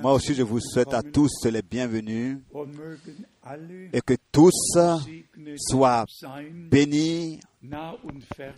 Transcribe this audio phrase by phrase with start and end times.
[0.00, 2.38] Moi aussi, je vous souhaite à tous les bienvenus
[3.92, 4.76] et que tous
[5.56, 6.04] soient
[6.70, 7.40] bénis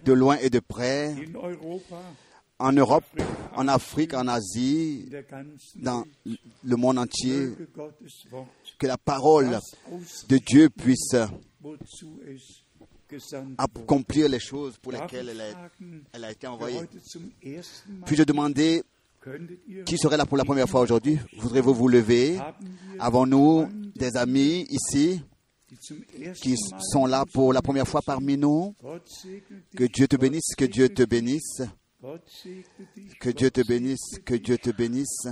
[0.04, 1.14] de loin et de près,
[2.58, 3.04] en Europe,
[3.54, 5.11] en Afrique, en Asie,
[5.77, 6.05] dans
[6.65, 7.51] le monde entier,
[8.79, 9.59] que la parole
[10.29, 11.15] de Dieu puisse
[13.59, 15.37] accomplir les choses pour lesquelles
[16.12, 16.81] elle a, été envoyée.
[18.07, 18.83] Puis-je demander
[19.86, 21.18] qui serait là pour la première fois aujourd'hui?
[21.39, 22.39] Voudrez-vous vous lever?
[22.99, 25.22] Avons-nous des amis ici
[26.40, 26.54] qui
[26.93, 28.75] sont là pour la première fois parmi nous?
[29.76, 31.63] Que Dieu te bénisse, que Dieu te bénisse,
[33.20, 35.28] que Dieu te bénisse, que Dieu te bénisse,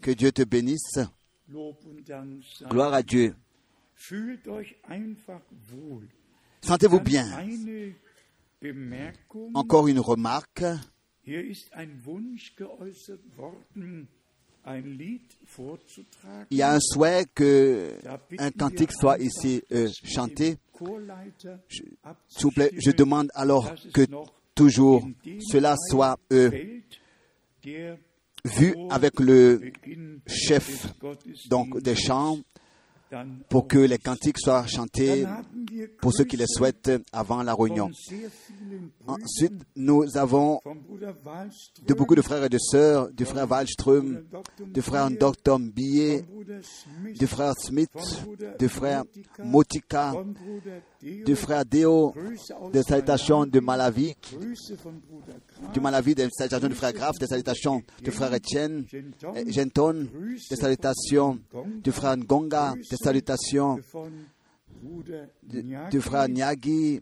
[0.00, 0.98] que Dieu te bénisse.
[2.68, 3.34] Gloire à Dieu.
[6.62, 7.26] Sentez-vous bien?
[9.54, 10.64] Encore une remarque.
[11.26, 14.06] Hier ist ein Wunsch geäußert worden.
[16.50, 17.98] Il y a un souhait que
[18.38, 20.56] un cantique soit ici euh, chanté.
[21.68, 24.06] S'il vous plaît, je demande alors que
[24.54, 25.04] toujours
[25.50, 26.50] cela soit euh,
[28.44, 29.72] vu avec le
[30.28, 30.92] chef
[31.48, 32.38] donc des chants
[33.48, 35.26] pour que les cantiques soient chantés
[36.00, 37.90] pour ceux qui les souhaitent avant la réunion.
[39.06, 40.60] Ensuite, nous avons
[41.86, 44.24] de beaucoup de frères et de sœurs, du frère Wallström,
[44.66, 45.58] du frère Dr.
[45.60, 46.24] Billet,
[47.18, 47.90] du frère Smith,
[48.58, 49.04] du frère
[49.38, 50.14] Motika,
[51.02, 52.14] du frère Deo,
[52.72, 54.16] des salutations de Malawi,
[55.72, 60.08] du Malawi, des salutations du frère Graf, des salutations du frère Etienne, Genton, Genton,
[60.50, 61.38] des salutations
[61.82, 63.78] du frère Ngonga, des salutations
[65.90, 67.00] du, frère Nyagi,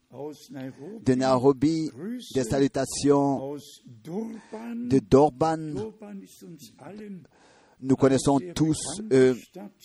[1.04, 1.90] de Nairobi,
[2.34, 5.74] des salutations de Dorban.
[7.80, 9.34] Nous connaissons tous euh,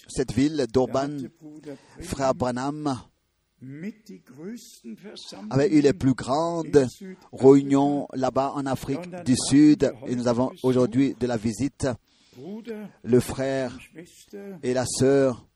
[0.08, 1.18] cette ville, Dorban.
[2.02, 2.98] Frère Branham
[5.50, 6.88] avait eu les plus grandes
[7.34, 11.88] réunions là-bas en Afrique du Sud et nous avons aujourd'hui de la visite.
[13.04, 13.78] Le frère
[14.64, 15.49] et la sœur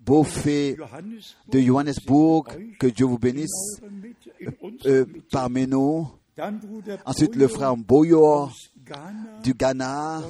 [0.00, 0.76] Beaufait
[1.48, 2.48] de Johannesburg,
[2.78, 3.80] que Dieu vous bénisse
[4.86, 5.30] euh, Mitte.
[5.30, 6.08] parmi nous.
[7.04, 7.74] Ensuite, le Boyo frère
[8.84, 10.22] Ghana, du Ghana,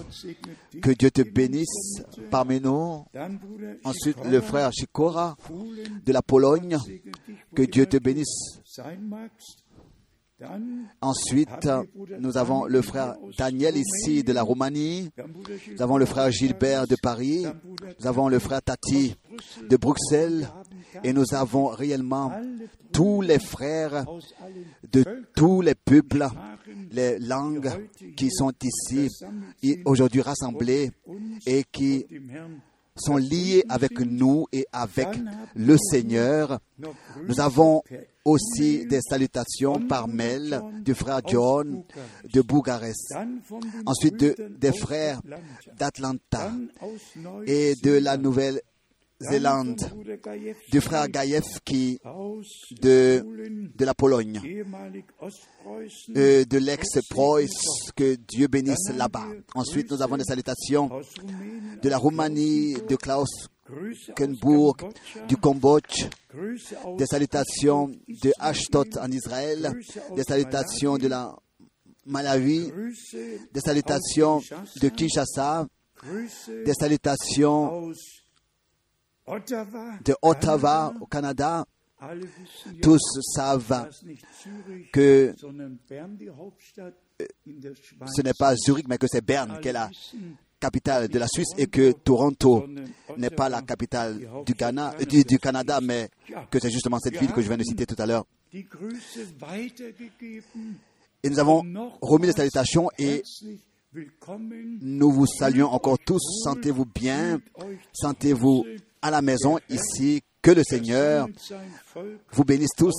[0.82, 3.04] que Dieu te bénisse parmi nous.
[3.84, 6.78] Ensuite, le frère Shikora Polen, de la Pologne,
[7.54, 8.60] que Dieu te bénisse.
[11.00, 11.68] Ensuite,
[12.18, 15.10] nous avons le frère Daniel ici de la Roumanie.
[15.72, 17.46] Nous avons le frère Gilbert de Paris.
[18.00, 19.16] Nous avons le frère Tati
[19.68, 20.48] de Bruxelles.
[21.02, 22.32] Et nous avons réellement
[22.92, 24.04] tous les frères
[24.92, 26.26] de tous les peuples,
[26.92, 27.70] les langues
[28.16, 29.10] qui sont ici
[29.84, 31.12] aujourd'hui rassemblés uns
[31.46, 32.06] et qui
[32.96, 35.08] sont liés avec nous et avec
[35.56, 36.60] le Seigneur.
[37.26, 37.82] Nous avons
[38.24, 41.84] aussi des salutations par mail du frère John
[42.32, 43.14] de Bucarest,
[43.86, 44.16] ensuite
[44.58, 45.20] des frères
[45.78, 46.52] Atlanta, d'Atlanta
[47.46, 49.80] et de la Nouvelle-Zélande,
[50.72, 52.00] du frère Gaïef qui
[52.80, 53.24] de,
[53.76, 54.40] de la Pologne,
[56.16, 57.50] euh, de l'ex-Preuss,
[57.94, 59.26] que Dieu bénisse là-bas.
[59.54, 60.90] Ensuite, nous avons des salutations
[61.82, 63.48] de la Roumanie, de Klaus
[64.14, 64.88] Kambodscha,
[65.26, 66.08] du Cambodge,
[66.98, 69.72] des salutations de Ashdod en Israël,
[70.14, 71.34] des salutations de la
[72.06, 72.70] Malawi,
[73.52, 74.40] des salutations
[74.80, 75.66] de Kinshasa,
[76.48, 77.92] des salutations
[79.26, 81.64] de Ottawa au Canada.
[82.82, 83.00] Tous
[83.34, 83.88] savent
[84.92, 85.78] que Schweiz.
[88.14, 91.18] ce n'est pas Zurich, mais que c'est Berne qui est Alle la wissen, capitale de
[91.18, 92.66] la Suisse et que Toronto
[93.16, 96.08] n'est pas la capitale du, Ghana, euh, du, Canada, mais
[96.50, 98.24] que c'est justement cette ville que je viens de citer tout à l'heure.
[101.22, 101.62] Et nous avons
[102.00, 103.22] remis les salutations et
[104.80, 106.20] nous vous saluons encore tous.
[106.44, 107.40] Sentez-vous bien,
[107.92, 108.64] sentez-vous
[109.02, 110.22] à la maison ici.
[110.44, 111.26] Que le Seigneur
[112.32, 112.92] vous bénisse tous.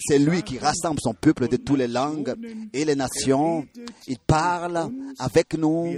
[0.00, 2.34] C'est lui qui rassemble son peuple de toutes les langues
[2.72, 3.64] et les nations.
[4.08, 4.90] Il parle
[5.20, 5.94] avec nous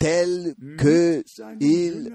[0.00, 1.22] tel que
[1.60, 2.12] il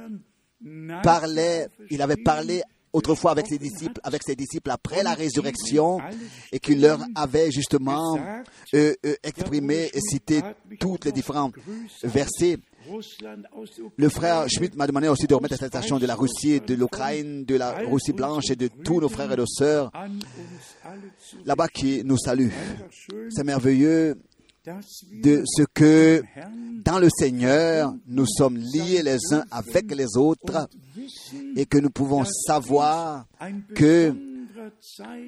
[1.02, 6.02] parlait, il avait parlé autrefois avec ses disciples, avec ses disciples après la résurrection,
[6.52, 8.18] et qu'il leur avait justement
[8.74, 10.42] euh, euh, exprimé et cité
[10.78, 11.52] tous les différents
[12.04, 12.58] versets.
[13.98, 17.46] Le frère Schmidt m'a demandé aussi de remettre la salutation de la Russie, de l'Ukraine,
[17.46, 19.92] de la Russie blanche et de tous nos frères et nos sœurs
[21.46, 22.52] là-bas qui nous saluent.
[23.30, 24.16] C'est merveilleux
[25.24, 26.24] de ce que
[26.84, 30.68] dans le Seigneur, nous sommes liés les uns avec les autres
[31.56, 33.26] et que nous pouvons savoir
[33.76, 34.14] que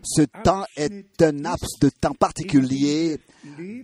[0.03, 3.19] ce temps est un laps de temps particulier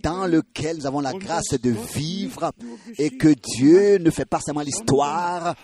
[0.02, 2.52] dans lequel nous avons la grâce de vivre
[2.98, 5.56] et que Dieu ne fait pas seulement l'histoire,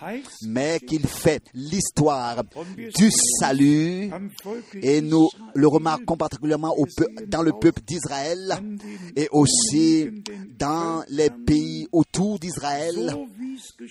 [0.47, 2.43] mais qu'il fait l'histoire
[2.95, 3.09] du
[3.39, 4.11] salut.
[4.81, 6.85] Et nous le remarquons particulièrement au
[7.27, 8.59] dans le peuple d'Israël
[9.15, 10.09] et aussi
[10.57, 13.15] dans les pays autour d'Israël,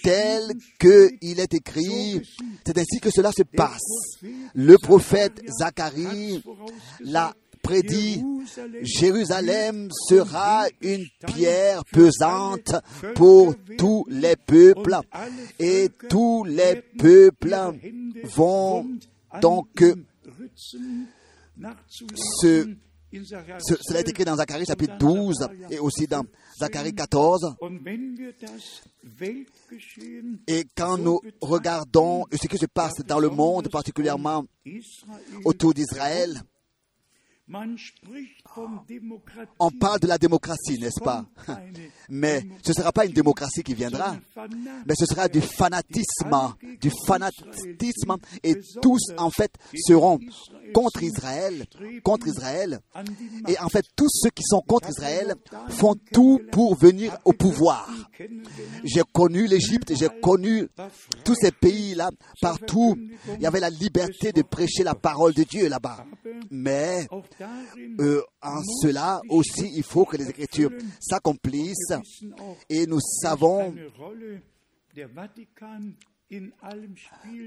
[0.03, 2.23] tel qu'il est écrit.
[2.65, 3.81] C'est ainsi que cela se passe.
[4.55, 6.43] Le prophète Zacharie
[7.01, 7.35] l'a
[7.67, 8.23] prédit,
[8.83, 12.75] Jérusalem sera une pierre pesante
[13.15, 14.99] pour tous les peuples
[15.59, 17.57] et tous les peuples
[18.25, 18.87] vont
[19.41, 19.85] donc
[22.15, 22.69] se,
[23.89, 26.25] cela est écrit dans Zacharie chapitre 12 et aussi dans
[26.59, 27.57] Zacharie 14.
[30.47, 34.45] Et quand nous regardons ce qui se passe dans le monde, particulièrement
[35.45, 36.43] autour d'Israël,
[39.59, 41.25] on parle de la démocratie, n'est-ce pas?
[42.09, 44.17] Mais ce ne sera pas une démocratie qui viendra,
[44.87, 50.19] mais ce sera du fanatisme, du fanatisme, et tous en fait seront
[50.73, 51.67] contre Israël,
[52.03, 52.81] contre Israël,
[53.49, 55.35] et en fait tous ceux qui sont contre Israël
[55.69, 57.89] font tout pour venir au pouvoir.
[58.85, 60.69] J'ai connu l'Égypte, j'ai connu
[61.25, 62.11] tous ces pays-là,
[62.41, 62.97] partout,
[63.35, 66.05] il y avait la liberté de prêcher la parole de Dieu là-bas.
[66.51, 67.09] Mais
[68.01, 71.93] euh, en cela aussi, il faut que les Écritures s'accomplissent
[72.69, 73.75] et nous savons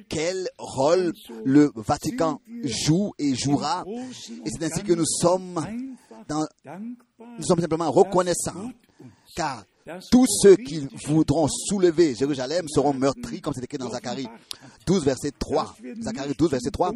[0.08, 1.14] quel rôle
[1.44, 3.84] le Vatican joue et jouera.
[4.46, 5.66] Et c'est ainsi que nous sommes,
[6.28, 8.72] dans, nous sommes simplement reconnaissants,
[9.36, 9.66] car
[10.12, 14.28] tous ceux qui voudront soulever Jérusalem seront meurtris, comme c'est écrit dans Zacharie
[14.86, 15.76] 12, verset 3.
[16.02, 16.92] Zacharie 12, verset 3.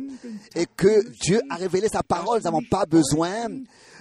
[0.55, 2.39] Et que Dieu a révélé sa parole.
[2.39, 3.47] Nous n'avons pas besoin,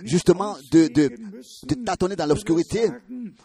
[0.02, 1.10] justement, de, de,
[1.68, 2.88] de tâtonner dans l'obscurité,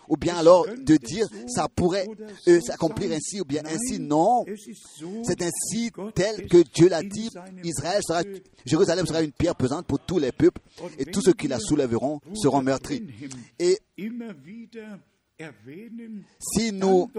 [0.07, 2.07] ou bien alors de dire ça pourrait
[2.47, 3.99] euh, s'accomplir ainsi, ou bien ainsi.
[3.99, 4.45] Non.
[5.23, 7.29] C'est ainsi tel que Dieu l'a dit.
[7.63, 8.21] Israël sera,
[8.65, 10.61] Jérusalem sera une pierre pesante pour tous les peuples,
[10.97, 13.03] et tous ceux qui la soulèveront seront meurtris.
[13.59, 13.79] Et
[16.39, 17.11] si nous,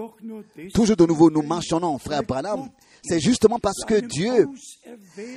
[0.73, 2.69] toujours de nouveau, nous mentionnons frère Branham,
[3.01, 4.47] c'est justement parce que Dieu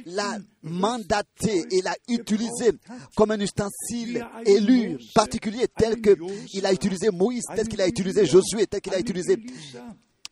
[0.06, 2.72] l'a mandaté et l'a utilisé
[3.16, 8.66] comme un ustensile élu particulier, tel qu'il a utilisé Moïse, tel qu'il a utilisé Josué,
[8.66, 9.36] tel qu'il a utilisé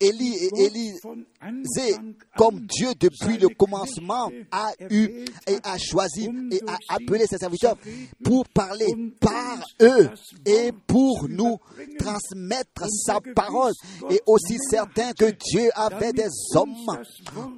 [0.01, 1.95] Élie et Élisée,
[2.35, 7.77] comme Dieu depuis le commencement a eu et a choisi et a appelé ses serviteurs
[8.23, 8.87] pour parler
[9.19, 10.09] par eux
[10.45, 11.57] et pour nous
[11.99, 13.73] transmettre sa parole.
[14.09, 16.97] Et aussi certain que Dieu avait des hommes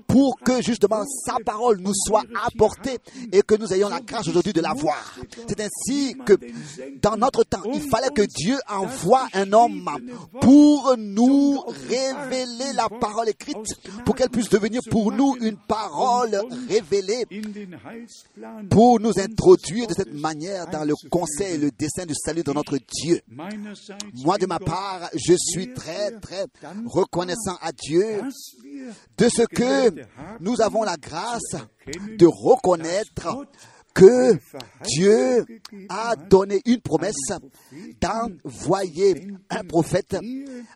[0.08, 2.98] pour que justement sa parole nous soit apportée
[3.32, 5.18] et que nous ayons la grâce aujourd'hui de la voir.
[5.48, 6.34] C'est ainsi que
[7.02, 9.90] dans notre temps, il fallait que Dieu envoie un homme
[10.42, 11.60] pour nous
[11.90, 13.58] révéler révéler la parole écrite,
[14.06, 17.26] pour qu'elle puisse devenir pour nous une parole révélée,
[18.70, 22.54] pour nous introduire de cette manière dans le conseil et le dessein du salut de
[22.54, 23.22] notre Dieu.
[23.28, 26.46] Moi, de ma part, je suis très, très
[26.86, 28.22] reconnaissant à Dieu
[29.18, 29.94] de ce que
[30.40, 31.56] nous avons la grâce
[32.18, 33.46] de reconnaître
[33.94, 34.38] que
[34.86, 35.46] Dieu
[35.90, 37.32] a donné une promesse
[38.02, 40.18] d'envoyer un prophète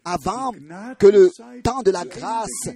[0.06, 0.52] avant
[1.00, 1.32] que le
[1.64, 2.70] temps de la grâce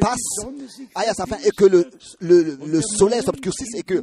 [0.00, 0.46] passe
[0.94, 1.88] à sa fin et que le,
[2.20, 4.02] le, soleil s'obscurcisse et que,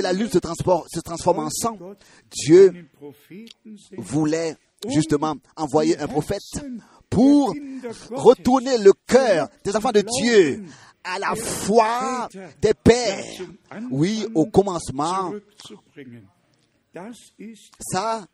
[0.00, 1.78] la lune se transforme en sang.
[2.30, 2.86] Dieu
[3.98, 4.56] voulait
[4.88, 6.40] justement envoyer un prophète
[7.10, 7.54] pour
[8.10, 10.64] retourner le cœur des enfants de Dieu
[11.06, 12.28] à la foi
[12.60, 13.24] des pères.
[13.90, 15.32] Oui, au commencement,
[17.80, 18.26] ça,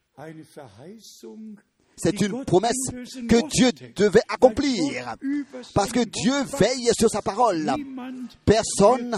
[1.96, 2.90] c'est une promesse
[3.28, 5.14] que Dieu devait accomplir.
[5.74, 7.70] Parce que Dieu veille sur sa parole.
[8.44, 9.16] Personne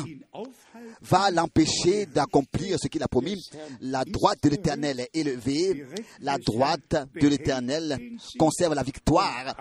[1.01, 3.41] va l'empêcher d'accomplir ce qu'il a promis.
[3.81, 5.87] La droite de l'Éternel est élevée,
[6.21, 7.99] la droite de l'Éternel
[8.39, 9.57] conserve la victoire.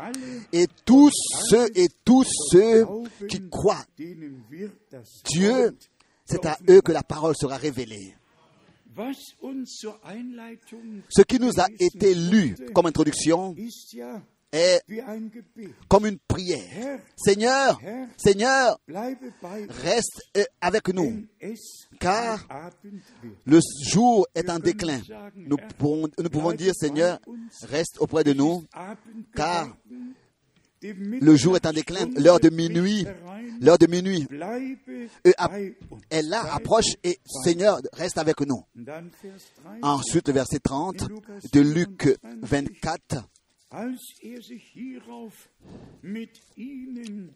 [0.52, 1.12] Et tous
[1.50, 2.86] ceux et tous ceux
[3.30, 3.86] qui croient,
[5.26, 5.78] Dieu,
[6.26, 8.16] c'est à eux que la parole sera révélée.
[11.10, 13.56] Ce qui nous a été lu comme introduction,
[14.54, 14.82] est
[15.90, 17.00] comme une prière.
[17.16, 17.82] Seigneur,
[18.18, 21.26] Seigneur, reste euh, avec nous,
[22.00, 22.46] car
[23.46, 25.02] le jour est en déclin.
[25.36, 27.20] Nous pouvons, nous pouvons dire, Seigneur,
[27.64, 28.64] reste auprès de nous,
[29.36, 29.76] car
[30.84, 33.06] le jour est en déclin, l'heure de minuit,
[33.62, 34.28] l'heure de minuit
[36.10, 38.64] est là, approche, et Seigneur, reste avec nous.
[38.76, 39.78] Und dann Vers 3.
[39.82, 41.08] Ensuite, le verset 30
[41.52, 43.24] de Luc 24.
[43.70, 45.34] Als er sich hierauf
[46.04, 47.36] mit ihnen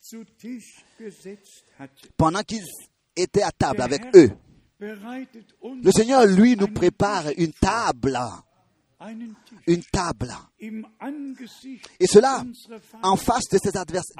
[0.00, 2.66] zu Tisch gesetzt hatte, Pendant qu'ils
[3.14, 4.30] étaient à table avec eux,
[4.80, 8.18] le Seigneur, lui, nous prépare une table,
[9.66, 10.32] une table.
[12.00, 12.44] Et cela
[13.02, 13.70] en face de, ses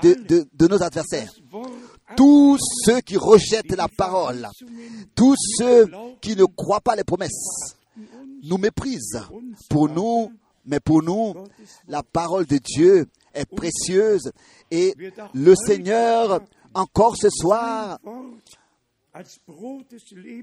[0.03, 1.33] de, de- de nos adversaires.
[2.17, 4.47] Tous ceux qui rejettent la parole,
[5.15, 5.87] tous ceux
[6.21, 7.75] qui ne croient pas les promesses,
[8.43, 9.23] nous méprisent.
[9.71, 10.33] Pour nous,
[10.67, 11.35] mais pour nous,
[11.89, 14.31] la parole de Dieu est précieuse
[14.71, 14.95] et
[15.35, 16.41] le Seigneur,
[16.75, 17.99] encore ce soir,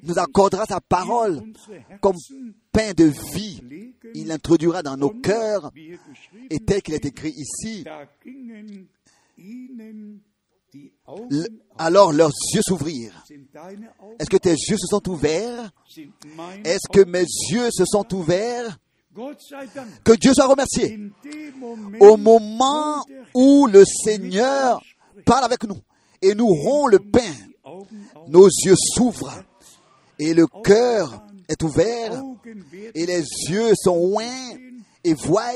[0.03, 1.41] nous accordera sa parole
[2.01, 2.17] comme
[2.71, 3.61] pain de vie.
[4.13, 7.85] Il l'introduira dans nos cœurs geschrieben et tel qu'il est écrit ici,
[11.77, 13.23] alors leurs yeux s'ouvrirent.
[14.19, 15.71] Est-ce que tes yeux se sont ouverts?
[16.63, 18.77] Est-ce que mes yeux se sont ouverts?
[20.03, 20.99] Que Dieu soit remercié.
[21.99, 24.81] Au moment où le Seigneur
[25.25, 25.77] parle avec nous
[26.21, 27.31] et nous rompt le pain,
[28.27, 29.43] nos yeux s'ouvrent
[30.19, 32.23] et le cœur est ouvert
[32.93, 34.57] et les yeux sont oints
[35.03, 35.53] et voient.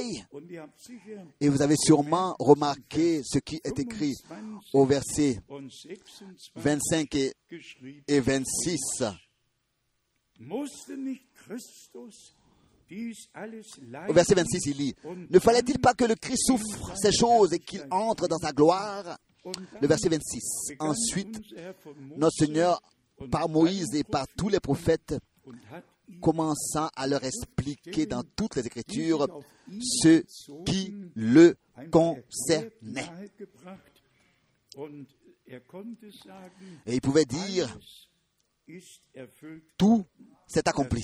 [1.39, 7.15] Et vous avez sûrement remarqué ce qui est écrit 25 au verset und 26 25
[7.15, 8.03] et, geschrieben.
[8.07, 9.03] et 26.
[10.39, 12.35] Musste nicht Christus
[12.89, 13.65] dies alles
[14.07, 14.95] Au verset leiden 26, il lit
[15.29, 19.17] Ne fallait-il pas que le Christ souffre ces choses et qu'il entre dans sa gloire?
[19.81, 20.41] Le verset 26.
[20.69, 21.39] begann Ensuite,
[22.15, 22.81] notre Seigneur,
[23.31, 25.15] par Moïse et par tous les prophètes,
[26.21, 29.27] commençant à leur expliquer dans toutes les Écritures
[29.81, 30.23] ce
[30.65, 31.55] qui le
[31.91, 33.09] concernait.
[35.47, 35.61] er
[36.85, 37.77] Et il pouvait dire.
[39.77, 40.05] Tout
[40.47, 41.01] s'est accompli.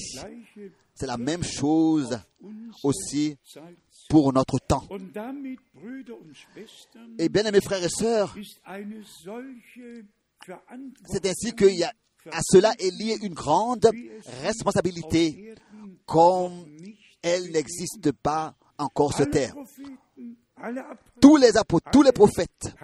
[0.94, 2.20] C'est la même chose
[2.84, 3.38] aussi
[4.10, 4.88] pour notre temps.
[7.18, 8.36] Et bien, mes frères et sœurs,
[11.06, 11.92] c'est ainsi qu'il y a,
[12.32, 13.90] à cela est liée une grande
[14.42, 15.56] responsabilité
[16.06, 16.66] comme
[17.22, 19.56] elle n'existe pas encore sur terre.
[21.20, 22.76] Tous les apôtres, tous les prophètes,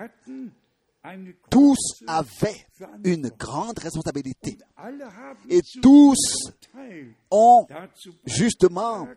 [1.49, 2.65] tous avaient
[3.03, 4.57] une grande responsabilité.
[5.49, 6.51] Et tous
[7.31, 7.65] ont
[8.25, 9.07] justement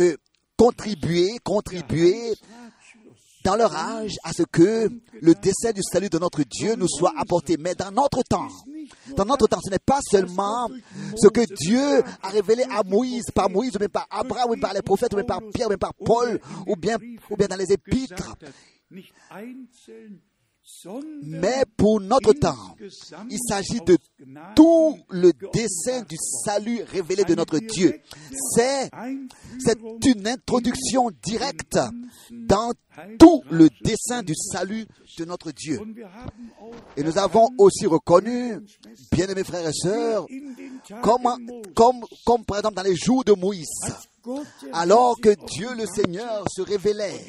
[0.00, 0.16] euh,
[0.56, 2.34] contribué, contribué
[3.44, 4.90] dans leur âge à ce que
[5.20, 7.56] le décès du salut de notre Dieu nous soit apporté.
[7.58, 8.48] Mais dans notre temps,
[9.16, 10.68] dans notre temps, ce n'est pas seulement
[11.16, 14.82] ce que Dieu a révélé à Moïse, par Moïse, ou par Abraham, ou par les
[14.82, 16.98] prophètes, ou par Pierre, ou bien par Paul, ou bien,
[17.30, 18.36] ou bien dans les épîtres.
[21.22, 22.76] Mais pour notre temps,
[23.30, 23.96] il s'agit de
[24.54, 28.00] tout le dessein du salut révélé de notre Dieu.
[28.54, 28.90] C'est,
[29.58, 31.78] c'est une introduction directe
[32.32, 32.72] dans
[33.18, 34.86] tout le dessein du salut
[35.18, 35.80] de notre Dieu.
[36.96, 38.58] Et nous avons aussi reconnu,
[39.12, 40.26] bien aimés frères et sœurs,
[41.02, 41.28] comme,
[41.74, 43.66] comme, comme par exemple dans les jours de Moïse,
[44.72, 47.24] alors que Dieu le Seigneur se révélait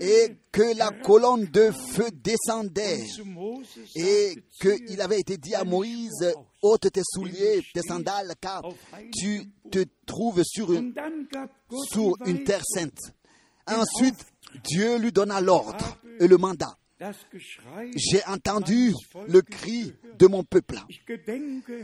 [0.00, 3.04] et que la colonne de feu descendait
[3.94, 8.62] et qu'il avait été dit à Moïse, ôte tes souliers, tes sandales, car
[9.12, 10.94] tu te trouves sur une,
[11.90, 12.98] sur une terre sainte.
[13.66, 14.24] Ensuite,
[14.64, 16.76] Dieu lui donna l'ordre et le mandat.
[17.96, 18.92] J'ai entendu
[19.26, 20.78] le cri de mon peuple.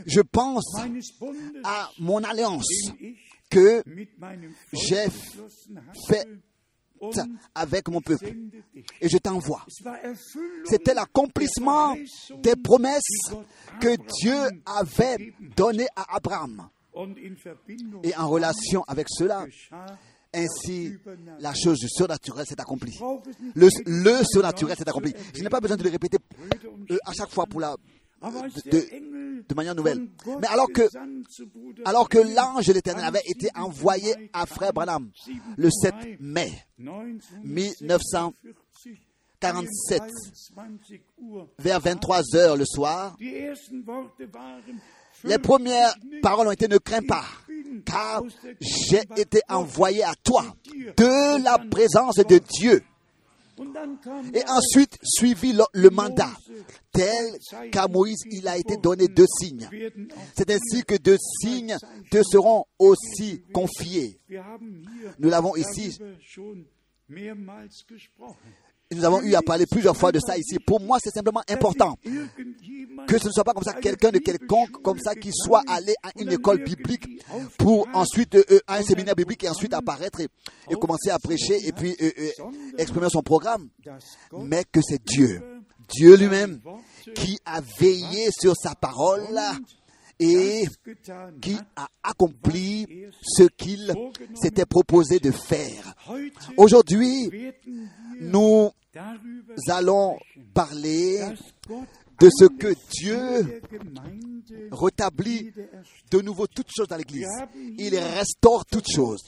[0.05, 0.75] Je pense
[1.63, 2.65] à mon alliance
[3.49, 3.83] que
[4.73, 5.07] j'ai
[6.07, 6.27] fait
[7.55, 8.33] avec mon peuple
[9.01, 9.65] et je t'envoie.
[10.65, 11.95] C'était l'accomplissement
[12.41, 13.31] des promesses
[13.79, 16.69] que Dieu avait données à Abraham.
[18.03, 19.45] Et en relation avec cela,
[20.33, 20.97] ainsi,
[21.39, 22.99] la chose du surnaturel s'est accomplie.
[23.55, 25.13] Le, le surnaturel s'est accompli.
[25.33, 26.17] Je n'ai pas besoin de le répéter
[26.91, 27.75] euh, à chaque fois pour la,
[28.21, 30.07] de, manière nouvelle.
[30.41, 30.81] Mais alors que,
[31.85, 35.09] alors que l'ange de l'Éternel avait été envoyé à Frère Branham
[35.57, 36.51] le 7 mai
[37.43, 40.01] 1947,
[41.57, 43.15] vers 23 heures le soir,
[45.23, 47.23] les premières paroles ont été ne crains pas,
[47.85, 48.21] car
[48.59, 50.43] j'ai été envoyé à toi
[50.97, 52.83] de la présence de Dieu.
[54.33, 56.31] Et ensuite, suivi le, le mandat,
[56.91, 57.37] tel
[57.71, 59.67] qu'à Moïse, il a été donné deux signes.
[60.35, 61.77] C'est ainsi que deux signes
[62.11, 64.19] te seront aussi confiés.
[65.19, 65.97] Nous l'avons ici.
[68.91, 70.57] Nous avons eu à parler plusieurs fois de ça ici.
[70.57, 71.95] Pour moi, c'est simplement important
[73.07, 75.93] que ce ne soit pas comme ça quelqu'un de quelconque, comme ça, qui soit allé
[76.03, 77.07] à une école biblique
[77.57, 81.67] pour ensuite euh, euh, à un séminaire biblique et ensuite apparaître et, commencer à prêcher
[81.67, 82.09] et puis euh,
[82.77, 83.69] exprimer son programme.
[84.39, 85.41] Mais que c'est Dieu,
[85.87, 86.59] Dieu lui-même,
[87.15, 89.39] qui a veillé sur sa parole
[90.19, 90.65] et
[91.41, 92.87] qui a accompli
[93.21, 93.93] ce qu'il
[94.33, 95.95] s'était proposé de faire.
[96.57, 97.31] Aujourd'hui,
[98.19, 98.71] nous
[99.67, 100.17] allons
[100.53, 101.21] parler
[102.19, 103.61] de ce que Dieu
[104.71, 105.51] rétablit
[106.11, 107.27] de nouveau toutes choses dans l'Église.
[107.77, 109.21] Il restaure toutes choses.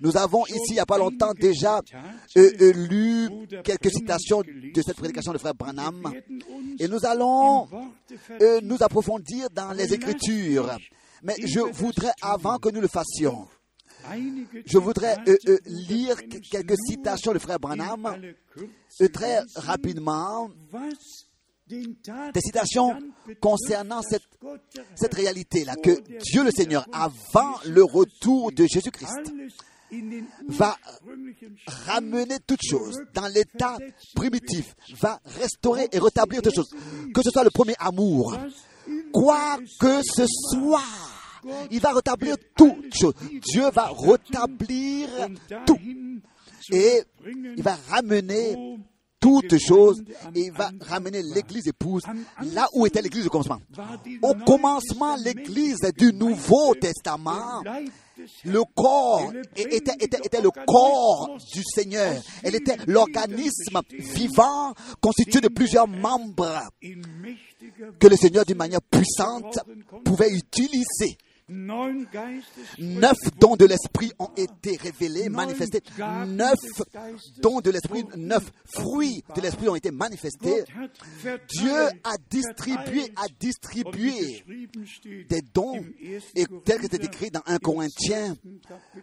[0.00, 1.80] Nous avons ici, il n'y a pas longtemps déjà,
[2.36, 3.28] euh, euh, lu
[3.64, 6.12] quelques citations de cette prédication de frère Branham.
[6.78, 7.68] Et nous allons
[8.40, 10.76] euh, nous approfondir dans les Écritures.
[11.22, 13.48] Mais je voudrais, avant que nous le fassions,
[14.66, 16.16] je voudrais euh, euh, lire
[16.50, 18.16] quelques citations de frère Branham
[19.00, 20.50] euh, très rapidement.
[21.68, 22.98] Des citations
[23.40, 24.22] concernant cette,
[24.94, 29.34] cette réalité-là, que Dieu le Seigneur, avant le retour de Jésus-Christ,
[30.48, 30.76] va
[31.66, 33.76] ramener toutes choses dans l'état
[34.14, 36.74] primitif, va restaurer et rétablir toutes choses.
[37.14, 38.34] Que ce soit le premier amour,
[39.12, 40.80] quoi que ce soit,
[41.70, 43.14] il va rétablir toutes choses.
[43.52, 45.08] Dieu va rétablir
[45.66, 45.78] tout.
[46.70, 47.02] Et
[47.56, 48.78] il va ramener
[49.20, 50.02] toutes choses
[50.34, 52.02] et il va ramener l'église épouse
[52.54, 53.60] là où était l'église au commencement.
[54.22, 57.62] Au commencement, l'église du Nouveau Testament,
[58.44, 62.14] le corps était, était, était, le corps du Seigneur.
[62.42, 66.62] Elle était l'organisme vivant constitué de plusieurs membres
[67.98, 69.58] que le Seigneur d'une manière puissante
[70.04, 71.18] pouvait utiliser.
[72.78, 75.80] Neuf dons de l'esprit ont été révélés, manifestés.
[76.26, 76.58] Neuf
[77.40, 80.64] dons de l'esprit, neuf fruits de l'esprit ont été manifestés.
[81.48, 84.44] Dieu a distribué, a distribué
[85.28, 85.84] des dons,
[86.34, 88.36] et tel que c'est écrit dans 1 Corinthiens,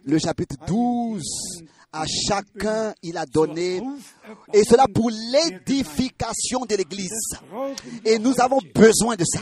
[0.04, 1.22] le chapitre 12,
[1.92, 3.80] à chacun il a donné,
[4.52, 7.10] et cela pour l'édification de l'Église.
[8.04, 9.40] Et nous avons besoin de ça.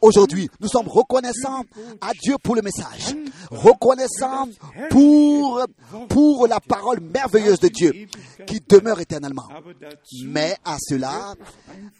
[0.00, 1.64] Aujourd'hui, nous sommes reconnaissants
[2.00, 3.16] à Dieu pour le message,
[3.50, 4.48] reconnaissants
[4.90, 5.64] pour,
[6.08, 7.92] pour la parole merveilleuse de Dieu
[8.46, 9.48] qui demeure éternellement.
[10.24, 11.34] Mais à cela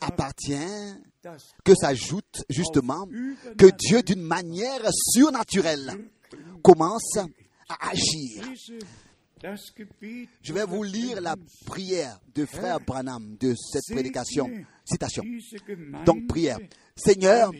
[0.01, 0.55] appartient
[1.65, 3.07] que s'ajoute justement
[3.57, 6.09] que Dieu d'une manière surnaturelle
[6.63, 7.19] commence
[7.69, 8.45] à agir
[10.43, 14.51] je vais vous lire la prière de frère Branham de cette prédication.
[14.85, 15.23] Citation.
[16.07, 16.59] Donc, prière.
[16.97, 17.51] Seigneur,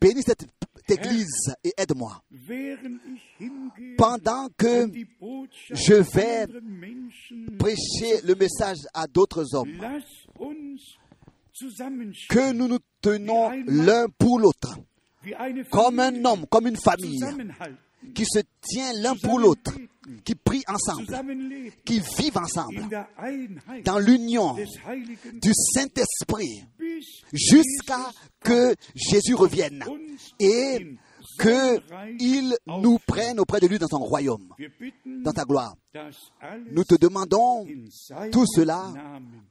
[0.00, 0.46] bénis cette
[0.88, 2.22] église et aide-moi.
[3.96, 4.90] Pendant que
[5.70, 6.46] je vais
[7.58, 9.78] prêcher le message à d'autres hommes,
[12.28, 14.78] que nous nous tenons l'un pour l'autre,
[15.70, 17.20] comme un homme, comme une famille,
[18.14, 19.72] qui se tient l'un pour l'autre,
[20.24, 21.06] qui prient ensemble,
[21.84, 22.88] qui vivent ensemble,
[23.84, 24.56] dans l'union
[25.34, 26.64] du Saint-Esprit,
[27.32, 28.10] jusqu'à
[28.40, 29.84] que Jésus revienne
[30.38, 30.96] et
[31.40, 34.48] qu'il nous prenne auprès de lui dans son royaume,
[35.06, 35.74] dans ta gloire.
[36.70, 37.66] Nous te demandons
[38.32, 38.92] tout cela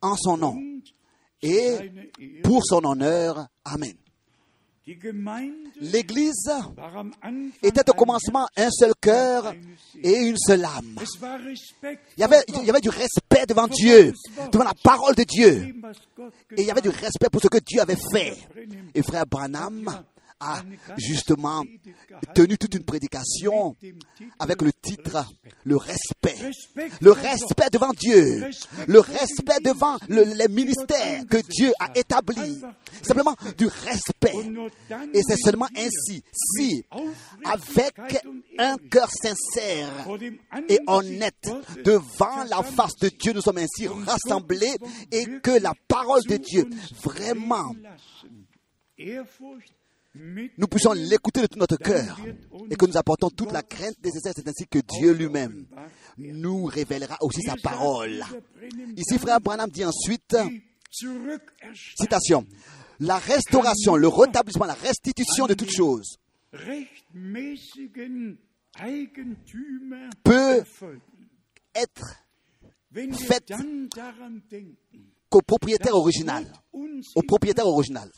[0.01, 0.57] en son nom
[1.41, 1.77] et
[2.43, 3.47] pour son honneur.
[3.65, 3.93] Amen.
[5.79, 6.51] L'Église
[7.61, 9.53] était au commencement un seul cœur
[10.01, 10.95] et une seule âme.
[12.17, 14.13] Il y, avait, il y avait du respect devant Dieu,
[14.51, 15.75] devant la parole de Dieu.
[16.57, 18.35] Et il y avait du respect pour ce que Dieu avait fait.
[18.95, 20.03] Et frère Branham
[20.41, 20.61] a
[20.97, 21.63] justement
[22.33, 23.75] tenu toute une prédication
[24.39, 25.25] avec le titre
[25.63, 26.35] Le respect.
[26.99, 28.49] Le respect devant Dieu.
[28.87, 32.59] Le respect devant les ministères que Dieu a établis.
[33.01, 34.33] Simplement du respect.
[35.13, 36.83] Et c'est seulement ainsi, si,
[37.45, 37.93] avec
[38.57, 40.07] un cœur sincère
[40.67, 41.49] et honnête
[41.83, 44.75] devant la face de Dieu, nous sommes ainsi rassemblés
[45.11, 46.67] et que la parole de Dieu
[47.03, 47.73] vraiment
[50.13, 52.19] nous puissions l'écouter de tout notre cœur
[52.69, 54.33] et que nous apportons toute la crainte nécessaire.
[54.35, 55.65] C'est ainsi que Dieu lui-même
[56.17, 58.23] nous révélera aussi sa parole.
[58.97, 60.35] Ici, frère Branham dit ensuite,
[61.97, 62.45] citation,
[62.99, 66.17] la restauration, le rétablissement, la restitution de toutes choses
[70.23, 70.63] peut
[71.73, 72.23] être
[73.27, 73.53] faite
[75.29, 76.45] qu'au propriétaire original.
[77.15, 78.11] Au propriétaire original.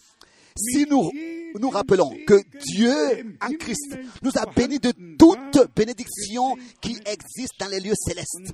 [0.56, 1.12] Si nous
[1.60, 2.42] nous rappelons que
[2.74, 2.94] Dieu
[3.42, 8.54] en Christ nous a bénis de toute bénédiction qui existe dans les lieux célestes.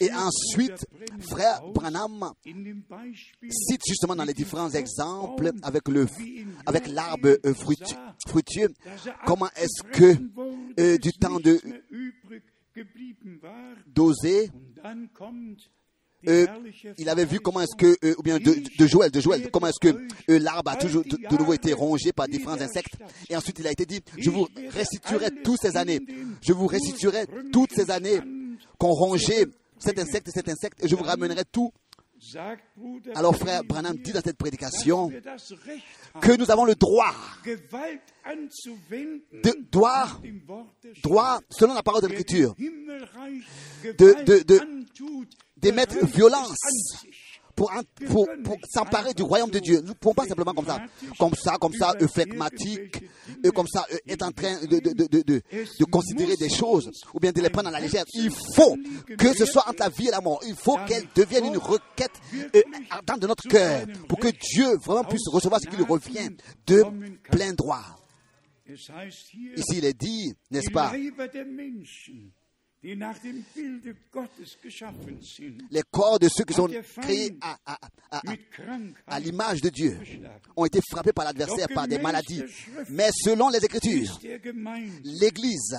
[0.00, 0.86] Et ensuite,
[1.20, 6.06] frère Branham cite justement dans les différents exemples avec le
[6.66, 8.68] avec l'arbre fruitieux, fruitieux,
[9.24, 10.16] comment est-ce que
[10.80, 11.60] euh, du temps de
[13.86, 14.50] d'oser
[16.28, 16.46] euh,
[16.98, 19.66] il avait vu comment est-ce que, euh, ou bien de, de, Joël, de Joël, comment
[19.68, 19.96] est-ce que
[20.30, 22.94] euh, l'arbre a toujours de, nouveau été rongé par différents insectes.
[23.28, 26.00] Et ensuite, il a été dit, je vous restituerai toutes ces années.
[26.42, 28.20] Je vous restituerai toutes ces années
[28.78, 29.46] qu'on rongeait
[29.78, 31.72] cet insecte et cet insecte, et je vous ramènerai tout.
[33.14, 35.10] Alors, frère Branham dit dans cette prédication
[36.20, 37.58] que nous avons le droit, de,
[39.70, 40.08] droit,
[41.02, 44.60] droit selon la parole de l'Écriture, de, de, de,
[45.56, 46.56] d'émettre violence
[47.54, 47.70] pour,
[48.68, 49.80] s'emparer du royaume de Dieu.
[49.80, 50.80] Nous ne pouvons pas simplement comme ça,
[51.18, 53.04] comme ça, comme ça, flegmatique,
[53.42, 57.50] et comme ça, être en train de, de, considérer des choses, ou bien de les
[57.50, 58.04] prendre à la légère.
[58.14, 58.76] Il faut
[59.18, 60.40] que ce soit entre la vie et la mort.
[60.46, 62.12] Il faut qu'elle devienne une requête
[62.90, 66.30] ardente de notre cœur, pour que Dieu vraiment puisse recevoir ce qui lui revient
[66.66, 66.84] de
[67.30, 67.84] plein droit.
[68.66, 70.92] Ici, il est dit, n'est-ce pas,
[75.70, 76.68] les corps de ceux qui sont
[77.00, 77.78] créés à, à,
[78.10, 78.22] à,
[79.06, 79.98] à l'image de Dieu
[80.56, 82.42] ont été frappés par l'adversaire, par des maladies.
[82.90, 84.20] Mais selon les Écritures,
[85.04, 85.76] l'Église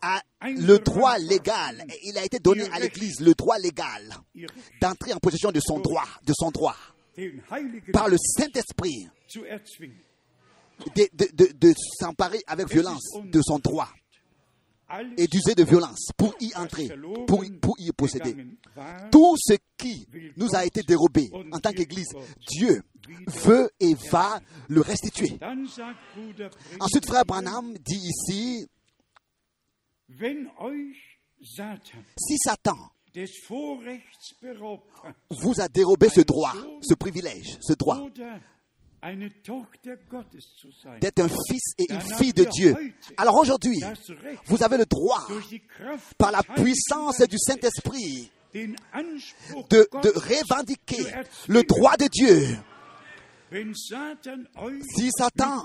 [0.00, 4.14] a le droit légal, et il a été donné à l'Église le droit légal
[4.80, 6.76] d'entrer en possession de son droit, de son droit,
[7.92, 9.08] par le Saint-Esprit,
[10.96, 13.88] de, de, de, de s'emparer avec violence de son droit
[15.16, 16.88] et d'user de violence pour y entrer,
[17.26, 18.36] pour y, pour y posséder.
[19.10, 22.12] Tout ce qui nous a été dérobé en tant qu'Église,
[22.48, 22.82] Dieu
[23.26, 25.38] veut et va le restituer.
[26.80, 28.66] Ensuite, frère Branham dit ici,
[32.18, 32.76] si Satan
[35.30, 38.06] vous a dérobé ce droit, ce privilège, ce droit
[41.00, 42.74] d'être un fils et une fille de Dieu.
[43.16, 43.80] Alors aujourd'hui,
[44.46, 45.26] vous avez le droit,
[46.18, 51.04] par la puissance du Saint-Esprit, de, de revendiquer
[51.48, 52.56] le droit de Dieu.
[54.96, 55.64] Si Satan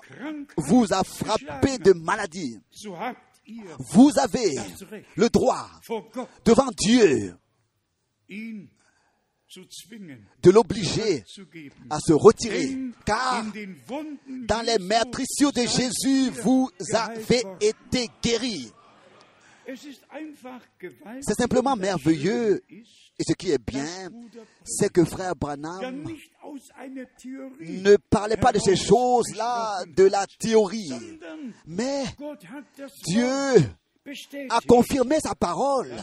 [0.58, 2.60] vous a frappé de maladie,
[3.93, 4.58] vous avez
[5.15, 5.69] le droit
[6.43, 7.36] devant Dieu
[10.44, 11.24] de l'obliger
[11.90, 13.46] à se retirer, car
[14.46, 18.72] dans les meurtrissures de Jésus, vous avez été guéris.
[21.22, 22.64] C'est simplement merveilleux.
[23.20, 24.10] Et ce qui est bien,
[24.64, 26.06] c'est que frère Branham
[27.60, 30.94] ne parlait pas de ces choses-là, de la théorie,
[31.66, 32.04] mais
[33.08, 33.56] Dieu
[34.50, 35.93] a confirmé sa parole.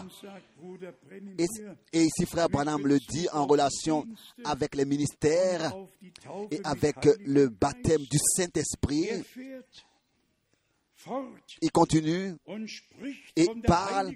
[1.39, 4.07] Et, ici, frère Branham le dit en relation
[4.45, 5.75] avec les ministères
[6.51, 9.09] et avec le baptême du Saint-Esprit.
[11.61, 12.35] Il continue
[13.37, 14.13] et parle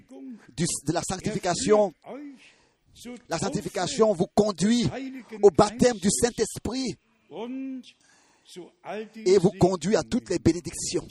[0.55, 1.93] de la sanctification.
[3.29, 4.89] La sanctification vous conduit
[5.41, 6.95] au baptême du Saint-Esprit
[9.25, 11.07] et vous conduit à toutes les bénédictions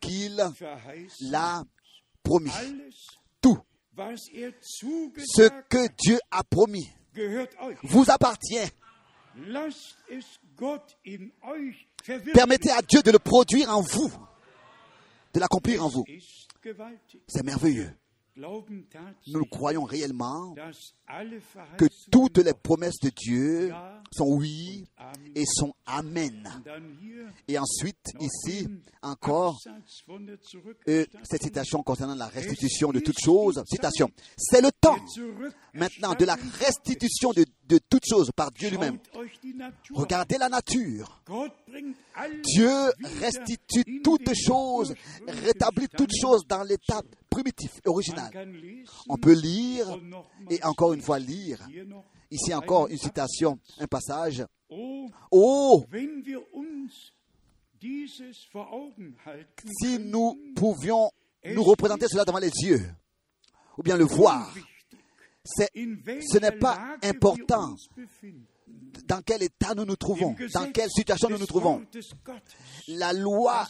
[0.00, 0.40] qu'il
[1.34, 1.62] a
[2.26, 2.50] promis.
[3.40, 3.58] Tout
[3.96, 6.90] ce que Dieu a promis
[7.82, 8.70] vous appartient.
[12.34, 14.12] Permettez à Dieu de le produire en vous,
[15.34, 16.04] de l'accomplir en vous.
[17.28, 17.90] C'est merveilleux.
[19.28, 20.54] Nous croyons réellement
[21.78, 23.72] que toutes les promesses de Dieu
[24.12, 24.86] sont oui
[25.34, 26.48] et sont amen.
[27.48, 28.68] Et ensuite, ici,
[29.02, 29.58] encore,
[30.88, 33.62] euh, cette citation concernant la restitution de toutes choses.
[33.66, 34.10] Citation.
[34.36, 34.98] C'est le temps
[35.72, 38.98] maintenant de la restitution de, de toutes choses par Dieu lui-même.
[39.90, 41.22] Regardez la nature.
[42.44, 42.70] Dieu
[43.20, 44.94] restitue toutes choses,
[45.26, 48.30] rétablit toutes choses dans l'état primitif, original.
[49.08, 49.98] On peut lire
[50.50, 51.66] et encore une fois lire.
[52.30, 54.44] Ici encore une citation, un passage.
[55.30, 55.84] Oh,
[59.80, 61.10] si nous pouvions
[61.44, 62.82] nous représenter cela devant les yeux,
[63.78, 64.52] ou bien le voir,
[65.46, 67.74] ce n'est pas important
[69.06, 71.84] dans quel état nous nous trouvons, dans quelle situation nous nous trouvons.
[72.88, 73.66] La loi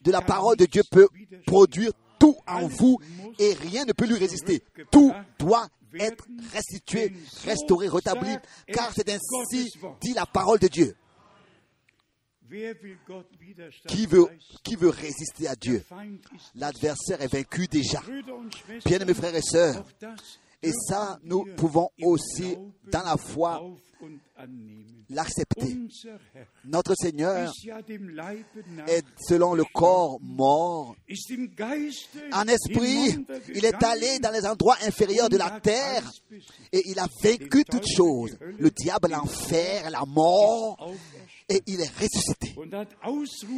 [0.00, 1.08] de la parole de Dieu peut
[1.46, 2.98] produire tout en vous
[3.38, 4.62] et rien ne peut lui résister.
[4.90, 7.12] Tout doit être restitué,
[7.44, 8.36] restauré, rétabli,
[8.72, 10.94] car c'est ainsi dit la parole de Dieu.
[13.86, 14.26] Qui veut,
[14.62, 15.84] qui veut résister à Dieu?
[16.54, 18.02] L'adversaire est vaincu déjà.
[18.84, 19.84] Bien mes frères et sœurs,
[20.62, 22.56] et ça, nous pouvons aussi,
[22.90, 23.62] dans la foi,
[25.08, 25.76] l'accepter.
[26.64, 27.52] Notre Seigneur
[28.86, 30.96] est selon le corps mort.
[32.32, 36.10] En esprit, il est allé dans les endroits inférieurs de la terre
[36.72, 38.36] et il a vaincu toutes choses.
[38.40, 40.92] Le diable, l'enfer, la mort.
[41.48, 42.54] Et il est ressuscité.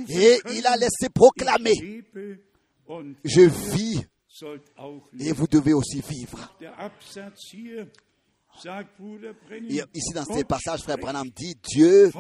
[0.09, 2.05] Et il a laissé proclamer,
[3.25, 3.41] je
[3.75, 4.05] vis
[5.19, 6.57] et vous devez aussi vivre.
[9.95, 12.11] ici, dans ces passages, Frère Branham dit Dieu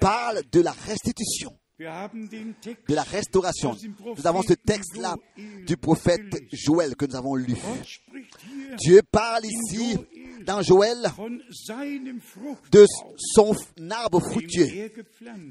[0.00, 3.76] parle de la restitution, de la restauration.
[4.16, 5.16] Nous avons ce texte-là
[5.66, 6.20] du prophète
[6.52, 7.56] Joël que nous avons lu.
[8.78, 9.98] Dieu parle ici
[10.44, 10.98] dans Joël
[12.70, 13.56] de son
[13.90, 14.90] arbre fructueux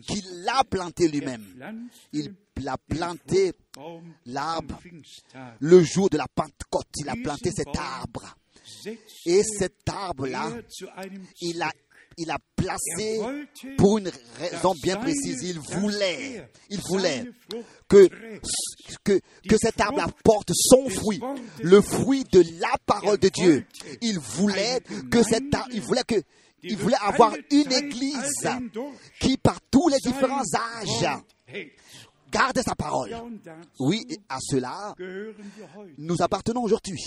[0.08, 1.90] qu'il a planté lui-même.
[2.14, 3.54] Il l'a planté
[4.26, 4.80] l'arbre
[5.60, 6.88] le jour de la Pentecôte.
[6.98, 8.36] Il a planté cet arbre.
[9.26, 10.52] Et cet arbre-là,
[11.42, 11.72] il a
[12.18, 13.20] il a placé
[13.78, 15.44] pour une raison bien précise.
[15.44, 17.26] Il voulait, il voulait
[17.88, 18.08] que,
[19.04, 21.20] que, que cet arbre apporte son fruit,
[21.62, 23.66] le fruit de la parole de Dieu.
[24.02, 26.16] Il voulait que cet arbre, il voulait que,
[26.64, 28.48] il voulait avoir une église
[29.20, 31.22] qui, par tous les différents âges,
[32.32, 33.14] garde sa parole.
[33.80, 34.96] Oui, à cela,
[35.98, 37.02] nous appartenons aujourd'hui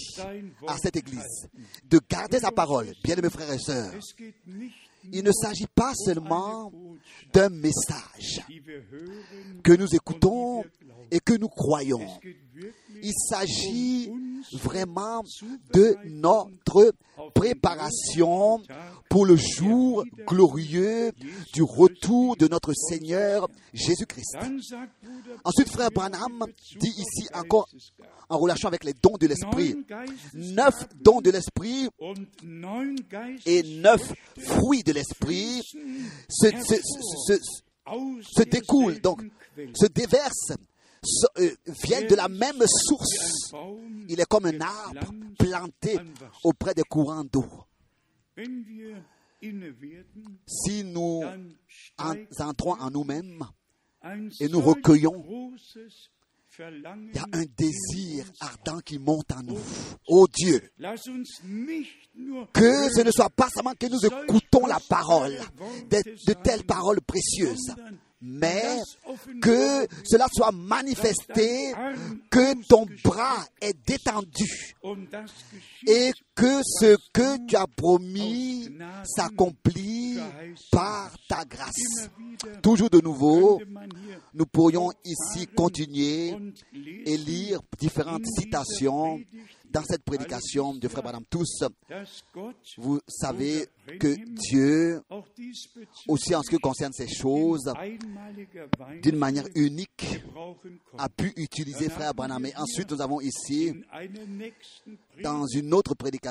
[0.67, 1.49] à cette église,
[1.85, 2.91] de garder sa parole.
[3.03, 3.93] Bien mes frères et sœurs,
[5.13, 6.73] il ne s'agit pas seulement
[7.33, 8.43] d'un message.
[9.63, 10.65] Que nous écoutons
[11.11, 12.07] et que nous croyons.
[13.03, 14.11] Il s'agit
[14.53, 15.23] vraiment
[15.73, 16.93] de notre
[17.35, 18.61] préparation
[19.09, 21.13] pour le jour glorieux
[21.53, 24.37] du retour de notre Seigneur Jésus-Christ.
[25.45, 26.47] Ensuite, frère Branham
[26.81, 27.69] dit ici encore
[28.29, 29.77] en relation avec les dons de l'Esprit,
[30.35, 31.89] neuf dons de l'Esprit
[33.47, 35.63] et neuf fruits de l'Esprit
[36.29, 36.49] se,
[38.45, 39.23] découlent, donc
[39.75, 40.55] se déversent
[41.85, 43.53] viennent de la même source.
[44.09, 45.99] Il est comme un arbre planté
[46.43, 47.47] auprès des courants d'eau.
[50.47, 51.23] Si nous
[52.39, 53.45] entrons en nous-mêmes
[54.41, 55.53] et nous recueillons,
[56.57, 56.83] il
[57.15, 59.59] y a un désir ardent qui monte en nous.
[60.07, 60.71] Oh Dieu,
[62.53, 65.37] que ce ne soit pas seulement que nous écoutons la parole,
[65.91, 67.75] de telles paroles précieuses,
[68.25, 68.79] mais
[69.43, 71.75] que cela soit manifesté,
[72.31, 74.75] que ton bras est détendu.
[75.87, 78.69] et que ce que tu as promis
[79.05, 80.19] s'accomplit
[80.71, 82.11] par ta grâce.
[82.63, 83.61] Toujours de nouveau,
[84.35, 86.37] nous pourrions ici continuer
[87.07, 89.21] et lire différentes citations
[89.75, 91.65] dans cette prédication de Frère Madame tous,
[92.79, 93.67] vous savez
[93.99, 94.15] que
[94.49, 95.03] Dieu,
[96.07, 97.73] aussi en ce qui concerne ces choses,
[99.03, 100.23] d'une manière unique,
[100.97, 102.47] a pu utiliser Frère Branham.
[102.47, 103.75] Et ensuite, nous avons ici,
[105.21, 106.24] dans une autre prédication,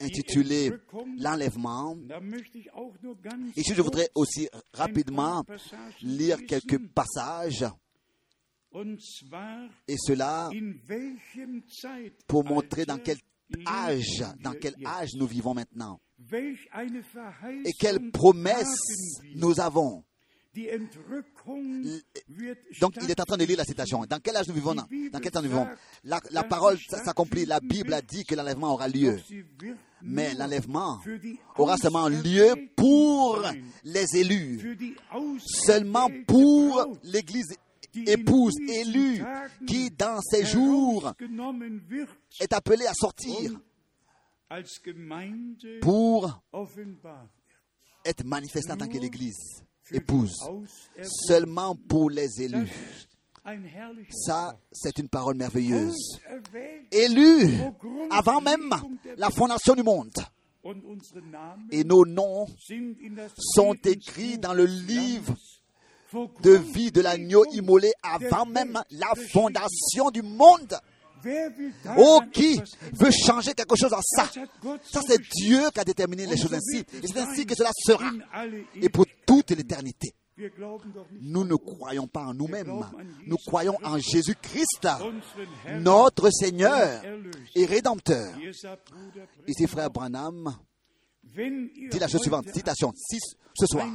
[0.00, 0.72] intitulée
[1.18, 1.96] L'enlèvement.
[3.56, 5.44] Ici, je voudrais aussi rapidement
[6.02, 7.66] lire quelques passages
[9.86, 10.50] et cela
[12.26, 13.16] pour montrer dans quel
[13.66, 16.00] âge, dans quel âge nous vivons maintenant.
[17.64, 18.76] Et quelles promesses
[19.34, 20.04] nous avons.
[22.80, 24.04] Donc, il est en train de lire la citation.
[24.08, 24.86] Dans quel âge nous vivons Dans
[25.20, 25.66] quel temps nous vivons?
[26.04, 27.44] La, la parole s'accomplit.
[27.46, 29.18] La Bible a dit que l'enlèvement aura lieu.
[30.02, 31.00] Mais l'enlèvement
[31.56, 33.42] aura seulement lieu pour
[33.84, 34.78] les élus.
[35.38, 37.54] Seulement pour l'Église
[38.06, 39.22] épouse élue
[39.66, 41.12] qui, dans ces jours,
[42.40, 43.52] est appelée à sortir
[45.80, 46.40] pour
[48.04, 50.36] être manifestée en tant que l'Église, épouse,
[51.02, 52.70] seulement pour les élus.
[54.10, 56.20] Ça, c'est une parole merveilleuse.
[56.90, 57.60] Élus
[58.10, 58.74] avant même
[59.16, 60.12] la fondation du monde.
[61.70, 62.46] Et nos noms
[63.38, 65.34] sont écrits dans le livre
[66.42, 70.78] de vie de l'agneau immolé avant même la fondation du monde.
[71.96, 72.60] Oh, qui
[72.92, 74.28] veut changer quelque chose en ça?
[74.90, 76.84] Ça, c'est Dieu qui a déterminé les choses ainsi.
[77.02, 78.10] Et c'est ainsi que cela sera.
[78.74, 80.14] Et pour toute l'éternité.
[81.20, 82.72] Nous ne croyons pas en nous-mêmes.
[83.26, 84.86] Nous croyons en Jésus-Christ,
[85.80, 87.02] notre Seigneur
[87.54, 88.34] et Rédempteur.
[89.46, 90.56] Ici, frère Branham
[91.24, 93.18] dit la chose suivante, citation 6
[93.54, 93.88] ce soir.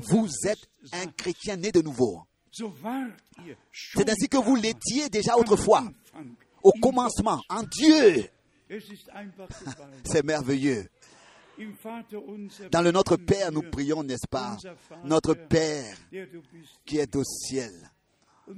[0.00, 2.22] Vous êtes un chrétien né de nouveau.
[2.52, 5.84] C'est ainsi que vous l'étiez déjà autrefois,
[6.62, 8.28] au commencement, en Dieu.
[10.04, 10.88] C'est merveilleux.
[12.70, 14.56] Dans le Notre Père, nous prions, n'est-ce pas?
[15.04, 15.96] Notre Père
[16.84, 17.72] qui est au ciel,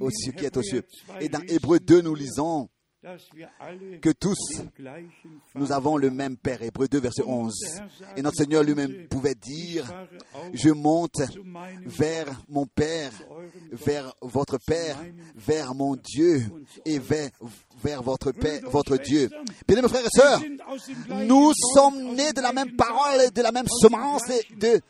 [0.01, 0.85] au cieux, qui est au cieux.
[1.21, 2.69] Et dans Hébreu 2, nous lisons
[4.01, 4.63] que tous,
[5.55, 6.63] nous avons le même Père.
[6.63, 7.53] Hébreu 2, verset 11.
[8.17, 9.85] Et notre Seigneur lui-même pouvait dire,
[10.53, 11.21] je monte
[11.85, 13.13] vers mon Père,
[13.73, 14.97] vers votre Père,
[15.35, 16.43] vers mon Dieu
[16.85, 17.31] et vers,
[17.83, 19.29] vers votre Père, votre Dieu.
[19.69, 20.41] Bien mes frères et sœurs,
[21.27, 24.81] nous sommes nés de la même parole, de la même semence et, de,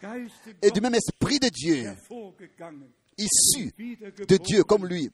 [0.62, 1.90] et du même esprit de Dieu,
[3.18, 3.72] issus
[4.28, 5.10] de Dieu comme lui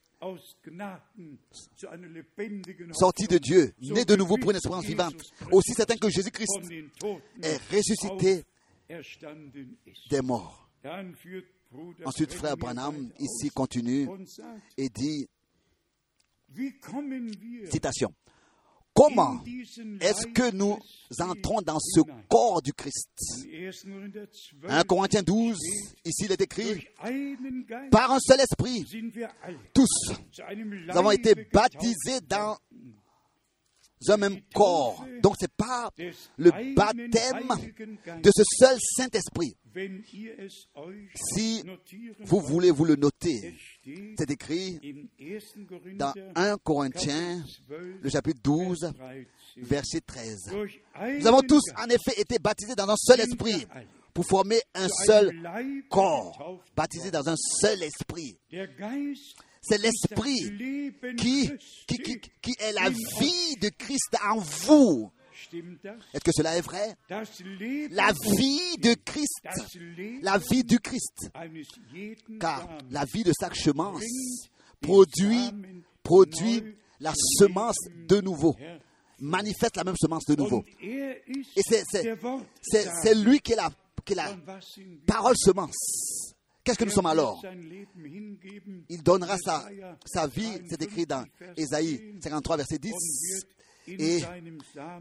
[2.93, 6.61] sorti de Dieu, né de nouveau pour une espérance vivante, aussi certain que Jésus-Christ
[7.43, 8.45] est ressuscité
[10.11, 10.69] des morts.
[12.05, 14.09] Ensuite, frère Branham ici continue
[14.77, 15.29] et dit,
[17.71, 18.13] citation,
[19.01, 19.43] Comment
[20.01, 20.79] est-ce que nous
[21.21, 23.09] entrons dans ce corps du Christ?
[24.69, 25.57] 1 Corinthiens 12,
[26.05, 26.87] ici il est écrit,
[27.91, 28.85] par un seul esprit,
[29.73, 30.13] tous,
[30.53, 32.59] nous avons été baptisés dans
[34.09, 35.05] un même corps.
[35.23, 35.91] Donc ce n'est pas
[36.39, 39.57] le baptême de ce seul Saint-Esprit.
[41.35, 41.63] Si
[42.21, 43.55] vous voulez vous le noter,
[44.19, 44.81] c'est écrit
[45.95, 48.93] dans 1 Corinthiens, le chapitre 12,
[49.59, 50.51] verset 13.
[51.21, 53.67] Nous avons tous en effet été baptisés dans un seul esprit
[54.13, 55.31] pour former un seul
[55.89, 58.39] corps, baptisés dans un seul esprit.
[59.63, 61.51] C'est l'esprit qui,
[61.87, 65.11] qui, qui, qui est la vie de Christ en vous.
[66.15, 66.95] Est-ce que cela est vrai?
[67.91, 69.41] La vie de Christ,
[70.23, 71.31] la vie du Christ.
[72.41, 74.03] Car la vie de chaque semence
[74.81, 75.51] produit,
[76.03, 76.63] produit
[77.01, 78.57] la semence de nouveau,
[79.19, 80.65] manifeste la même semence de nouveau.
[80.81, 83.71] Et c'est lui qui est la,
[84.05, 84.37] qui est la
[85.07, 86.35] parole semence.
[86.71, 87.43] Qu'est-ce que nous sommes alors
[88.89, 89.69] Il donnera sa,
[90.07, 91.25] sa vie, c'est écrit dans
[91.57, 92.93] Ésaïe 53, verset 10.
[93.89, 94.21] Et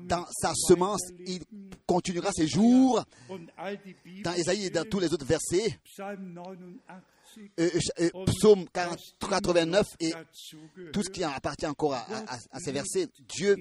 [0.02, 1.44] dans sa semence, il
[1.86, 3.04] continuera ses jours.
[4.24, 5.80] Dans Ésaïe et dans tous les autres versets,
[7.60, 10.12] euh, euh, psaume 89 et
[10.92, 13.56] tout ce qui appartient encore à, ces versets, Dieu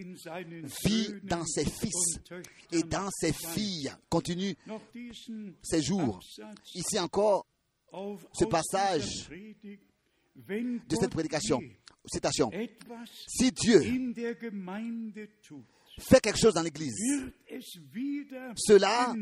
[0.87, 2.21] vit dans ses fils
[2.73, 4.57] et dans ses filles, continue
[5.63, 6.21] ses jours.
[6.75, 7.45] Ici encore,
[8.33, 9.29] ce passage
[10.37, 11.61] de cette prédication.
[12.11, 12.51] Citation.
[13.27, 13.81] Si Dieu
[16.01, 16.97] fait quelque chose dans l'Église,
[18.57, 19.13] cela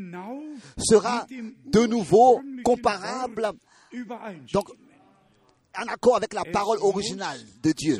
[0.77, 3.51] sera de nouveau comparable,
[4.53, 4.69] donc
[5.77, 7.97] en accord avec la parole originale de Dieu.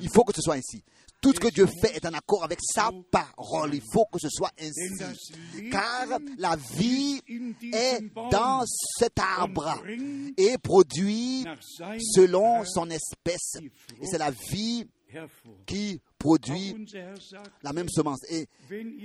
[0.00, 0.84] Il faut que ce soit ainsi.
[1.20, 3.74] Tout ce que Dieu fait est en accord avec sa parole.
[3.74, 5.70] Il faut que ce soit ainsi.
[5.70, 6.06] Car
[6.38, 7.20] la vie
[7.72, 8.00] est
[8.30, 8.62] dans
[8.98, 9.82] cet arbre
[10.36, 11.44] et produit
[12.14, 13.56] selon son espèce.
[14.00, 14.86] Et c'est la vie
[15.66, 16.86] qui produit
[17.62, 18.20] la même semence.
[18.30, 18.46] Et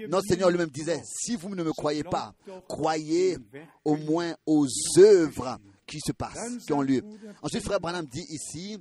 [0.07, 2.33] notre Seigneur lui-même disait, si vous ne me croyez pas,
[2.67, 3.37] croyez
[3.83, 7.03] au moins aux œuvres qui se passent, qui ont lieu.
[7.41, 8.77] Ensuite, Frère Branham dit ici,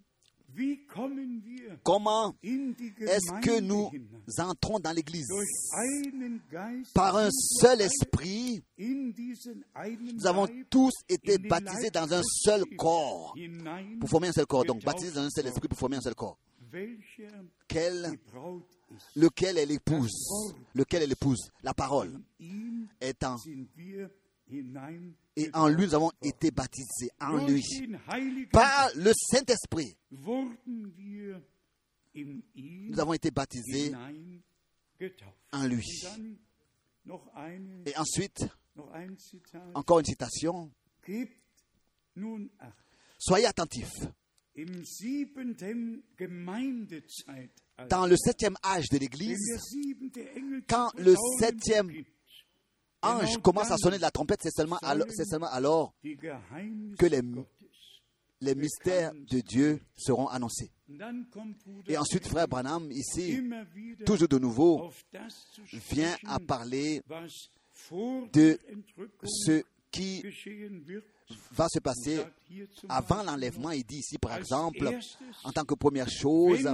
[1.82, 3.90] Comment est-ce que nous
[4.38, 5.28] entrons dans l'Église?
[6.94, 13.34] Par un seul esprit, nous avons tous été baptisés dans un seul corps,
[14.00, 14.64] pour former un seul corps.
[14.64, 16.38] Donc, baptisés dans un seul esprit pour former un seul corps.
[17.68, 18.18] Quel,
[19.14, 20.54] lequel est l'épouse?
[20.74, 21.50] Lequel est l'épouse?
[21.62, 22.18] La parole.
[23.00, 23.36] étant
[25.34, 27.64] et en lui, nous avons été baptisés, en lui,
[28.52, 29.96] par le Saint-Esprit.
[32.14, 33.92] Nous avons été baptisés
[35.52, 36.04] en lui.
[37.86, 38.46] Et ensuite,
[39.74, 40.70] encore une citation.
[43.18, 44.06] Soyez attentifs.
[47.88, 49.38] Dans le septième âge de l'Église,
[50.68, 51.90] quand le septième
[53.02, 57.20] ange commence à sonner de la trompette, c'est seulement alors, seulement alors que les,
[58.40, 60.70] les mystères de Dieu seront annoncés.
[61.88, 63.40] Et ensuite, frère Branham, ici,
[64.04, 64.90] toujours de nouveau,
[65.90, 67.02] vient à parler
[68.32, 68.58] de
[69.24, 70.22] ce qui
[71.52, 72.20] va se passer
[72.88, 73.70] avant l'enlèvement.
[73.70, 74.98] Il dit ici, par exemple,
[75.44, 76.68] en tant que première chose,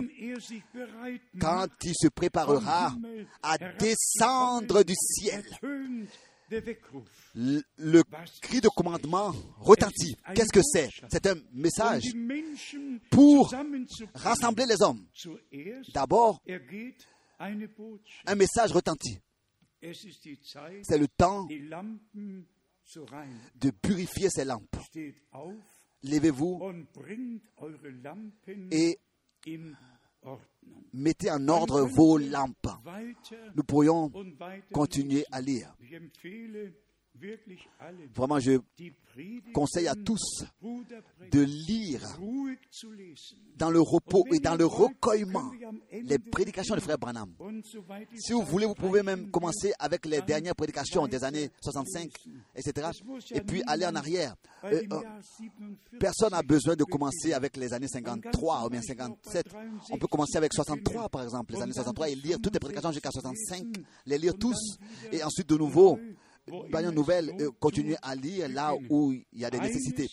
[1.40, 2.94] quand il se préparera
[3.42, 5.44] à descendre du ciel,
[6.50, 8.02] le,
[8.40, 10.16] cri de commandement retentit.
[10.34, 10.88] Qu'est-ce que c'est?
[11.10, 12.04] C'est un message
[13.10, 13.52] pour
[14.14, 15.04] rassembler les hommes.
[15.92, 16.40] D'abord,
[18.26, 19.18] un message retentit.
[19.80, 21.46] C'est le temps
[23.60, 24.76] de purifier ces lampes.
[26.02, 26.60] Levez-vous
[28.70, 28.98] et
[30.92, 32.68] mettez en ordre vos lampes.
[33.54, 34.10] Nous pourrions
[34.72, 35.74] continuer à lire.
[38.14, 38.58] Vraiment, je
[39.52, 40.44] conseille à tous
[41.32, 42.18] de lire
[43.56, 45.50] dans le repos et dans le recueillement
[45.90, 47.34] les prédications de frère Branham.
[48.14, 52.10] Si vous voulez, vous pouvez même commencer avec les dernières prédications des années 65,
[52.54, 52.88] etc.
[53.32, 54.36] Et puis aller en arrière.
[54.64, 55.00] Euh, euh,
[55.98, 59.46] personne n'a besoin de commencer avec les années 53 ou bien 57.
[59.90, 62.92] On peut commencer avec 63, par exemple, les années 63, et lire toutes les prédications
[62.92, 63.64] jusqu'à 65,
[64.06, 64.78] les lire tous,
[65.12, 65.98] et ensuite de nouveau
[66.70, 70.08] Bagnon Nouvelle, euh, continuer à lire là où il y a des nécessités.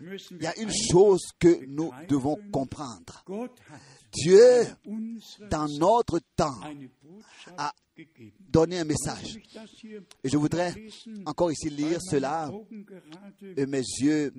[0.00, 3.24] Il y a une chose que nous devons comprendre.
[4.12, 4.66] Dieu,
[5.50, 6.60] dans notre temps,
[7.56, 7.72] a
[8.50, 9.38] donné un message.
[10.22, 10.74] Et je voudrais
[11.24, 12.50] encore ici lire cela,
[13.56, 14.32] et mes yeux,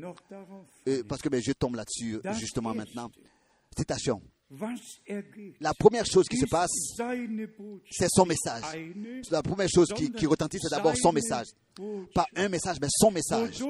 [1.07, 3.11] parce que mes yeux tombent là-dessus justement maintenant.
[3.75, 4.21] Citation.
[5.59, 6.71] La première chose qui se passe,
[7.91, 8.63] c'est son message.
[9.29, 11.47] La première chose qui, retentit, c'est d'abord son message.
[12.13, 13.63] Pas un message, mais son message.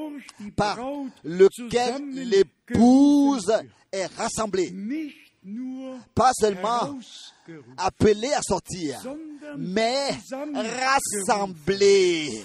[0.56, 0.80] Par
[1.24, 3.52] lequel l'épouse
[3.92, 4.74] est rassemblée.
[6.14, 7.00] Pas seulement
[7.78, 9.00] appelé à sortir,
[9.58, 10.10] mais
[11.28, 12.44] rassemblez.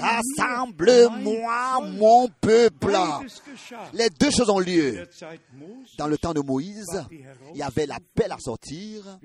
[0.00, 2.96] Rassemble-moi, mon peuple.
[3.92, 5.08] Les deux choses ont lieu.
[5.98, 9.18] Dans le temps de Moïse, il y avait l'appel à sortir.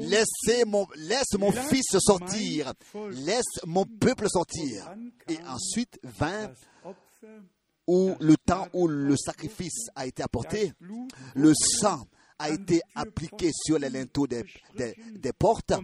[0.00, 2.72] Laissez mon, laisse mon fils sortir.
[3.10, 4.94] Laisse mon peuple sortir.
[5.28, 6.50] Et ensuite vint
[7.86, 10.72] où le temps où le sacrifice a été apporté,
[11.34, 12.06] le sang
[12.40, 15.74] a été appliqué sur les linteaux des, des, portes.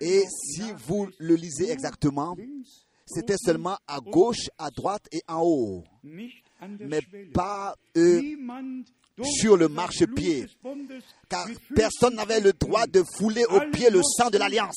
[0.00, 2.34] Et si vous le lisez exactement,
[3.06, 5.84] c'était seulement à gauche, à droite et en haut,
[6.62, 7.00] mais
[7.34, 8.22] pas eux
[9.22, 10.46] sur le marchepied,
[11.28, 14.76] car personne n'avait le droit de fouler au pied le sang de l'alliance.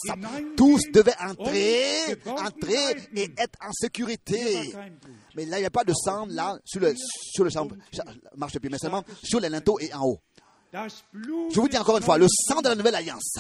[0.58, 4.74] Tous devaient entrer, entrer et être en sécurité.
[5.38, 7.50] Mais là, il n'y a pas de sang là sur le, sur le
[8.36, 10.20] marchepied, mais seulement sur les linteaux et en haut.
[10.74, 13.36] Je vous dis encore une fois, le sang de la nouvelle alliance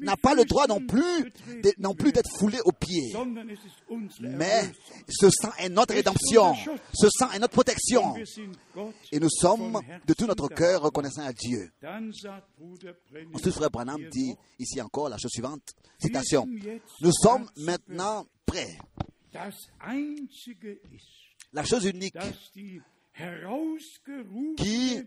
[0.00, 1.32] n'a pas le droit non plus,
[1.78, 3.14] non plus d'être foulé aux pieds.
[4.20, 4.70] Mais
[5.08, 6.54] ce sang est notre rédemption.
[6.92, 8.14] Ce sang est notre protection.
[9.12, 11.70] Et nous sommes de tout notre cœur reconnaissants à Dieu.
[13.32, 15.62] Ensuite, frère Branham dit ici encore la chose suivante.
[15.98, 16.46] Citation.
[17.00, 18.76] Nous sommes maintenant prêts.
[21.52, 22.16] La chose unique
[24.56, 25.02] qui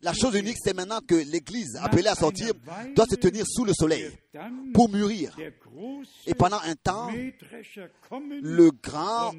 [0.00, 2.52] La chose unique, c'est maintenant que l'Église, appelée à sortir,
[2.94, 4.10] doit se tenir sous le soleil
[4.72, 5.36] pour mûrir.
[6.26, 9.34] Et pendant un temps, le grand,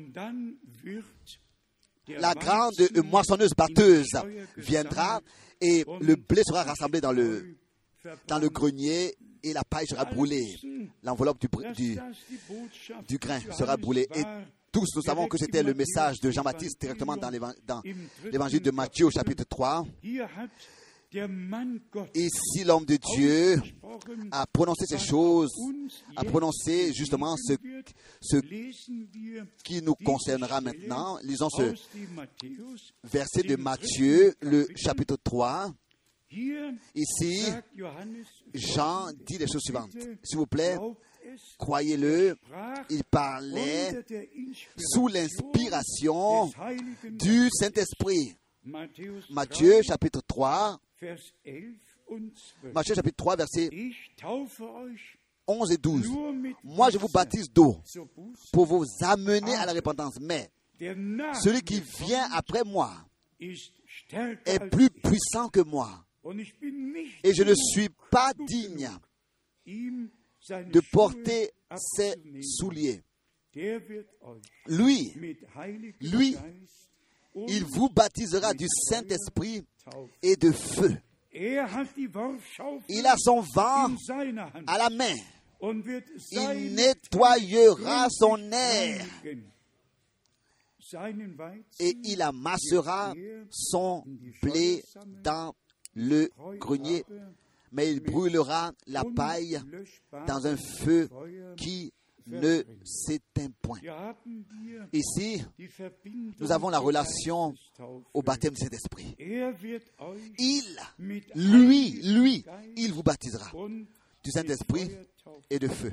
[2.08, 2.74] la grande
[3.06, 4.12] moissonneuse batteuse
[4.58, 5.22] viendra
[5.62, 7.56] et le blé sera rassemblé dans le,
[8.28, 10.56] dans le grenier et la paille sera brûlée.
[11.04, 11.48] L'enveloppe du,
[13.08, 14.08] du, grain sera brûlée.
[14.16, 14.24] Et
[14.72, 17.30] tous nous savons que c'était le message de Jean-Baptiste directement dans
[18.32, 19.86] l'évangile de Matthieu au chapitre 3.
[22.14, 23.60] Ici, l'homme de Dieu
[24.32, 25.50] a prononcé ces choses,
[26.16, 27.56] a prononcé justement ce,
[28.22, 28.38] ce
[29.64, 31.18] qui nous concernera maintenant.
[31.24, 31.74] Lisons ce
[33.04, 35.74] verset de Matthieu, le chapitre 3.
[36.32, 37.46] Ici,
[38.54, 39.92] Jean dit les choses suivantes.
[40.24, 40.78] S'il vous plaît,
[41.58, 42.38] croyez-le,
[42.90, 44.04] il parlait
[44.78, 46.52] sous l'inspiration
[47.12, 48.36] du Saint-Esprit.
[49.30, 50.80] Matthieu chapitre 3,
[52.74, 53.70] Matthieu chapitre 3, versets
[55.48, 56.08] 11 et 12.
[56.64, 57.82] Moi, je vous baptise d'eau
[58.52, 60.20] pour vous amener à la repentance.
[60.22, 62.92] Mais celui qui vient après moi
[63.40, 66.06] est plus puissant que moi
[67.24, 68.90] et je ne suis pas digne
[69.68, 73.02] de porter ses souliers.
[74.68, 75.14] Lui,
[76.02, 76.36] lui,
[77.48, 79.64] il vous baptisera du Saint-Esprit
[80.22, 80.98] et de feu.
[81.32, 83.96] Il a son vent
[84.68, 85.16] à la main.
[86.32, 89.06] Il nettoyera son air
[91.80, 93.14] et il amassera
[93.52, 94.04] son
[94.42, 94.84] blé
[95.24, 95.54] dans
[95.96, 97.04] le grenier,
[97.72, 99.60] mais il brûlera la paille
[100.28, 101.10] dans un feu
[101.58, 101.94] qui
[102.28, 103.80] ne s'éteint point.
[104.94, 105.44] Ici,
[106.40, 107.54] nous avons la relation
[108.14, 109.16] au baptême de cet esprit.
[110.38, 110.80] Il,
[111.36, 113.52] lui, lui, il vous baptisera
[114.24, 114.92] du Saint-Esprit
[115.50, 115.92] et de feu.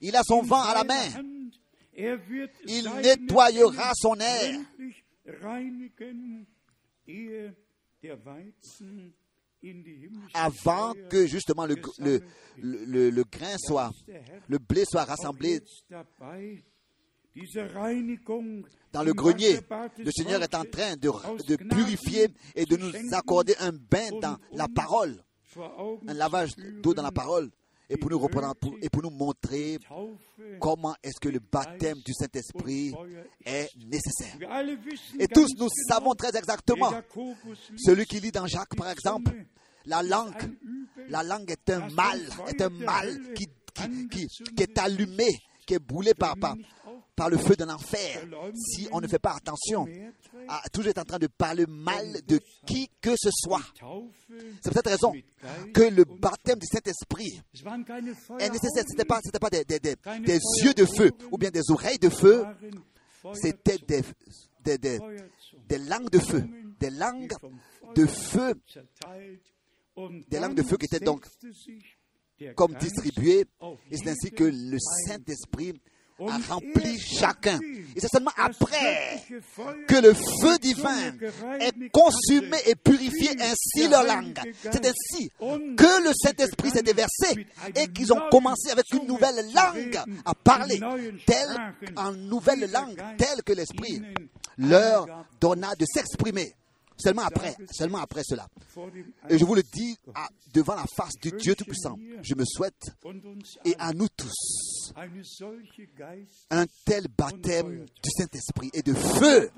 [0.00, 1.08] Il a son vent à la main.
[2.66, 4.60] Il nettoyera son air
[10.34, 12.20] avant que justement le, le,
[12.58, 13.90] le, le, grain soit,
[14.48, 15.60] le blé soit rassemblé
[18.92, 19.58] dans le grenier.
[19.98, 21.10] Le Seigneur est en train de,
[21.46, 25.22] de purifier et de nous accorder un bain dans la parole,
[26.06, 27.50] un lavage d'eau dans la parole
[27.88, 29.78] et pour nous reprendre et pour nous montrer
[30.60, 32.92] comment est-ce que le baptême du Saint-Esprit
[33.44, 34.36] est nécessaire.
[35.18, 36.92] Et tous nous savons très exactement,
[37.76, 39.32] celui qui lit dans Jacques par exemple,
[39.86, 40.56] la langue,
[41.08, 43.48] la langue est un mal, est un mal qui,
[44.10, 45.28] qui, qui, est allumé,
[45.68, 46.34] qui est brûlé par,
[47.14, 49.86] par, le feu de l'enfer si on ne fait pas attention
[50.48, 53.60] à toujours être en train de parler mal de qui que ce soit.
[54.62, 55.12] C'est pour cette raison
[55.74, 57.42] que le baptême du Saint-Esprit
[58.38, 58.84] est nécessaire.
[58.86, 62.08] Ce n'était pas, pas des, des, des, yeux de feu ou bien des oreilles de
[62.08, 62.46] feu,
[63.34, 64.02] c'était des,
[64.78, 66.44] des, langues de feu,
[66.80, 67.34] des langues
[67.94, 68.54] de feu,
[70.28, 71.26] des langues de feu qui étaient donc
[72.54, 73.44] comme distribuées.
[73.90, 75.74] Et c'est ainsi que le Saint-Esprit
[76.26, 77.60] a rempli chacun.
[77.94, 79.22] Et c'est seulement après
[79.86, 81.12] que le feu divin
[81.60, 84.38] est consumé et purifié ainsi leur langue.
[84.62, 90.00] C'est ainsi que le Saint-Esprit s'est déversé et qu'ils ont commencé avec une nouvelle langue
[90.24, 90.80] à parler,
[91.26, 94.02] telle, en nouvelle langue, telle que l'Esprit
[94.58, 95.06] leur
[95.40, 96.52] donna de s'exprimer.
[96.98, 98.46] Seulement après, seulement après cela.
[99.28, 99.96] Et je vous le dis
[100.52, 102.90] devant la face du Dieu Tout-Puissant, je me souhaite,
[103.64, 104.92] et à nous tous,
[106.50, 109.50] un tel baptême du Saint-Esprit et de feu,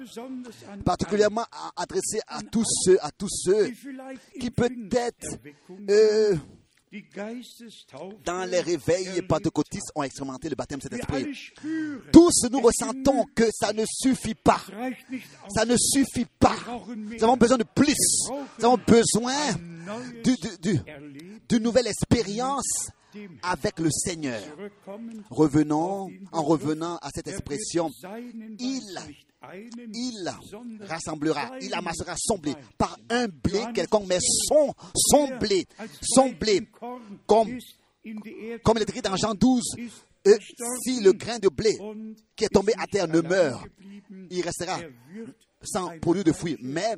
[0.84, 1.44] particulièrement
[1.76, 3.70] adressé à tous ceux, à tous ceux
[4.38, 5.38] qui peut-être
[5.88, 6.36] euh,
[8.24, 11.52] dans les réveils pentecôtistes ont expérimenté le baptême de cet esprit.
[12.12, 14.60] Tous nous ressentons que ça ne suffit pas.
[15.54, 16.56] Ça ne suffit pas.
[16.96, 17.94] Nous avons besoin de plus.
[18.58, 19.34] Nous avons besoin
[21.48, 22.90] d'une nouvelle expérience
[23.42, 24.40] avec le Seigneur.
[25.30, 27.90] Revenons, en revenant à cette expression,
[28.58, 28.98] il
[29.94, 30.30] il
[30.82, 32.54] rassemblera, il amassera son blé.
[32.76, 35.66] Par un blé quelconque, mais son, son blé,
[36.02, 36.68] son blé,
[37.26, 37.58] comme,
[38.62, 39.62] comme il est écrit dans Jean 12,
[40.26, 40.36] euh,
[40.84, 41.78] si le grain de blé
[42.36, 43.66] qui est tombé à terre ne meurt,
[44.30, 44.78] il restera
[45.62, 46.56] sans produire de fruits.
[46.60, 46.96] Mais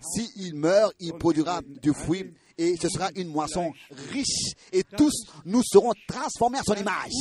[0.00, 3.72] s'il meurt, il produira du fruit et ce sera une moisson
[4.10, 5.12] riche et tous
[5.44, 7.12] nous serons transformés à son image.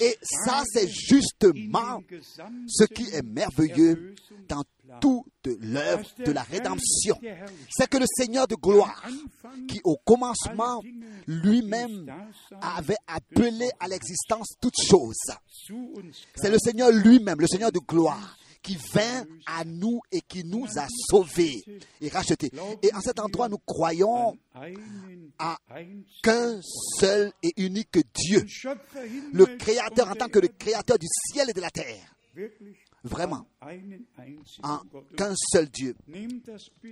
[0.00, 2.02] Et ça, c'est justement
[2.66, 4.14] ce qui est merveilleux
[4.48, 4.62] dans
[5.00, 7.18] toute l'œuvre de la rédemption.
[7.70, 9.06] C'est que le Seigneur de gloire,
[9.68, 10.80] qui au commencement
[11.26, 12.12] lui-même
[12.60, 15.16] avait appelé à l'existence toutes choses,
[16.34, 20.66] c'est le Seigneur lui-même, le Seigneur de gloire, qui vint à nous et qui nous
[20.76, 21.62] a sauvés
[22.00, 22.50] et rachetés.
[22.82, 24.38] Et en cet endroit, nous croyons
[25.38, 25.58] à
[26.22, 26.60] qu'un
[26.98, 28.46] seul et unique Dieu,
[29.32, 32.14] le Créateur en tant que le Créateur du ciel et de la terre.
[33.04, 33.46] Vraiment,
[34.62, 34.80] en
[35.16, 35.96] qu'un seul Dieu.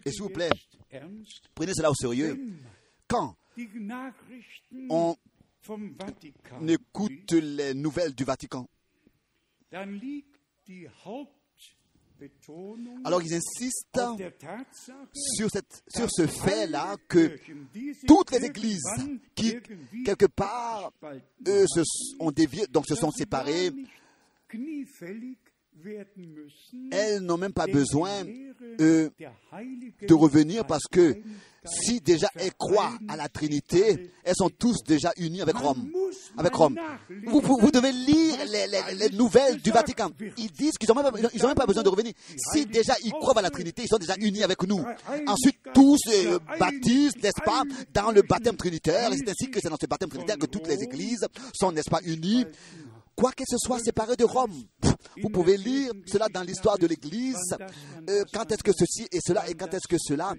[0.05, 0.51] Et s'il vous plaît,
[1.55, 2.39] prenez cela au sérieux.
[3.07, 3.37] Quand
[4.89, 5.17] on
[6.67, 8.69] écoute les nouvelles du Vatican,
[13.05, 14.01] alors ils insistent
[15.15, 17.37] sur, cette, sur ce fait-là que
[18.07, 18.83] toutes les églises
[19.35, 19.57] qui,
[20.05, 20.93] quelque part,
[21.47, 21.81] eux, se,
[22.19, 23.71] ont dévié, donc se sont séparées,
[26.91, 28.11] elles n'ont même pas besoin
[28.81, 29.11] euh,
[30.07, 31.17] de revenir parce que
[31.65, 35.91] si déjà elles croient à la Trinité, elles sont tous déjà unies avec Rome.
[36.39, 36.79] Avec Rome.
[37.27, 40.11] Vous, vous, devez lire les, les, nouvelles du Vatican.
[40.39, 42.15] Ils disent qu'ils n'ont même, même, pas besoin de revenir.
[42.53, 44.83] Si déjà ils croient à la Trinité, ils sont déjà unis avec nous.
[45.27, 47.63] Ensuite, tous se baptisent, n'est-ce pas,
[47.93, 49.13] dans le baptême trinitaire.
[49.13, 51.91] Et c'est ainsi que c'est dans ce baptême trinitaire que toutes les églises sont, n'est-ce
[51.91, 52.47] pas, unies
[53.21, 54.65] quoi que ce soit séparé de Rome.
[55.23, 57.55] Vous pouvez lire cela dans l'histoire de l'Église.
[58.09, 60.33] Euh, quand est-ce que ceci et cela et quand est-ce que cela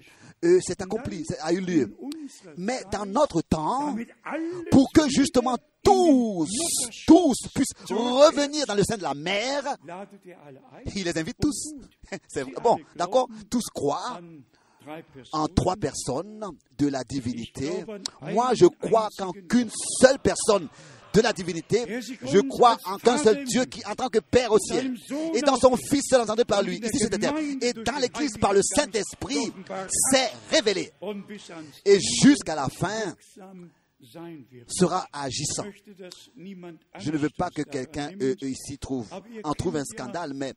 [0.44, 1.96] euh, s'est accompli, a eu lieu.
[2.56, 3.94] Mais dans notre temps,
[4.72, 6.48] pour que justement tous,
[7.06, 9.76] tous puissent revenir dans le sein de la mer,
[10.96, 11.74] il les invite tous.
[12.28, 14.20] C'est bon, d'accord Tous croient
[15.32, 16.44] en trois personnes
[16.76, 17.84] de la divinité.
[18.20, 19.70] Moi, je crois qu'en qu'une
[20.00, 20.68] seule personne
[21.12, 24.58] de la divinité, je crois en qu'un seul Dieu qui, en tant que Père au
[24.58, 24.94] ciel,
[25.34, 28.36] et dans son Fils seul entendu par lui, ici sur cette terre, et dans l'Église
[28.38, 29.52] par le Saint-Esprit,
[29.88, 30.92] s'est révélé.
[31.84, 33.14] Et jusqu'à la fin,
[34.66, 35.64] sera agissant.
[36.98, 38.10] Je ne veux pas que quelqu'un
[38.42, 39.06] ici trouve,
[39.44, 40.54] en trouve un scandale, mais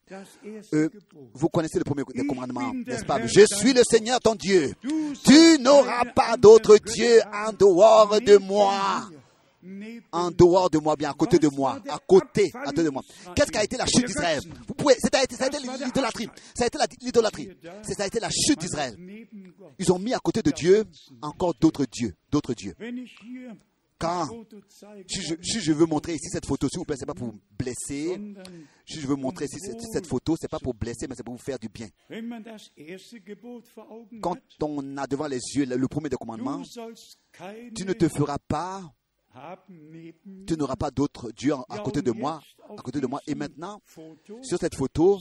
[1.33, 3.25] vous connaissez le premier des commandements, n'est-ce pas?
[3.27, 4.73] Je suis le Seigneur ton Dieu.
[5.25, 9.07] Tu n'auras pas d'autre Dieu en dehors de moi
[10.11, 13.01] en dehors de moi, bien à côté de moi, à côté, à côté de moi.
[13.35, 14.41] Qu'est-ce qui a été la chute d'Israël?
[14.67, 15.35] Vous pouvez, ça a été,
[15.83, 16.29] l'idolâtrie.
[16.55, 17.49] Ça a été l'idolâtrie.
[17.83, 18.97] Ça a été la chute d'Israël.
[19.79, 20.85] Ils ont mis à côté de Dieu
[21.21, 22.75] encore d'autres dieux, d'autres dieux.
[23.97, 24.27] Quand,
[25.07, 28.19] si je, veux montrer ici cette photo, s'il vous plaît, c'est pas pour vous blesser.
[28.85, 31.57] Si je veux montrer cette, photo, c'est pas pour blesser, mais c'est pour vous faire
[31.57, 31.87] du bien.
[34.21, 36.61] Quand on a devant les yeux le premier des commandements,
[37.73, 38.83] tu ne te feras pas
[40.47, 42.41] tu n'auras pas d'autre Dieu à côté de moi.
[43.27, 43.81] Et maintenant,
[44.41, 45.19] sur cette photo,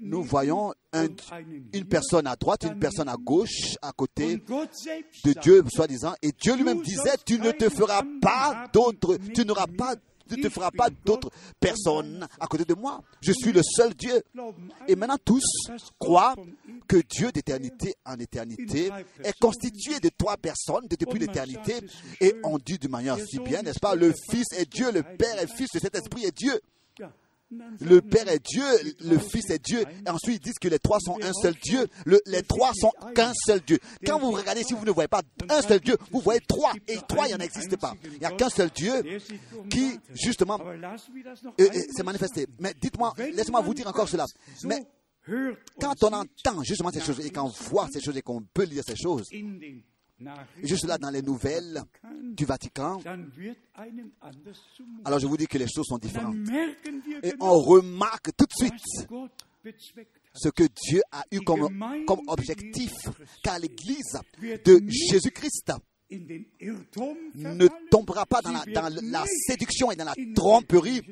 [0.00, 6.14] nous voyons une personne à droite, une personne à gauche, à côté de Dieu, soi-disant.
[6.22, 9.94] Et Dieu lui-même disait, tu ne te feras pas d'autre, tu n'auras pas
[10.36, 13.02] ne te feras pas d'autres personnes à côté de moi.
[13.20, 14.22] Je suis le seul Dieu.
[14.88, 15.44] Et maintenant tous
[15.98, 16.34] croient
[16.88, 18.90] que Dieu d'éternité en éternité
[19.22, 21.80] est constitué de trois personnes depuis l'éternité.
[22.20, 25.38] Et on dit d'une manière si bien, n'est-ce pas, le Fils est Dieu, le Père
[25.40, 26.60] est Fils, cet esprit est Dieu.
[27.80, 28.64] Le Père est Dieu,
[29.00, 29.82] le Fils est Dieu.
[30.06, 31.86] Et ensuite, ils disent que les trois sont un seul Dieu.
[32.26, 33.78] les trois sont qu'un seul Dieu.
[34.06, 36.72] Quand vous regardez, si vous ne voyez pas un seul Dieu, vous voyez trois.
[36.86, 37.94] Et trois, il n'en existe pas.
[38.04, 38.92] Il n'y a qu'un seul Dieu
[39.68, 40.58] qui, justement,
[41.58, 42.46] s'est manifesté.
[42.58, 44.26] Mais dites-moi, laissez-moi vous dire encore cela.
[44.64, 44.86] Mais
[45.80, 48.82] quand on entend justement ces choses et qu'on voit ces choses et qu'on peut lire
[48.86, 49.28] ces choses,
[50.62, 51.82] juste là dans les nouvelles
[52.22, 53.00] du Vatican,
[55.04, 56.36] alors je vous dis que les choses sont différentes.
[57.22, 59.08] Et on remarque tout de suite
[60.34, 61.68] ce que Dieu a eu comme,
[62.06, 62.92] comme objectif,
[63.42, 65.72] car l'Église de Jésus-Christ
[66.10, 71.02] ne tombera pas dans la, séduction et dans la tromperie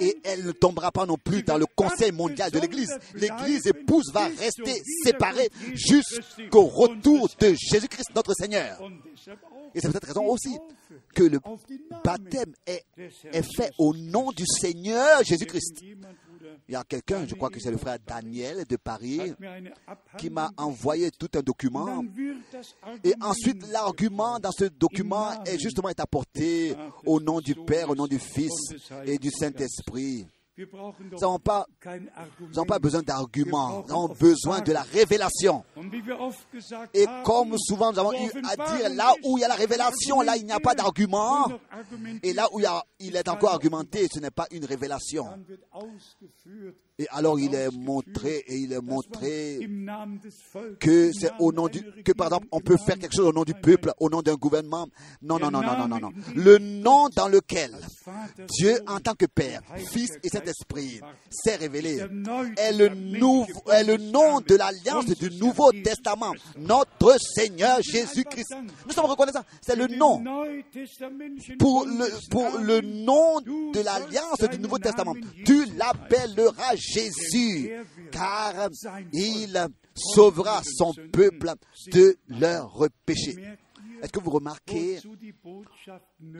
[0.00, 2.96] et elle ne tombera pas non plus dans le conseil mondial de l'Église.
[3.14, 8.80] L'Église épouse va rester séparée jusqu'au retour de Jésus-Christ, notre Seigneur.
[9.74, 10.56] Et c'est peut-être raison aussi
[11.14, 11.38] que le
[12.04, 15.84] baptême est, est fait au nom du Seigneur Jésus-Christ.
[16.68, 19.34] Il y a quelqu'un, je crois que c'est le frère Daniel de Paris,
[20.18, 22.04] qui m'a envoyé tout un document.
[23.04, 26.74] Et ensuite, l'argument dans ce document est justement apporté
[27.04, 28.52] au nom du Père, au nom du Fils
[29.04, 30.26] et du Saint-Esprit.
[30.60, 31.66] Nous n'avons pas,
[32.68, 35.64] pas besoin d'arguments, nous avons besoin de la révélation.
[36.92, 40.20] Et comme souvent nous avons eu à dire, là où il y a la révélation,
[40.20, 41.50] là il n'y a pas d'argument.
[42.22, 42.68] Et là où il,
[43.00, 45.26] il est encore argumenté, ce n'est pas une révélation.
[46.98, 49.58] Et alors il est montré et il est montré
[50.78, 53.44] que c'est au nom du que par exemple on peut faire quelque chose au nom
[53.44, 54.86] du peuple, au nom d'un gouvernement.
[55.22, 56.10] Non non non non non non non.
[56.34, 57.74] Le nom dans lequel
[58.50, 62.00] Dieu en tant que Père, Fils et Saint-Esprit s'est révélé.
[62.56, 68.54] Est le nouveau est le nom de l'alliance du Nouveau Testament, notre Seigneur Jésus-Christ.
[68.86, 70.22] Nous sommes reconnaissants, c'est le nom
[71.58, 75.14] pour le pour le nom de l'alliance du Nouveau Testament.
[75.44, 77.72] Tu l'appelleras Jésus,
[78.10, 78.68] car
[79.12, 81.52] il sauvera son peuple
[81.92, 83.36] de leurs péchés.
[84.02, 84.98] Est-ce que vous remarquez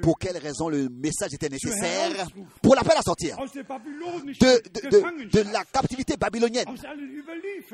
[0.02, 2.26] pour quelle raison le message était nécessaire
[2.62, 6.66] Pour l'appel à sortir de, la captivité babylonienne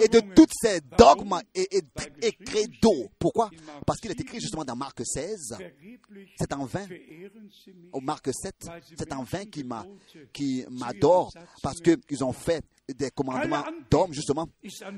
[0.01, 1.68] et de toutes ces dogmes et,
[2.22, 3.11] et, credos.
[3.18, 3.51] Pourquoi
[3.87, 5.57] Parce qu'il est écrit justement dans Marc 16,
[6.39, 6.87] c'est en vain,
[7.93, 8.55] au Marc 7,
[8.97, 9.64] c'est en vain qui
[10.70, 11.32] m'adorent
[11.62, 12.64] parce qu'ils ont fait
[12.95, 14.49] des commandements d'hommes, justement,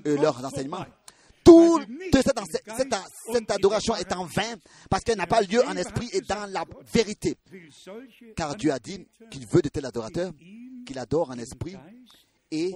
[0.04, 0.84] leurs enseignements
[1.48, 2.22] toute
[3.32, 4.56] cette, adoration est en vain
[4.90, 7.36] parce qu'elle n'a pas lieu en esprit et dans la vérité.
[8.36, 10.32] Car Dieu a dit qu'il veut de tels adorateurs
[10.86, 11.76] qu'il adore en esprit
[12.50, 12.72] et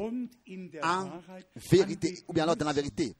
[0.82, 1.10] en
[1.56, 3.14] vérité, ou bien alors dans la vérité.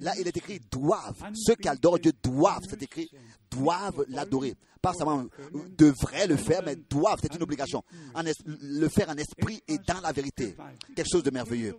[0.00, 1.22] Là, il est écrit doivent.
[1.34, 3.10] Ceux qui adorent Dieu doivent, c'est écrit,
[3.50, 4.54] doivent l'adorer.
[4.82, 7.82] Pas seulement euh, devraient le faire, mais doivent, c'est une obligation.
[8.14, 10.54] En es- le faire en esprit et dans la vérité.
[10.94, 11.74] Quelque chose de merveilleux.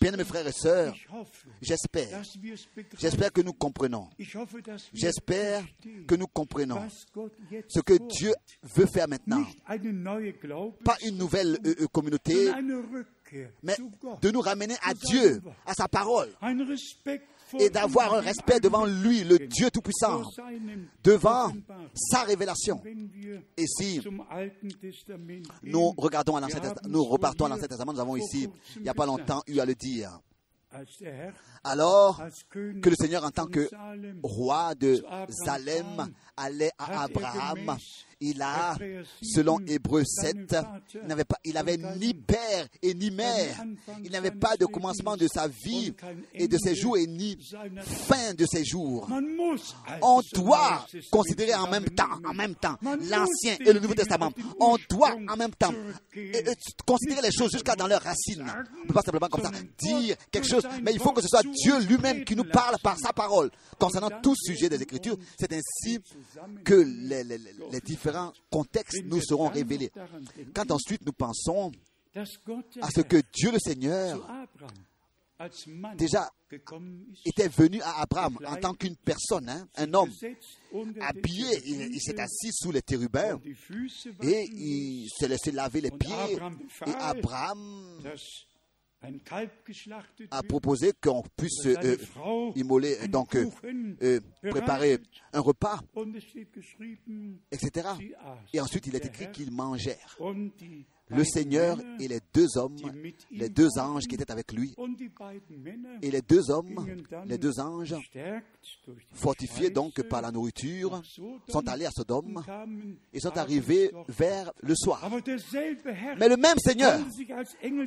[0.00, 0.94] Bien mes frères et sœurs,
[1.62, 2.22] j'espère,
[2.98, 4.08] j'espère que nous comprenons.
[4.92, 5.64] J'espère
[6.06, 6.76] que nous comprenons
[7.68, 7.94] ce que.
[8.08, 9.44] Dieu veut faire maintenant.
[10.84, 12.50] Pas une nouvelle euh, euh, communauté,
[13.62, 13.76] mais
[14.20, 16.28] de nous ramener à Dieu, à sa parole,
[17.58, 20.22] et d'avoir un respect devant lui, le Dieu Tout-Puissant,
[21.02, 21.52] devant
[21.94, 22.80] sa révélation.
[23.56, 24.00] Et si
[25.62, 26.40] nous regardons à
[26.88, 29.64] nous repartons à l'Ancien Testament, nous avons ici, il n'y a pas longtemps, eu à
[29.64, 30.20] le dire.
[31.64, 33.68] Alors que le Seigneur, en tant que
[34.22, 37.76] roi de Salem, allait à Abraham,
[38.20, 38.76] il a,
[39.22, 40.68] selon 7, Hébreu seinen 7, Vater
[41.02, 43.64] il n'avait pas, il avait ni père et ni mère.
[44.04, 45.92] Il n'avait pas de commencement de sa vie
[46.34, 47.38] et de ses jours et ni
[47.84, 49.08] fin de ses jours.
[50.02, 54.32] On doit considérer en même temps, en même temps, l'Ancien et le Nouveau Testament.
[54.60, 55.72] On doit en même temps
[56.86, 58.44] considérer les choses jusqu'à dans leurs racines.
[58.76, 61.28] On ne peut pas simplement comme ça dire quelque chose, mais il faut que ce
[61.28, 63.50] soit Dieu lui-même qui nous parle par sa parole.
[63.78, 65.98] Concernant tout sujet des Écritures, c'est ainsi
[66.64, 67.80] que les, les- les- les
[68.10, 69.90] différents contextes nous seront révélés.
[70.54, 71.72] Quand ensuite nous pensons
[72.14, 74.20] à ce que Dieu le Seigneur
[75.96, 76.30] déjà
[77.24, 80.10] était venu à Abraham en tant qu'une personne, hein, un homme
[81.00, 83.40] habillé, il, il s'est assis sous les térubins
[84.22, 86.38] et il s'est laissé laver les pieds.
[86.86, 87.98] Et Abraham
[90.30, 91.96] a proposé qu'on puisse euh,
[92.54, 93.46] immoler, donc euh,
[94.02, 94.98] euh, préparer
[95.32, 95.80] un repas,
[97.50, 97.88] etc.
[98.52, 100.18] Et ensuite, il est écrit qu'ils mangèrent.
[101.10, 102.76] Le Seigneur et les deux hommes,
[103.30, 104.74] les deux anges qui étaient avec lui,
[106.02, 106.86] et les deux hommes,
[107.26, 107.94] les deux anges,
[109.12, 111.02] fortifiés donc par la nourriture,
[111.48, 112.42] sont allés à Sodome
[113.12, 115.10] et sont arrivés vers le soir.
[116.18, 117.00] Mais le même Seigneur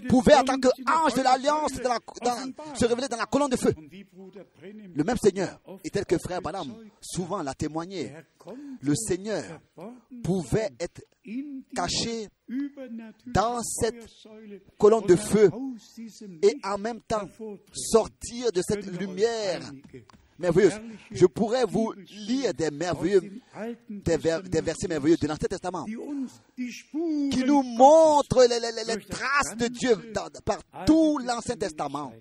[0.09, 1.73] pouvait, en tant qu'ange de l'alliance,
[2.75, 3.73] se révéler dans la colonne de feu.
[4.95, 6.67] Le même Seigneur, et tel que frère bezeugt,
[7.01, 8.11] souvent l'a témoigné,
[8.81, 9.43] le Seigneur
[10.23, 11.01] pouvait être
[11.75, 12.27] caché
[13.27, 14.05] dans cette
[14.77, 15.49] colonne de feu
[16.41, 17.27] et en même temps
[17.73, 19.61] sortir de cette lumière
[20.39, 20.73] merveilleuse.
[21.11, 21.93] Je pourrais vous
[22.27, 23.21] lire des merveilleux,
[23.89, 28.59] des, ver- Testament des versets merveilleux de l'Ancien Testament qui nous montrent les,
[29.05, 32.11] traces de Dieu dans- par tout l'Ancien Testament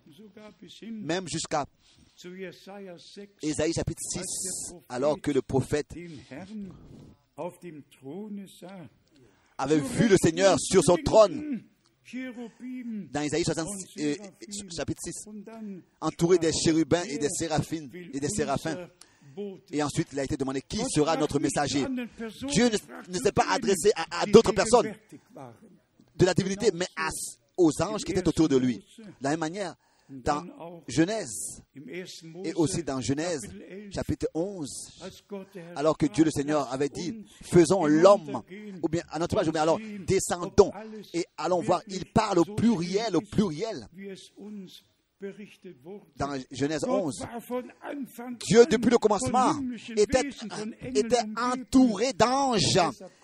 [0.90, 1.66] même jusqu'à
[2.14, 5.88] zu Jesaja 6, Ésaïe chapitre 6, alors que le prophète
[9.58, 11.62] avait vu le Seigneur sur son trône,
[13.12, 14.16] dans Ésaïe 60, und euh,
[14.76, 18.88] chapitre 6, Und dann entouré des chérubins et des séraphines et des séraphins.
[19.70, 21.86] Et ensuite, il a été demandé qui sera notre messager.
[22.48, 22.68] Dieu
[23.08, 24.92] ne, s'est pas adressé à, d'autres personnes.
[26.16, 27.08] de la divinité, mais à-
[27.56, 28.84] aux anges qui étaient autour de lui.
[28.98, 29.74] De la même manière,
[30.12, 30.44] dans
[30.86, 32.28] Genèse Im 1.
[32.28, 33.58] Mose, et aussi dans Genèse Kapitel
[33.90, 37.86] 11, chapitre 11, als Gott der Herr alors que Dieu le Seigneur avait dit, faisons
[37.86, 38.42] l'homme,
[38.82, 40.70] ou bien à notre image, und mais alors descendons
[41.14, 41.82] et allons voir.
[41.88, 43.88] Il parle au pluriel, au pluriel,
[46.16, 47.20] dans Genèse Gott 11.
[47.20, 49.54] war von Anfang Dieu, depuis le commencement,
[49.96, 52.78] était, entouré d'anges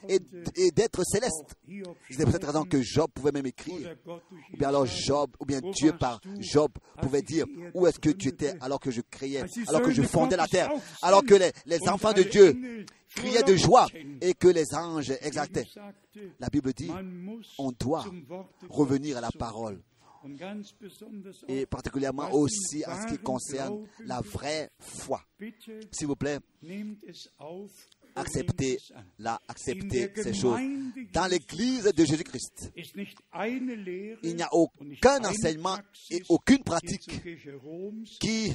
[0.08, 0.18] et,
[0.56, 1.54] et d'êtres célestes.
[2.10, 3.96] C'est pour cette raison que Job pouvait même écrire.
[4.06, 6.70] Ou bien alors Job, ou bien Dieu par Job
[7.00, 9.38] pouvait dire où est-ce que tu étais alors que je die
[9.68, 10.70] alors que je fondais la terre,
[11.02, 12.84] alors que les, enfants de Dieu
[13.14, 13.86] criaient de joie
[14.20, 15.66] et que les anges exaltaient.
[16.38, 16.90] La Bible dit,
[17.58, 18.04] on doit
[18.68, 19.80] revenir à la parole.
[21.48, 25.22] Et particulièrement aussi en ce qui concerne la vraie foi.
[25.92, 26.38] S'il vous plaît,
[28.18, 29.02] an.
[29.18, 30.60] la, der ces choses.
[31.12, 32.72] Dans l'église de Jésus-Christ,
[34.22, 35.76] il n'y a aucun enseignement
[36.10, 37.10] et aucune pratique
[38.20, 38.52] qui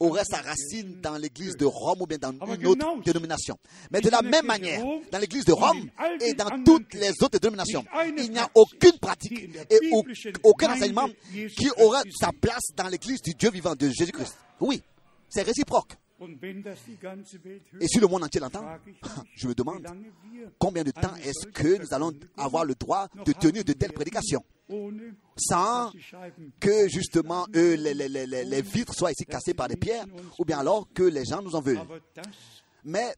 [0.00, 3.56] aurait sa racine dans l'église de Rome ou bien dans une autre dénomination.
[3.90, 5.90] Mais de la même manière, dans l'église de Rome
[6.20, 7.84] et dans toutes les autres dénominations,
[8.16, 9.90] il n'y a aucune pratique et
[10.42, 12.18] aucun enseignement qui Christi aura ist.
[12.18, 14.36] sa place dans l'église du Dieu vivant de Jésus-Christ.
[14.60, 14.82] Oui,
[15.28, 15.96] c'est réciproque.
[17.80, 18.64] Et si le monde entier l'entend,
[19.36, 19.86] je me demande
[20.58, 24.44] combien de temps est-ce que nous allons avoir le droit de tenir de telles prédications
[25.36, 25.92] sans
[26.60, 30.06] que justement eux, les, les- les- les- vitres soient ici cassées par des pierres
[30.38, 31.80] ou bien alors que les gens nous en veulent.
[32.84, 33.14] Mais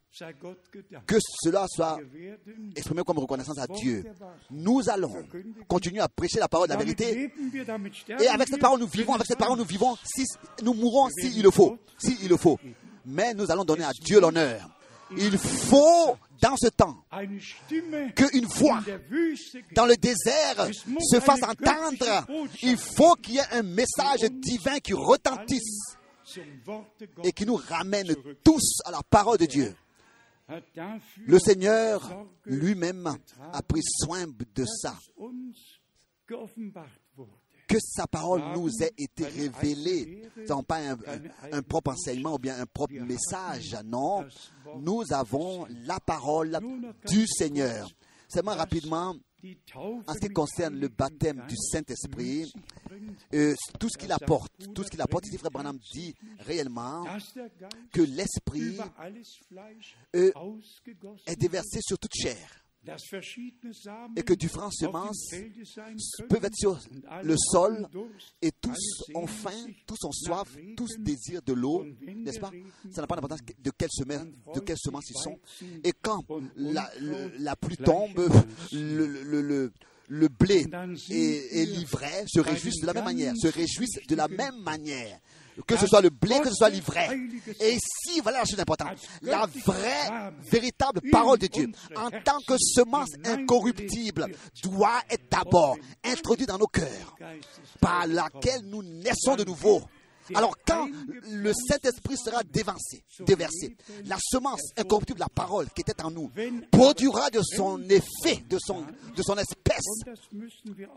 [1.07, 1.99] que cela soit
[2.77, 4.05] exprimé comme reconnaissance à Dieu.
[4.51, 5.25] Nous allons
[5.69, 7.31] continuer à prêcher la parole de la vérité.
[8.21, 10.25] et avec cette parole nous vivons, avec cette parole nous vivons, si
[10.63, 12.59] nous mourrons s'il le faut, s'il le faut.
[13.05, 14.69] Mais nous allons donner à Dieu l'honneur.
[15.17, 17.05] Il faut dans ce temps
[18.17, 18.83] qu'une voix
[19.75, 20.69] dans le désert
[21.01, 22.27] se fasse entendre.
[22.63, 25.97] Il faut qu'il y ait un message divin qui retentisse
[27.23, 29.75] et qui nous ramène tous à la parole de Dieu.
[31.27, 33.17] Le Seigneur lui-même
[33.53, 34.95] a pris soin de ça,
[37.67, 40.23] que sa parole nous ait été révélée.
[40.37, 40.97] N'est pas un,
[41.53, 44.25] un propre enseignement ou bien un propre message, non.
[44.81, 46.59] Nous avons la parole
[47.09, 47.89] du Seigneur.
[48.29, 49.15] Seulement rapidement,
[49.75, 52.51] en ce qui concerne le baptême du Saint-Esprit,
[53.35, 57.05] euh, tout ce qu'il apporte, tout ce qu'il apporte, ici Frère Branham dit réellement
[57.93, 58.79] que l'Esprit
[60.17, 60.33] euh,
[61.27, 62.64] est déversé sur toute chair
[64.17, 65.31] et que différentes semences
[66.29, 66.79] peuvent être sur
[67.23, 67.89] le sol
[68.43, 72.51] et tous ont faim, tous ont soif, tous désirent de l'eau, n'est-ce pas?
[72.93, 75.39] Ça n'a pas d'importance de quelle semence, de quelle semence ils sont.
[75.83, 76.25] Et quand
[76.57, 78.31] la, pluie tombe,
[78.73, 79.73] le, le, le,
[80.09, 80.67] le blé
[81.11, 85.19] et, et l'ivraie se réjouissent de la même manière, se réjouissent de la même manière.
[85.67, 87.17] Que ce soit le blé, que ce soit l'ivraie.
[87.61, 92.55] Et si, voilà la chose importante, la vraie, véritable parole de Dieu, en tant que
[92.59, 94.27] semence incorruptible,
[94.63, 97.15] doit être d'abord introduite dans nos cœurs
[97.81, 99.83] par laquelle nous naissons de nouveau.
[100.35, 100.89] Alors quand
[101.31, 106.31] le Saint-Esprit sera dévancé, déversé, la semence incorruptible de la parole qui était en nous
[106.71, 108.83] produira de son effet, de son,
[109.15, 109.85] de son espèce.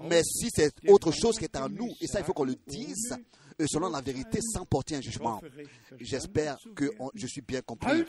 [0.09, 2.55] Mais si c'est autre chose qui est en nous, et ça il faut qu'on le
[2.67, 3.15] dise,
[3.59, 5.41] euh, selon la vérité, sans porter un jugement,
[5.99, 8.03] j'espère que on- je suis bien compris.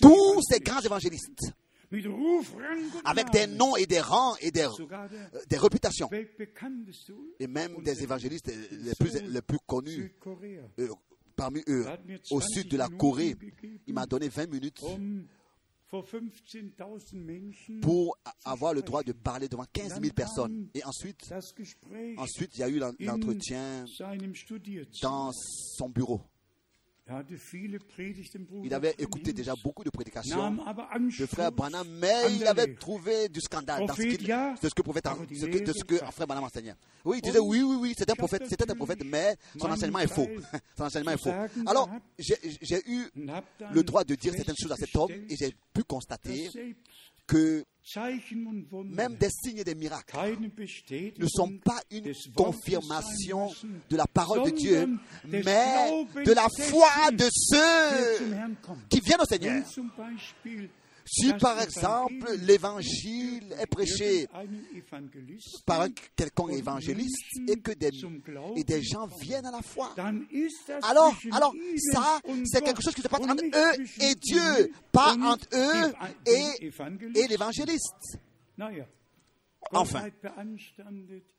[0.00, 1.52] Tous ces grands évangélistes,
[3.04, 6.10] avec des noms et des rangs et des, euh, des réputations,
[7.38, 10.14] et même des évangélistes les plus, les plus connus,
[10.78, 10.88] euh,
[11.36, 11.86] parmi eux,
[12.30, 13.36] au sud de la Corée,
[13.86, 15.26] il m'a donné 20 minutes um
[15.92, 20.68] vor 15.000 Menschen pour avoir le droit de parler devant 15 000 personnes.
[20.74, 21.30] Et ensuite,
[22.16, 23.84] ensuite il y a eu l'entretien
[25.02, 26.22] dans son bureau.
[28.64, 30.36] Il avait écouté déjà beaucoup de prédications
[31.18, 34.02] de frère Branham, mais il avait trouvé du scandale dans ce,
[34.62, 35.04] de ce que, prophète,
[35.40, 36.74] ce que- de ce que frère Branham enseignait.
[37.04, 39.98] Oui, il disait oui, oui, oui, c'est un prophète, c'était un prophète, mais son enseignement
[39.98, 40.28] est faux.
[40.78, 41.30] Son enseignement est faux.
[41.66, 43.08] Alors, j'ai eu
[43.72, 46.50] le droit de dire certaines choses à cet homme et j'ai pu constater
[47.26, 47.64] que
[48.84, 50.16] même des signes et des miracles.
[51.18, 53.50] Ne sont pas une confirmation
[53.90, 54.88] de la parole de Dieu,
[55.24, 55.90] mais
[56.24, 58.38] de la foi de ceux
[58.88, 59.64] qui viennent au Seigneur.
[61.14, 64.26] Si par exemple l'évangile est prêché
[65.66, 67.90] par un quelconque évangéliste et que des,
[68.56, 69.94] et des gens viennent à la foi,
[70.82, 71.52] alors, alors
[71.92, 75.92] ça, c'est quelque chose qui se passe entre eux et Dieu, pas entre eux
[76.26, 76.70] et,
[77.14, 78.16] et l'évangéliste.
[79.72, 80.08] Enfin,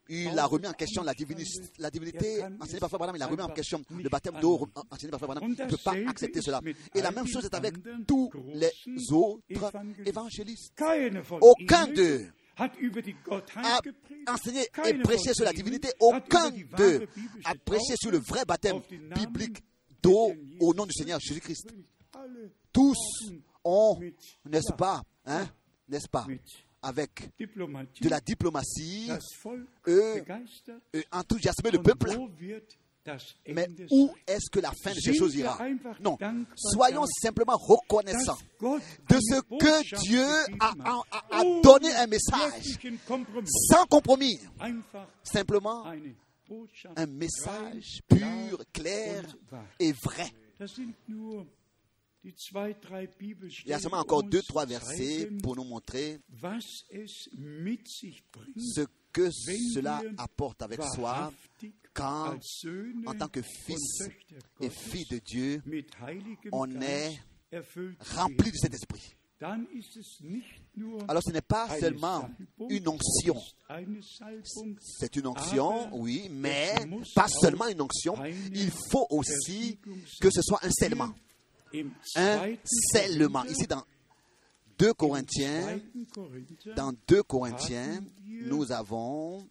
[0.09, 3.41] Il a remis en question la divinité, la divinité enseignée par Frère il a remis
[3.41, 5.37] en question le baptême d'eau enseigné par Frère.
[5.41, 6.59] Il ne peut pas accepter cela.
[6.93, 7.75] Et la même chose est avec
[8.05, 8.71] tous les
[9.11, 9.71] autres
[10.05, 10.73] évangélistes.
[11.41, 12.27] Aucun d'eux
[12.57, 12.69] a
[14.27, 15.89] enseigné et prêché sur la divinité.
[15.99, 17.07] Aucun d'eux
[17.45, 18.81] a prêché sur le vrai baptême
[19.15, 19.57] biblique
[20.01, 21.73] d'eau au nom du Seigneur Jésus-Christ.
[22.71, 22.97] Tous
[23.63, 24.13] ont, mit,
[24.45, 25.47] n'est-ce pas, hein,
[25.87, 26.27] n'est-ce pas,
[26.83, 29.09] avec de la diplomatie,
[29.87, 30.23] eux,
[30.95, 32.11] euh, enthousiasmer le peuple.
[33.47, 35.57] Mais où est-ce que la fin de ces choses ira
[35.99, 36.17] Non.
[36.55, 40.25] Soyons simplement reconnaissants de ce que Dieu
[40.59, 42.77] a, donné un message
[43.69, 44.39] sans compromis.
[45.23, 45.85] Simplement
[46.95, 49.23] un message pur, clair
[49.79, 50.31] et vrai.
[52.23, 56.19] Il y a seulement encore deux, trois versets pour nous montrer
[58.57, 61.31] ce que cela apporte avec soi
[61.93, 62.35] quand,
[63.05, 64.03] en tant que fils
[64.59, 65.61] et filles de Dieu,
[66.51, 67.19] on est
[67.51, 68.51] erfüllt remplis werden.
[68.51, 69.15] du Saint-Esprit.
[69.39, 72.29] Dann ist es nicht nur Alors ce n'est pas seulement
[72.69, 73.35] une onction.
[74.79, 76.73] C'est une onction, oui, mais
[77.13, 78.15] pas seulement une onction.
[78.53, 79.79] Il faut aussi
[80.21, 81.13] que ce soit un scellement.
[82.15, 83.43] Un scellement.
[83.45, 83.83] Ici, dans
[84.77, 85.79] 2 im Corinthiens,
[86.75, 88.03] dans 2 Corinthiens,
[88.45, 89.47] nous avons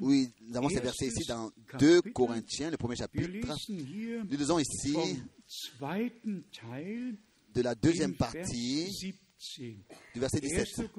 [0.00, 3.28] Oui, nous avons ces versets ici dans 2 Corinthiens, le premier chapitre.
[3.68, 4.96] Nous lisons ici
[7.54, 9.14] de la deuxième partie
[10.14, 10.90] du verset 17.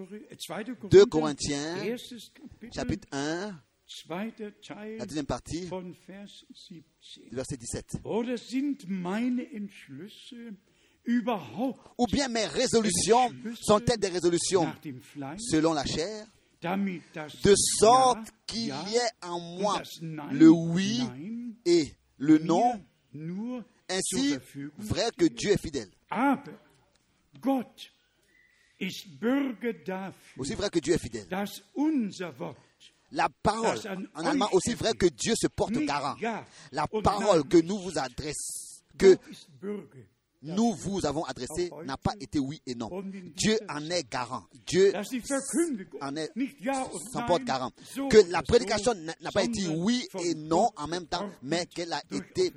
[0.91, 1.97] 2 Corinthiens,
[2.73, 3.59] chapitre 1,
[4.09, 5.69] la deuxième partie
[7.29, 7.97] du verset 17.
[11.97, 13.31] Ou bien mes résolutions
[13.61, 14.67] sont-elles des résolutions
[15.37, 16.27] selon la chair,
[16.61, 19.81] de sorte qu'il y ait en moi
[20.31, 21.01] le oui
[21.65, 22.83] et le non,
[23.89, 24.35] ainsi
[24.77, 25.89] vrai que Dieu est fidèle.
[30.37, 31.27] Aussi vrai que Dieu est fidèle.
[33.11, 33.79] La parole,
[34.15, 36.15] en allemand, aussi vrai que Dieu se porte garant.
[36.71, 39.17] La parole que nous vous adressons, que
[40.43, 42.89] nous vous avons adressé n'a pas été oui et non.
[43.35, 44.43] Dieu en est garant.
[44.65, 44.93] Dieu
[46.01, 46.31] en est
[47.11, 47.71] s'en porte garant.
[48.09, 52.01] Que la prédication n'a pas été oui et non en même temps, mais qu'elle a
[52.11, 52.53] été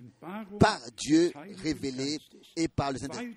[0.58, 1.32] par Dieu
[1.62, 2.18] révélée
[2.56, 3.36] et par le Saint-Esprit.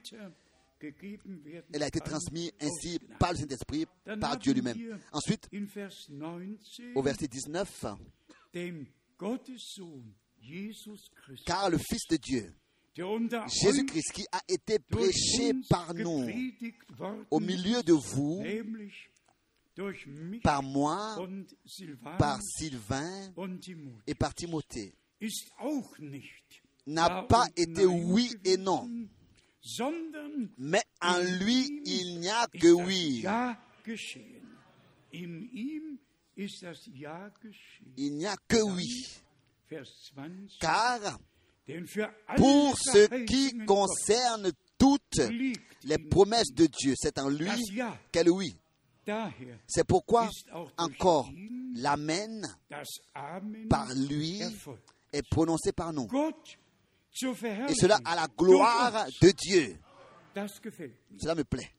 [1.73, 3.85] Elle a été transmise ainsi par le Saint-Esprit,
[4.19, 4.99] par Dieu lui-même.
[5.11, 5.49] Ensuite,
[6.95, 7.85] au verset 19,
[11.45, 12.53] car le Fils de Dieu,
[12.95, 16.27] Jésus-Christ qui a été prêché par nous
[17.31, 18.43] au milieu de vous,
[20.43, 21.17] par moi,
[22.19, 23.33] par Sylvain
[24.05, 24.93] et par Timothée,
[26.85, 28.89] n'a pas été oui et non,
[30.57, 33.25] mais en lui il n'y a que oui.
[37.97, 39.05] Il n'y a que oui.
[40.59, 41.17] Car
[42.35, 45.21] pour ce qui concerne toutes
[45.83, 47.49] les promesses de Dieu, c'est en lui
[48.11, 48.55] qu'elle oui.
[49.67, 50.29] C'est pourquoi
[50.77, 51.29] encore
[51.75, 52.47] l'Amen
[53.69, 54.41] par lui
[55.11, 56.07] est prononcé par nous.
[57.69, 59.77] Et cela à la gloire de Dieu.
[61.19, 61.71] Cela me plaît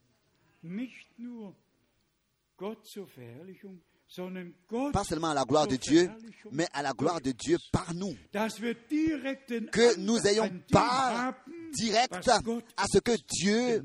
[4.93, 6.11] pas seulement à la gloire de Dieu,
[6.53, 8.15] mais à la gloire de Dieu par nous.
[8.33, 11.35] Que nous ayons part
[11.73, 12.29] directe
[12.77, 13.85] à ce que Dieu,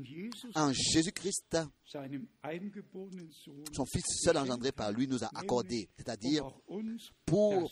[0.54, 1.56] en Jésus-Christ,
[3.72, 6.44] son Fils seul engendré par lui, nous a accordé, c'est-à-dire
[7.26, 7.70] pour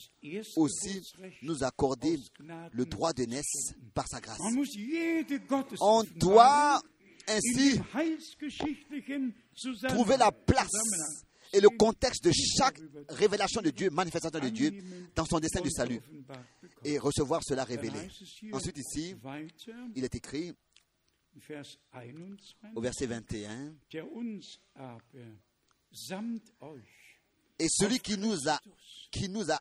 [0.57, 1.03] aussi
[1.43, 2.19] nous accorder
[2.73, 4.39] le droit de naissance par sa grâce.
[5.81, 6.81] On doit
[7.29, 7.81] ainsi
[9.89, 10.69] trouver la place
[11.53, 14.73] et le contexte de chaque révélation de Dieu, manifestation de Dieu
[15.15, 16.01] dans son dessein du salut.
[16.85, 18.09] Et recevoir cela révélé.
[18.53, 19.15] Ensuite ici,
[19.95, 20.55] il est écrit
[22.75, 23.75] au verset 21,
[27.61, 28.61] et celui qui nous a,
[29.11, 29.61] qui nous a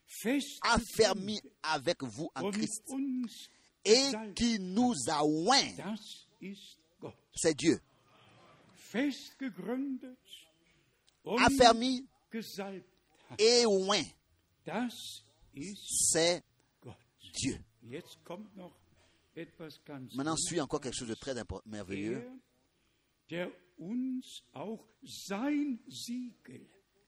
[0.61, 2.83] affermis avec vous en Christ
[3.85, 5.95] et qui nous a oint,
[7.35, 7.79] c'est Dieu
[11.39, 12.05] affermi
[13.39, 14.03] et oint.
[15.85, 16.43] C'est
[17.33, 17.57] Dieu.
[20.15, 21.33] Maintenant suit encore quelque chose de très
[21.65, 22.27] merveilleux.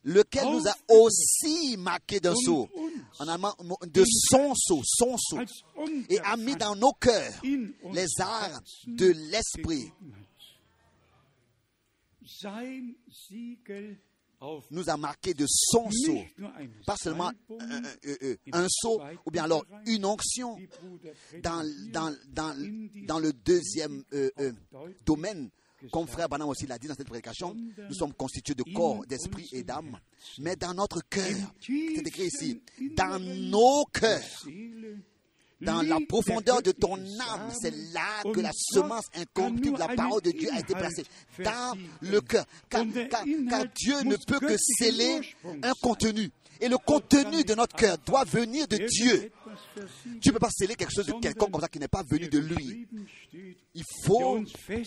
[0.02, 2.70] Lequel nous a aussi marqué d'un sceau,
[3.20, 3.54] en allemand,
[3.86, 5.40] de son sceau, son sceau,
[6.10, 9.92] et a mis dans nos cœurs les arts de l'esprit
[14.72, 16.18] nous a marqué de son sceau,
[16.86, 17.82] pas seulement un,
[18.54, 20.58] un, sceau, ou bien alors une onction.
[21.44, 22.56] Dans, dans, dans,
[23.06, 24.52] dans le deuxième euh, euh,
[25.06, 25.50] domaine,
[25.92, 29.48] comme frère Branham aussi l'a dit dans cette prédication, nous sommes constitués de corps, d'esprit
[29.54, 29.98] et d'âme.
[30.40, 32.62] Mais dans notre cœur, c'est écrit ici,
[32.96, 34.46] dans nos cœurs,
[35.62, 40.22] dans la profondeur de ton âme, c'est là que la semence incorruptible de la parole
[40.22, 41.06] de Dieu a été placée.
[41.40, 42.46] Dans le cœur.
[42.70, 45.22] Car, Dieu ne peut que sceller
[45.64, 46.32] un contenu.
[46.62, 49.32] Et le contenu de notre cœur doit venir de Dieu.
[50.22, 52.28] Tu ne peux pas sceller quelque chose de quelqu'un comme ça qui n'est pas venu
[52.28, 52.88] de lui.
[53.74, 54.42] Il faut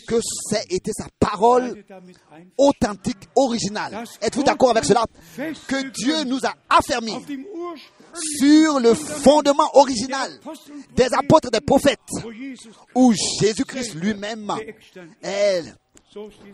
[0.07, 0.21] que
[0.51, 1.83] ça été sa parole
[2.59, 4.05] authentique, originale.
[4.21, 5.07] Êtes-vous d'accord avec cela?
[5.67, 7.17] Que Dieu nous a affermis
[8.15, 10.31] sur le fondement original
[10.95, 11.99] des apôtres, des prophètes,
[12.95, 14.53] où Jésus-Christ lui-même
[15.23, 15.65] est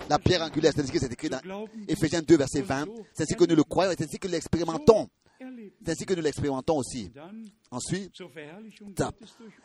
[0.09, 0.73] la pierre angulaire.
[0.75, 1.41] C'est ce qui est écrit dans
[1.89, 2.87] Ephésiens 2, verset 20.
[3.13, 5.09] C'est ainsi que nous le croyons et c'est ainsi que nous l'expérimentons.
[5.85, 7.11] C'est ainsi que nous l'expérimentons aussi.
[7.71, 8.13] Ensuite,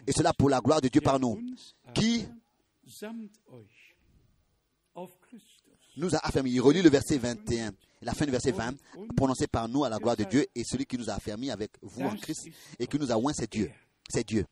[0.05, 1.39] et cela pour la gloire de Dieu par nous,
[1.93, 2.25] qui
[5.97, 6.49] nous a affirmé.
[6.49, 7.71] Il relit le verset 21.
[8.03, 8.75] La fin du verset 20,
[9.15, 11.71] prononcé par nous à la gloire de Dieu, et celui qui nous a affermis avec
[11.81, 12.49] vous en Christ
[12.79, 13.71] et qui nous a oint, c'est Dieu.
[14.09, 14.45] C'est Dieu.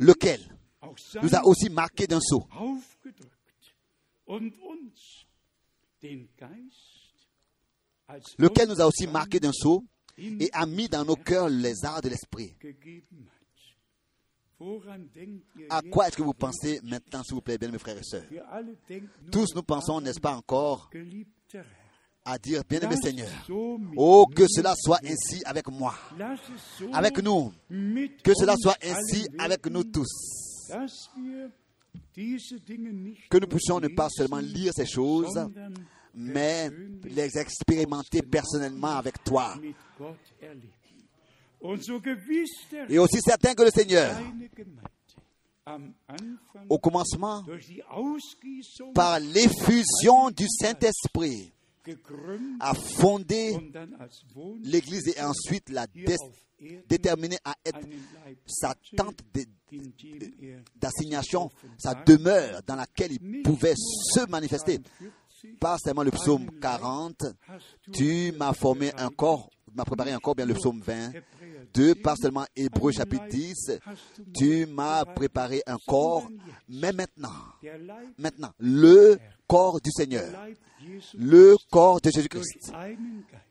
[0.00, 0.40] Lequel
[1.22, 2.46] nous a aussi marqué d'un sceau.
[8.38, 9.84] Lequel nous a aussi marqué d'un sceau
[10.18, 12.54] et a mis dans nos cœurs les arts de l'esprit.
[15.68, 18.24] À quoi est-ce que vous pensez maintenant, s'il vous plaît, bien mes frères et sœurs?
[19.32, 20.90] Tous nous pensons, n'est-ce pas encore,
[22.24, 23.28] à dire, bien-aimé Seigneur,
[23.96, 25.94] oh, que cela soit ainsi avec moi,
[26.92, 27.52] avec nous,
[28.22, 30.08] que cela soit ainsi avec nous tous,
[33.28, 35.38] que nous puissions ne pas seulement lire ces choses,
[36.14, 36.70] mais
[37.04, 39.54] les expérimenter personnellement avec toi.
[42.88, 44.14] Et aussi certain que le Seigneur,
[46.68, 47.42] au commencement,
[48.94, 51.52] par l'effusion du Saint-Esprit,
[52.60, 53.72] a fondé
[54.62, 55.86] l'Église et ensuite l'a
[56.88, 57.80] déterminé à être
[58.46, 59.20] sa tente
[60.76, 64.80] d'assignation, sa demeure dans laquelle il pouvait se manifester.
[65.60, 67.24] Pas seulement le psaume 40,
[67.92, 71.12] tu m'as formé un corps, m'as préparé un corps, bien le psaume 20,
[71.72, 73.72] 2, pas seulement Hébreu chapitre 10,
[74.34, 76.28] tu m'as préparé un corps,
[76.68, 77.30] mais maintenant,
[78.18, 80.30] maintenant, le corps du Seigneur,
[81.14, 82.72] le corps de Jésus-Christ,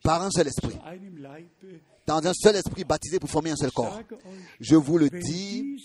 [0.03, 0.77] par un seul esprit,
[2.05, 4.01] dans un seul esprit baptisé pour former un seul corps.
[4.59, 5.77] Je vous le dis,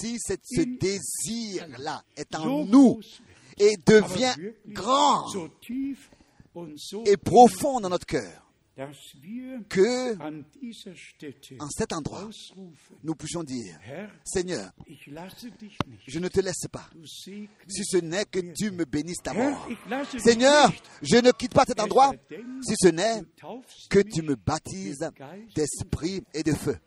[0.00, 3.00] si ce désir-là est en nous
[3.58, 4.34] et devient
[4.68, 5.24] grand
[7.06, 8.47] et profond dans notre cœur,
[9.68, 10.14] que
[11.60, 12.28] en cet endroit,
[13.02, 13.78] nous puissions dire,
[14.24, 14.70] Seigneur,
[16.06, 19.68] je ne te laisse pas, si ce n'est que tu me bénisses d'abord.
[20.18, 20.72] Seigneur,
[21.02, 22.12] je ne quitte pas cet endroit,
[22.62, 23.22] si ce n'est
[23.90, 25.08] que tu me baptises
[25.54, 26.78] d'esprit et de feu.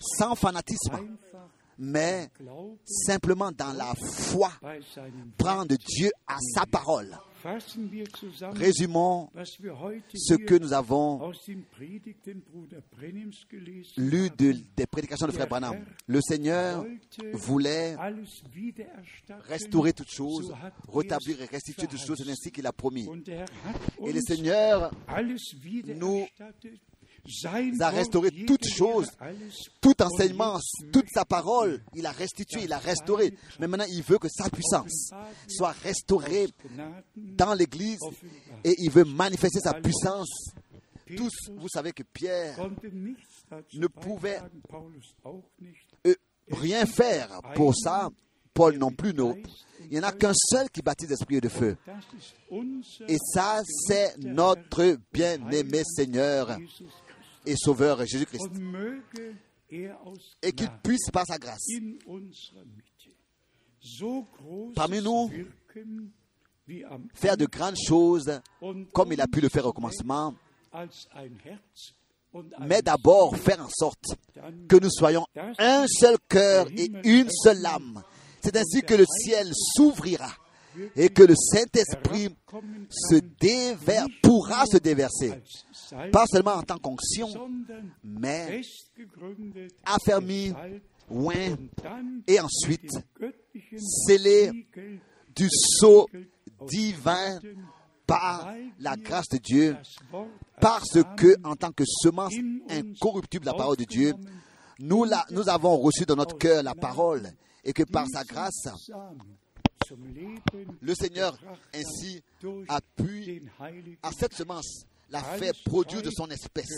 [0.00, 1.18] Sans fanatisme,
[1.78, 2.30] mais
[2.84, 4.50] simplement dans la foi,
[5.36, 7.16] prendre Dieu à sa parole.
[8.54, 9.30] Résumons
[10.14, 11.32] ce que nous avons
[13.96, 14.30] lu
[14.76, 15.84] des prédications de Frère Branham.
[16.06, 16.84] Le Seigneur
[17.32, 17.96] voulait
[19.48, 20.52] restaurer toutes choses,
[20.92, 23.08] rétablir et restituer toutes choses, ainsi qu'il a promis.
[24.04, 24.90] Et le Seigneur
[25.96, 26.26] nous
[27.80, 29.10] a restauré toutes choses,
[29.80, 30.58] tout enseignement,
[30.92, 33.34] toute sa parole, il a restitué, il a restauré.
[33.58, 35.10] Mais maintenant, il veut que sa puissance
[35.48, 36.48] soit restaurée
[37.16, 38.00] dans l'Église
[38.64, 40.52] et il veut manifester sa puissance.
[41.16, 42.58] Tous, vous savez que Pierre
[43.74, 44.40] ne pouvait
[46.06, 46.14] euh,
[46.50, 48.08] rien faire pour ça.
[48.52, 49.36] Paul non plus, non.
[49.90, 51.76] Il n'y en a qu'un seul qui baptise d'esprit de feu.
[53.08, 56.58] Et ça, c'est notre bien-aimé Seigneur
[57.48, 58.50] et Sauveur Jésus-Christ.
[60.42, 61.66] Et qu'il puisse, par sa grâce,
[64.74, 65.30] parmi nous,
[67.14, 68.40] faire de grandes choses
[68.92, 70.34] comme il a pu le faire au commencement,
[72.60, 74.04] mais d'abord faire en sorte
[74.68, 75.26] que nous soyons
[75.58, 78.02] un seul cœur et une seule âme.
[78.42, 80.30] C'est ainsi que le ciel s'ouvrira
[80.96, 82.34] et que le Saint-Esprit
[84.22, 85.32] pourra se déverser,
[86.12, 87.28] pas seulement en tant qu'onction,
[88.02, 88.60] mais
[89.84, 90.52] affermi,
[91.10, 91.56] oint,
[92.26, 92.92] et ensuite
[93.78, 94.50] scellé
[95.34, 96.06] du sceau
[96.66, 97.38] divin
[98.06, 99.76] par la grâce de Dieu,
[100.60, 102.34] parce que, en tant que semence
[102.68, 104.14] incorruptible de la parole de Dieu,
[104.80, 107.30] nous, nous avons reçu dans notre cœur la parole,
[107.64, 108.68] et que par sa grâce,
[110.80, 111.38] le Seigneur
[111.74, 112.22] ainsi
[112.68, 113.42] appuie
[114.02, 116.68] à cette semence la fait produire de son espèce.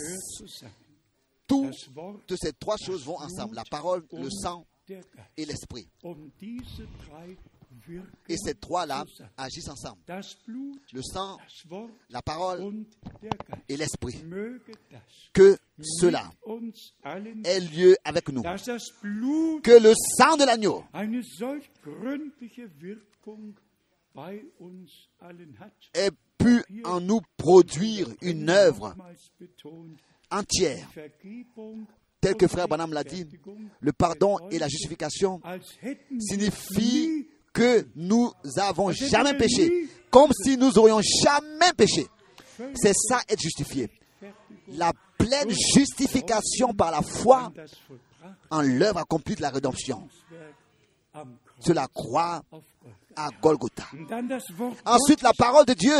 [1.47, 4.65] Toutes ces trois choses vont ensemble, la parole, le sang
[5.37, 5.87] et l'esprit.
[8.27, 9.05] Et ces trois-là
[9.37, 10.01] agissent ensemble.
[10.93, 11.37] Le sang,
[12.09, 12.85] la parole
[13.67, 14.23] et l'esprit.
[15.33, 16.31] Que cela
[17.45, 18.43] ait lieu avec nous.
[18.43, 20.83] Que le sang de l'agneau
[25.93, 28.95] ait pu en nous produire une œuvre
[30.29, 30.89] entière.
[32.19, 33.25] Tel que Frère Banham l'a dit,
[33.79, 35.41] le pardon et la justification
[36.19, 42.07] signifient que nous avons jamais péché, comme si nous aurions jamais péché.
[42.75, 43.89] C'est ça être justifié.
[44.67, 47.51] La pleine justification par la foi
[48.49, 50.07] en l'œuvre accomplie de la rédemption.
[51.59, 52.41] Sur la croix
[53.15, 53.85] à Golgotha.
[54.85, 55.95] Ensuite, la parole de Dieu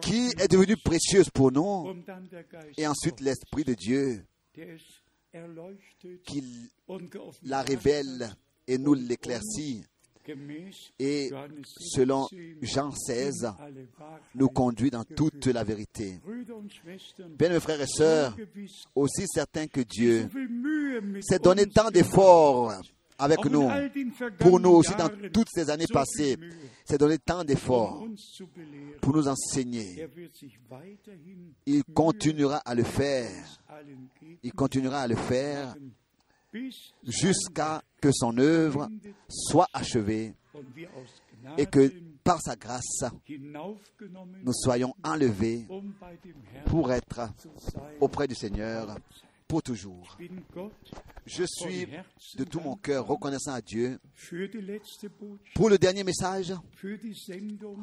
[0.00, 1.94] qui est devenue précieuse pour nous.
[2.76, 4.24] Et ensuite, l'Esprit de Dieu
[6.24, 6.42] qui
[7.42, 8.30] la révèle
[8.68, 9.82] et nous l'éclaircit.
[10.98, 11.30] Et
[11.78, 14.20] selon 17 Jean 16, in alle Wahrheit.
[14.34, 16.20] nous conduit dans toute la vérité.
[17.38, 18.36] Bien, mes frères et sœurs,
[18.94, 20.28] aussi certain que Dieu
[21.22, 22.74] s'est donné tant d'efforts
[23.18, 23.68] avec nous,
[24.38, 26.36] pour nous aussi dans toutes ces années passées,
[26.84, 28.06] s'est donné tant d'efforts
[29.00, 29.98] pour nous enseigner.
[29.98, 30.08] Er
[31.66, 33.60] Il continuera à le faire.
[34.42, 35.74] Il continuera à le faire
[37.04, 38.88] jusqu'à que son œuvre
[39.28, 40.34] soit achevée
[41.56, 41.92] et que
[42.24, 45.66] par sa grâce, nous soyons enlevés
[46.66, 47.20] pour être
[48.00, 48.96] auprès du Seigneur
[49.46, 50.18] pour toujours.
[51.24, 51.88] Je suis
[52.36, 53.98] de tout mon cœur reconnaissant à Dieu
[55.54, 56.52] pour le dernier message,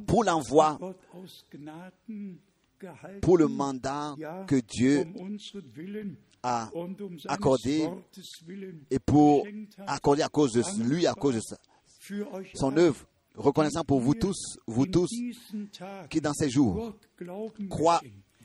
[0.05, 0.79] pour l'envoi,
[3.21, 4.15] Pour le mandat
[4.47, 6.69] que Dieu um a
[7.27, 7.89] accordé
[8.91, 9.47] et pour
[9.87, 11.57] accorder à cause de lui, à cause de sa-
[12.53, 15.09] son œuvre, reconnaissant pour vous tous, vous tous
[16.09, 16.93] qui dans ces jours
[17.69, 18.01] croient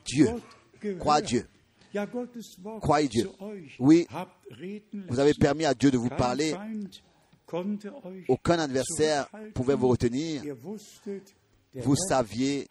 [0.07, 0.29] Dieu,
[0.99, 1.47] croient Dieu.
[2.81, 3.29] Croyez Dieu.
[3.81, 4.07] Oui,
[5.09, 6.55] Vous avez permis à Dieu de vous parler.
[8.29, 10.43] Aucun adversaire pouvait vous retenir.
[11.75, 12.67] Vous saviez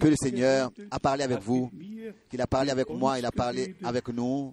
[0.00, 1.70] que le Seigneur a parlé avec vous,
[2.28, 4.52] qu'il a parlé avec moi, il a parlé avec nous,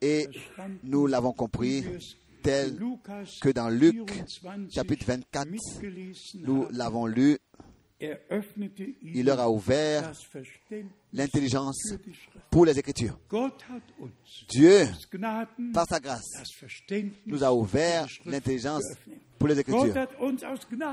[0.00, 0.28] et
[0.82, 1.84] nous l'avons compris,
[2.42, 2.78] tel
[3.40, 4.10] que dans Luc
[4.42, 7.38] 24 chapitre 24, mitgelesen nous l'avons lu,
[8.00, 10.12] il leur a ouvert
[11.12, 11.94] l'intelligence
[12.50, 13.18] pour les Écritures.
[14.48, 14.86] Dieu,
[15.72, 16.26] par sa grâce,
[17.26, 18.84] nous a ouvert l'intelligence
[19.38, 19.94] pour les Écritures.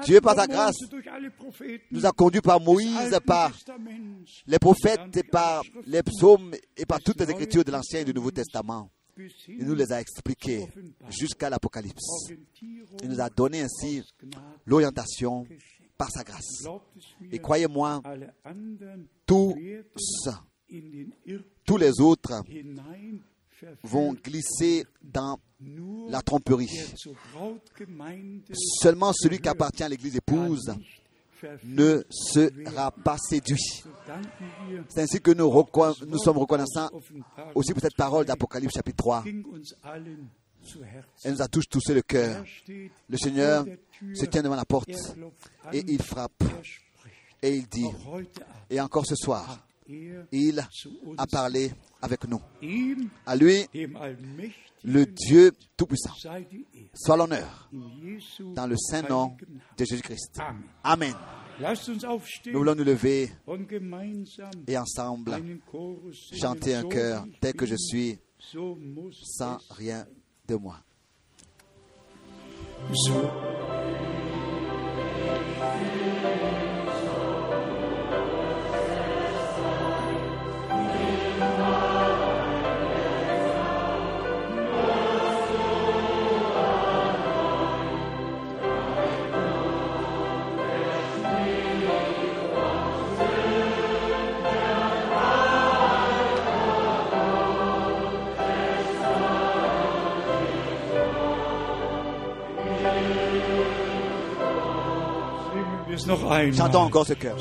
[0.03, 0.75] Dieu, par sa grâce,
[1.91, 3.51] Nous a conduits par Moïse, par
[4.47, 8.13] les prophètes et par les psaumes et par toutes les Écritures de l'Ancien et du
[8.13, 8.89] Nouveau Testament.
[9.47, 10.67] Il nous les a expliquées
[11.09, 12.27] jusqu'à l'Apocalypse.
[13.01, 14.03] Il nous a donné ainsi
[14.65, 15.45] l'orientation.
[15.97, 16.65] Par sa grâce.
[17.31, 18.01] Et croyez-moi,
[19.25, 19.55] tous,
[21.65, 22.43] tous les autres
[23.83, 25.39] vont glisser dans
[26.09, 26.69] la tromperie.
[28.81, 30.73] Seulement celui qui appartient à l'Église épouse
[31.63, 33.83] ne sera pas séduit.
[34.89, 36.89] C'est ainsi que nous, sommes reconnaissants
[37.53, 39.23] aussi pour cette parole d'Apocalypse chapitre 3.
[39.23, 40.29] ging uns allen
[40.65, 41.09] zu Herzen.
[41.23, 42.43] Elle nous a tous touché le cœur.
[42.67, 43.65] Er Le Seigneur
[44.13, 44.89] se tient devant la porte
[45.71, 46.43] et il frappe
[47.41, 47.87] et il dit,
[48.69, 50.65] et encore ce soir, il
[51.17, 52.41] a parlé avec nous.
[53.25, 53.65] À lui,
[54.83, 56.13] le Dieu Tout-Puissant,
[56.93, 57.69] soit l'honneur
[58.53, 59.35] dans le saint nom
[59.77, 60.39] de Jésus-Christ.
[60.83, 61.13] Amen.
[62.47, 63.31] Nous voulons nous lever
[64.67, 65.31] et ensemble
[66.33, 70.05] chanter un ich tel que je suis sans rien
[70.47, 70.77] de moi.
[72.93, 73.35] So.
[106.53, 107.35] Chantons encore ce chœur.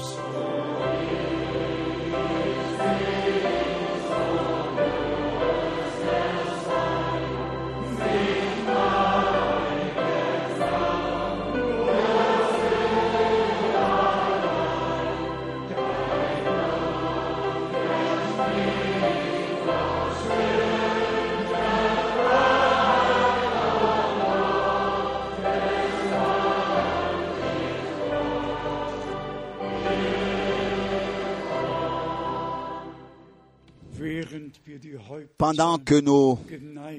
[35.36, 36.38] Pendant que nous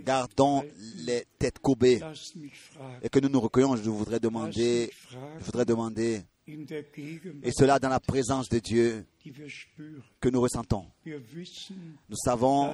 [0.03, 0.63] gardons
[1.05, 1.99] les têtes courbées
[3.01, 4.91] et que nous nous recueillons, je voudrais demander,
[5.39, 9.05] je voudrais demander, et cela dans la présence de Dieu
[10.19, 10.85] que nous ressentons.
[11.05, 12.73] Nous savons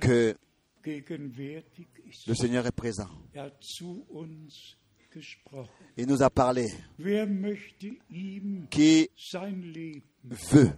[0.00, 0.36] que
[0.84, 3.08] le Seigneur est présent.
[5.96, 6.68] Il nous a parlé.
[8.70, 9.08] Qui
[10.24, 10.70] veut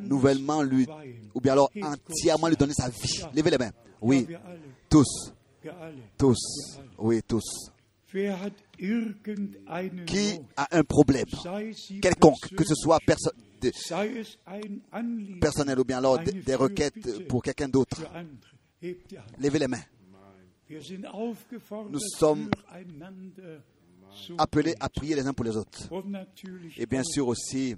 [0.00, 0.86] nouvellement lui,
[1.34, 3.22] ou bien alors entièrement lui donner sa vie.
[3.34, 3.70] Levez les mains.
[4.00, 4.26] Oui,
[4.88, 5.32] tous,
[6.18, 6.38] tous,
[6.98, 7.70] oui, tous.
[10.06, 11.24] Qui a un problème?
[12.02, 13.30] Quelconque, que ce soit perso-
[15.40, 18.02] personnel ou bien alors des, des requêtes pour quelqu'un d'autre.
[19.38, 19.82] Levez les mains.
[21.90, 22.50] Nous sommes
[24.38, 25.88] Appelés à prier les uns pour les autres.
[26.76, 27.76] Et bien sûr aussi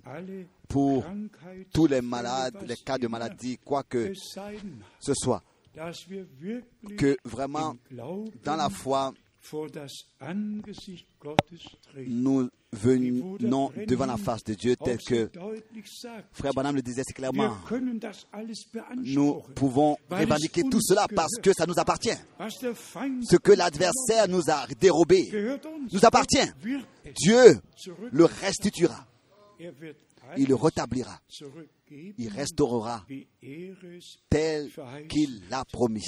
[0.68, 1.04] pour
[1.72, 5.42] tous les malades, les cas de maladie, quoi que ce soit.
[6.96, 7.76] Que vraiment,
[8.44, 9.12] dans la foi,
[12.06, 15.30] nous venons devant la face de Dieu tel que
[16.32, 17.56] Frère Branham le disait clairement.
[19.04, 22.16] Nous pouvons revendiquer tout cela parce que ça nous appartient.
[22.48, 25.30] Ce que l'adversaire nous a dérobé
[25.92, 26.50] nous appartient.
[27.16, 27.60] Dieu
[28.12, 29.06] le restituera.
[30.36, 31.20] Il le rétablira.
[32.18, 33.04] Il restaurera
[33.42, 33.74] er
[34.28, 34.70] tel
[35.08, 36.02] qu'il l'a promis.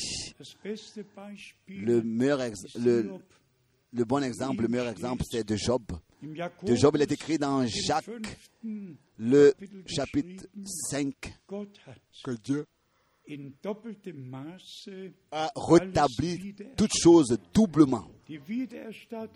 [1.68, 3.22] Le, meilleur ex- ist le, Hiob.
[3.92, 5.82] le bon exemple, le meilleur exemple, c'est de Job.
[6.22, 8.08] De Job, il est écrit dans Jacques,
[9.18, 9.54] le
[9.86, 11.14] chapitre geschrieben, 5,
[11.46, 11.94] Gott hat
[12.24, 12.66] que Dieu
[15.30, 18.06] a rétabli toutes choses doublement.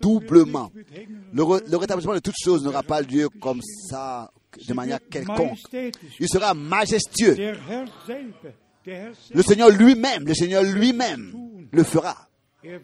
[0.01, 0.71] doublement.
[1.33, 4.31] Le, re- le Würgen, rétablissement de toutes choses n'aura pas lieu comme ça,
[4.67, 5.57] de manière quelconque.
[6.19, 7.35] Il sera majestueux.
[8.85, 12.27] Le Seigneur lui-même, le Seigneur lui-même le fera.
[12.63, 12.79] er.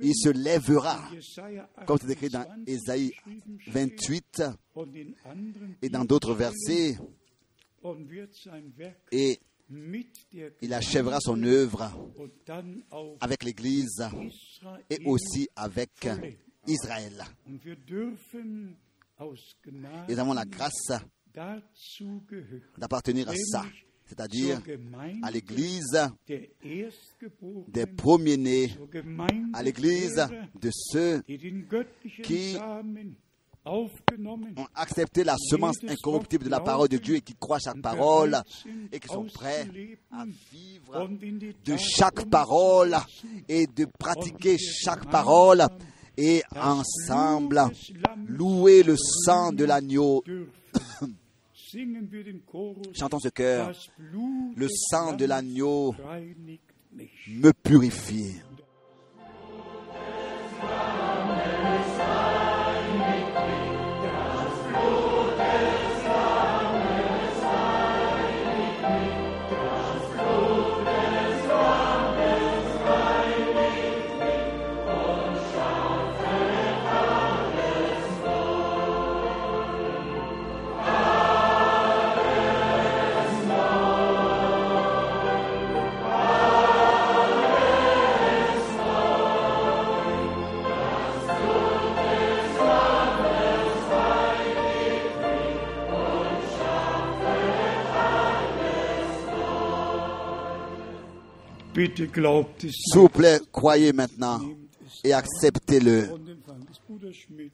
[0.00, 1.08] Il se lèvera,
[1.86, 4.42] comme c'est écrit dans 28 Ésaïe geschrieben steht, 28
[4.76, 6.96] und in anderen et dans d'autres versets,
[9.12, 9.40] et
[9.70, 11.90] il achèvera son œuvre
[13.20, 14.04] avec l'Église
[14.90, 16.08] et aussi avec
[16.66, 17.24] Israël.
[19.66, 20.92] Gnade Nous avons la grâce
[22.76, 23.64] d'appartenir à ça,
[24.04, 24.60] c'est-à-dire
[25.22, 25.98] à l'Église
[27.68, 28.70] des premiers-nés,
[29.52, 30.26] à l'Église
[30.60, 31.22] de ceux
[32.22, 32.56] qui
[33.66, 33.88] ont
[34.74, 38.36] accepté la semence incorruptible de la parole de Dieu et qui croient chaque parole
[38.92, 39.68] et qui sont prêts
[40.12, 41.08] à vivre
[41.64, 42.96] de chaque parole
[43.48, 45.64] et de pratiquer chaque parole
[46.16, 47.62] et ensemble
[48.26, 50.22] louer le sang de l'agneau.
[52.92, 53.72] Chantons ce cœur.
[53.98, 55.94] Le sang de l'agneau
[57.28, 58.36] me purifie.
[101.74, 104.40] S'il vous plaît, croyez maintenant
[105.02, 106.08] et acceptez-le.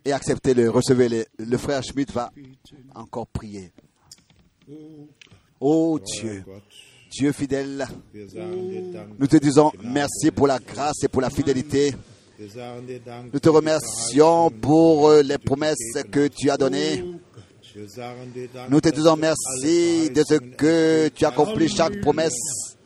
[0.05, 1.25] Et acceptez-le, recevez-le.
[1.39, 2.31] Le frère Schmidt va
[2.95, 3.73] encore prier.
[5.61, 6.45] Oh Dieu,
[7.11, 7.87] Dieu fidèle,
[9.19, 11.95] nous te disons merci pour la grâce et pour la fidélité.
[13.33, 15.77] Nous te remercions pour euh, les promesses
[16.11, 17.05] que tu as données.
[18.71, 22.79] Nous te disons merci de ce que tu accomplis chaque promesse,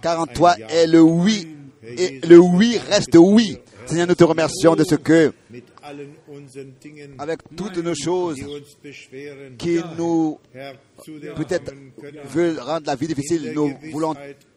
[0.00, 1.46] car en toi est le oui,
[1.82, 3.58] et le oui reste oui.
[3.86, 5.32] Seigneur, nous te remercions de ce que,
[7.18, 8.38] avec toutes nos choses
[9.58, 10.38] qui nous
[11.36, 11.72] peut-être
[12.32, 14.14] veulent rendre la vie difficile, nous voulons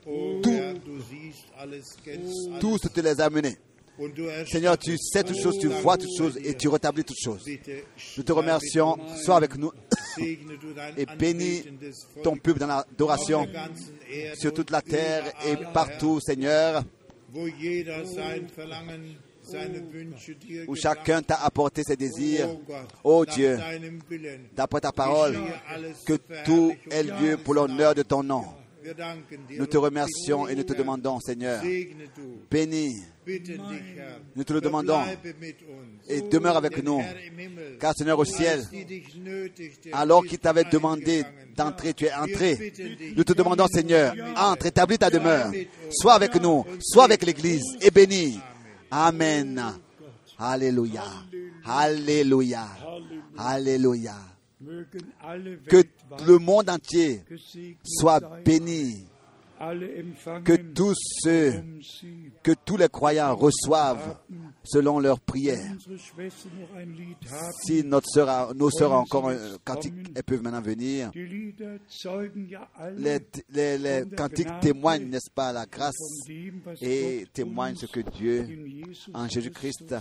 [0.07, 0.49] oh tout-
[2.61, 3.57] tous te les amener.
[4.48, 7.45] Seigneur, tu sais toutes choses, tu vois toutes choses et tu rétablis toutes choses.
[8.18, 9.72] Nous te remercions, sois avec nous
[10.19, 11.64] et bénis
[12.24, 13.48] ton peuple dans l'adoration
[14.36, 16.84] sur toute la terre et partout, Seigneur,
[20.68, 22.49] où chacun t'a apporté ses désirs.
[22.49, 23.57] Oh Gott, Oh Dieu,
[24.56, 25.38] d'après ta parole,
[26.06, 26.14] que
[26.45, 28.44] tout ait lieu pour l'honneur de ton nom.
[29.57, 31.61] Nous te remercions et nous te demandons, Seigneur,
[32.49, 32.95] bénis.
[34.35, 35.01] Nous te le demandons.
[36.07, 37.01] Et demeure avec nous.
[37.79, 38.63] Car Seigneur au ciel,
[39.91, 41.23] alors qu'il t'avait demandé
[41.55, 42.73] d'entrer, tu es entré.
[43.15, 45.51] Nous te demandons, Seigneur, entre, établis ta demeure.
[45.91, 48.39] Sois avec nous, sois avec l'Église et bénis.
[48.91, 49.61] Amen.
[50.39, 51.03] Alléluia.
[51.65, 52.67] Alléluia.
[53.37, 54.15] Alléluia.
[55.21, 55.83] alle Que
[56.25, 57.23] le monde entier
[57.83, 59.05] soit béni
[60.43, 60.93] que tous
[61.23, 61.63] ceux,
[62.43, 64.19] que tous les croyants reçoivent
[64.63, 65.75] selon leurs prières.
[67.65, 71.11] Si notre sœur nos sœurs ont encore un cantique, elles peuvent maintenant venir.
[72.97, 73.19] Les,
[73.49, 75.95] les, les cantiques témoignent, n'est-ce pas, la grâce
[76.81, 78.47] et témoignent ce que Dieu,
[79.13, 79.95] en Jésus-Christ,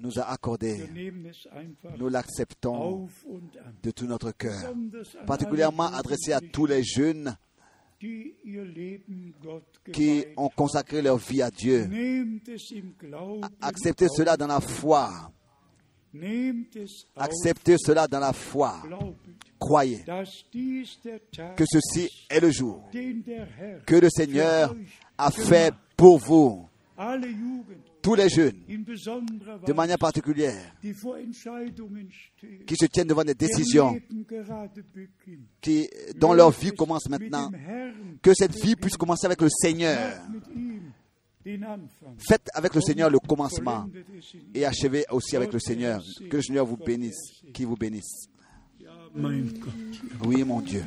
[0.00, 0.80] nous a accordé.
[1.98, 3.08] Nous l'acceptons
[3.82, 4.74] de tout notre cœur,
[5.26, 7.36] particulièrement adressé à tous les jeunes
[9.92, 11.88] qui ont consacré leur vie à Dieu.
[13.60, 15.32] Acceptez cela dans la foi.
[17.16, 18.82] Acceptez cela dans la foi.
[19.58, 20.02] Croyez
[21.56, 22.88] que ceci est le jour
[23.86, 24.74] que le Seigneur
[25.18, 26.66] a fait pour vous
[28.02, 28.62] tous les jeunes,
[29.66, 34.00] de manière particulière, qui se tiennent devant des décisions,
[35.60, 37.50] qui, dont leur vie commence maintenant,
[38.22, 40.20] que cette vie puisse commencer avec le Seigneur.
[42.18, 43.88] Faites avec le Seigneur le commencement
[44.54, 46.02] et achevez aussi avec le Seigneur.
[46.28, 48.28] Que le Seigneur vous bénisse, qui vous bénisse.
[50.24, 50.84] Oui, mon Dieu.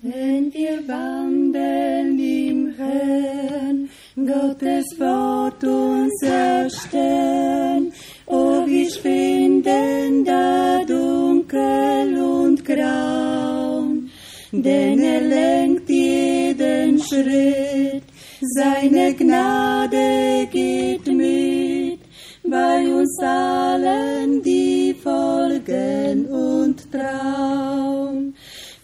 [0.00, 7.92] Wenn wir wandeln im Herrn, Gottes Wort uns erstellen,
[8.26, 13.88] oh, wir finden da dunkel und grau,
[14.52, 18.04] denn er lenkt jeden Schritt,
[18.54, 21.98] seine Gnade geht mit,
[22.44, 28.34] bei uns allen, die folgen und trauen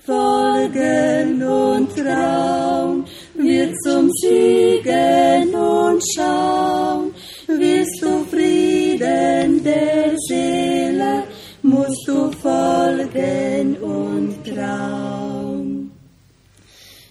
[0.04, 3.04] folgen und Traum.
[3.34, 7.14] Wird zum Siegen und Schauen,
[7.46, 11.24] wirst du Frieden der Seele,
[11.62, 15.90] musst du folgen und Traum.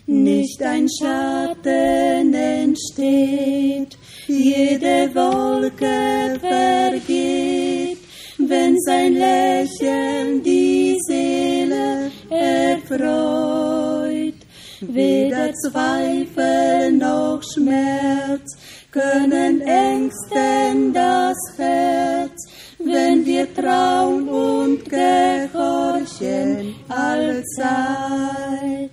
[0.06, 3.98] Nicht ein Schatten entsteht,
[4.28, 7.98] jede Wolke vergeht,
[8.38, 10.53] wenn sein Lächeln Seele
[12.44, 14.36] erfreut.
[14.82, 18.58] Weder Zweifel noch Schmerz
[18.92, 22.48] können ängsten das Herz,
[22.80, 28.92] wenn wir trauen und gehorchen allzeit.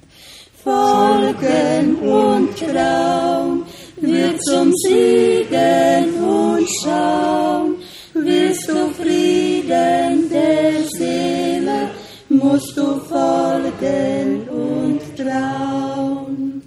[0.62, 3.64] Folgen und trauen
[3.96, 7.76] wir zum Siegen und schauen,
[8.14, 10.19] wirst du Frieden
[12.42, 16.62] musst du folgen und trauen.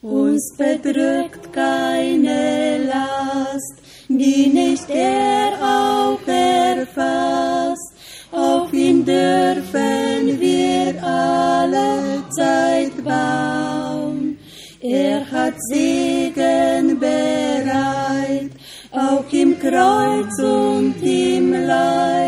[0.00, 3.76] Uns bedrückt keine Last,
[4.08, 7.92] die nicht er auch erfasst.
[8.32, 14.38] Auf ihn dürfen wir alle Zeit bauen.
[14.80, 18.50] Er hat Segen bereit,
[18.90, 22.21] auch im Kreuz und im Leid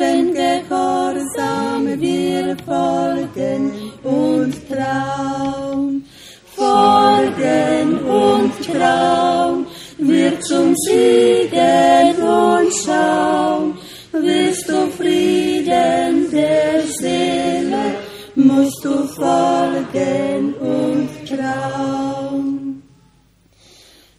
[0.00, 3.72] wenn gehorsam wir folgen
[4.02, 6.04] und trauen.
[6.56, 9.66] Folgen und trauen,
[9.98, 13.78] wir zum Siegen und schauen,
[14.12, 17.84] wirst du Frieden der Seele,
[18.34, 22.82] musst du folgen und trauen.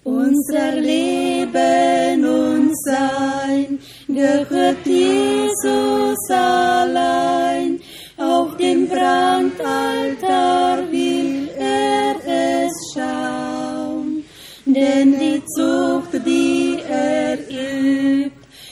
[0.04, 2.51] Unser Leben und
[2.84, 7.80] Sein gehört Jesus allein.
[8.18, 14.24] Auf dem Brandaltar will er es schauen,
[14.66, 18.32] denn die Zucht, die er übt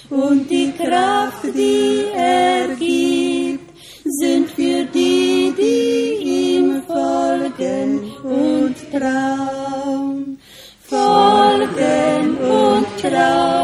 [0.09, 3.69] und die Kraft, die er gibt,
[4.03, 10.39] sind für die, die ihm folgen und trauen.
[10.81, 13.58] Folgen und trauen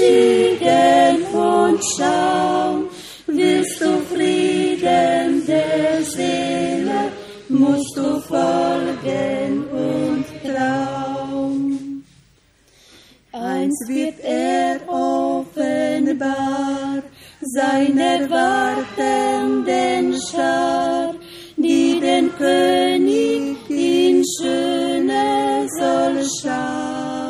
[0.00, 2.88] zum Siegen und schauen,
[3.26, 7.12] wirst du Frieden der Seele,
[7.48, 12.04] musst du folgen und trauen.
[13.32, 15.82] Eins wird er offenbar,
[17.40, 21.14] seiner wartenden Schar,
[21.56, 27.29] die den König in Schöne soll schauen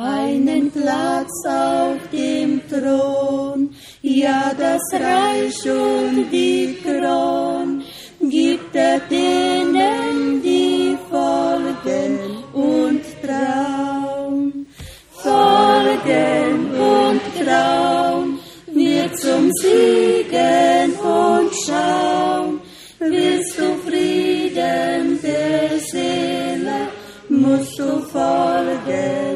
[0.00, 3.70] einen Platz auf dem Thron,
[4.02, 7.82] ja das Reich und die Kron,
[8.20, 12.18] gibt er denen, die folgen
[12.52, 14.66] und trauen.
[15.10, 18.38] Folgen und trauen,
[18.72, 22.60] wir zum Siegen und schauen,
[23.00, 26.88] willst du Frieden der Seele,
[27.28, 29.27] musst du folgen.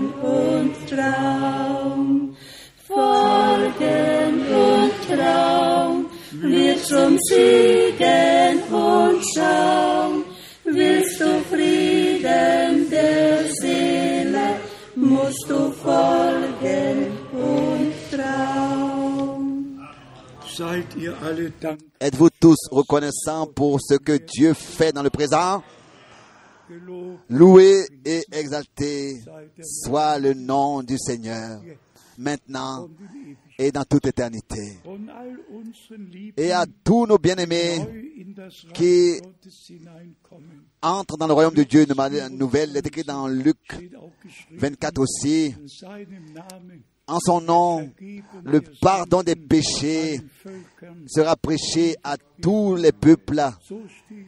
[0.92, 2.36] Traum.
[2.86, 4.32] Folgen
[4.66, 10.24] und Traum wird zum Siegen und Schaum.
[10.64, 14.60] Willst du Frieden der Seele,
[14.94, 19.78] musst du folgen und Traum.
[20.56, 21.88] Seid ihr alle dankbar?
[22.00, 25.62] Êtes-vous tous reconnaissants pour ce que Dieu fait dans le présent?
[27.28, 29.22] Loué et exalté
[29.62, 31.60] soit le nom du Seigneur,
[32.18, 32.88] maintenant
[33.58, 34.78] et dans toute éternité.
[36.36, 37.78] Et à tous nos bien-aimés
[38.74, 39.20] qui
[40.80, 43.56] entrent dans le royaume de Dieu, une nouvelle, est écrit dans Luc
[43.92, 45.54] steht auch geschrieben, 24 aussi,
[47.06, 47.90] en son nom,
[48.44, 50.20] le pardon des péchés
[51.06, 53.42] sera prêché à tous les peuples.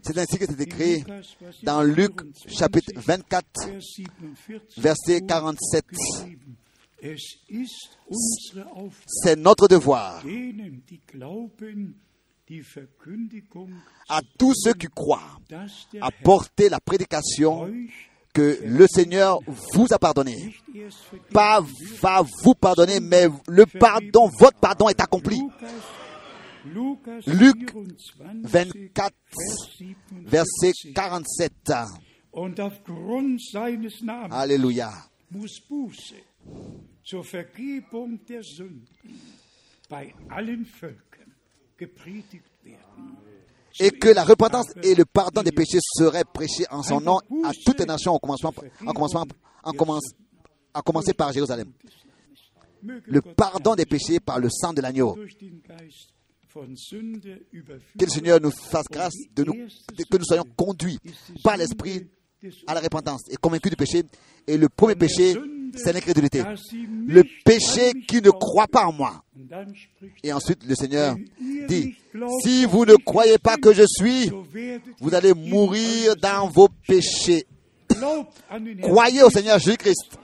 [0.02, 1.04] C'est ainsi que c'est écrit
[1.62, 3.46] dans Luc 24, chapitre 24,
[4.76, 5.84] Vers 47 verset so 47.
[5.90, 6.56] geschrieben.
[7.00, 10.22] Es ist unsere Aufgabe, C'est notre devoir
[14.08, 15.38] à tous ceux qui croient
[16.00, 17.68] à porter la prédication
[18.34, 19.38] que le Seigneur
[19.72, 20.54] vous a pardonné.
[21.32, 21.64] Pas
[22.02, 25.40] va vous pardonner, mais le pardon, votre pardon est accompli.
[27.26, 27.72] Luc
[28.42, 29.14] 24, 24,
[30.26, 30.72] Vers 47.
[30.72, 31.52] verset 47.
[32.32, 34.90] Und aufgrund seines Namens Alléluia.
[43.80, 47.50] Et que la repentance et le pardon des péchés seraient prêchés en son nom à
[47.66, 48.52] toutes les nations, en commençant,
[48.86, 49.24] en commençant,
[49.64, 50.12] en commence-
[50.72, 51.72] à commencer par Jérusalem.
[52.82, 55.16] Le pardon des péchés par le sang de l'agneau.
[57.98, 59.54] Que le Seigneur nous fasse grâce de nous,
[60.10, 60.98] que nous soyons conduits
[61.42, 62.06] par l'Esprit
[62.66, 64.02] à la repentance et convaincus du péché.
[64.46, 65.34] Et le premier péché,
[65.76, 66.42] c'est l'incrédulité.
[67.06, 69.22] Le péché qui ne croit pas en moi.
[70.22, 71.16] Et ensuite, le Seigneur
[71.68, 71.96] dit,
[72.42, 74.30] si vous ne croyez pas que je suis,
[75.00, 77.46] vous allez mourir dans vos péchés.
[78.82, 80.18] Croyez au Seigneur Jésus-Christ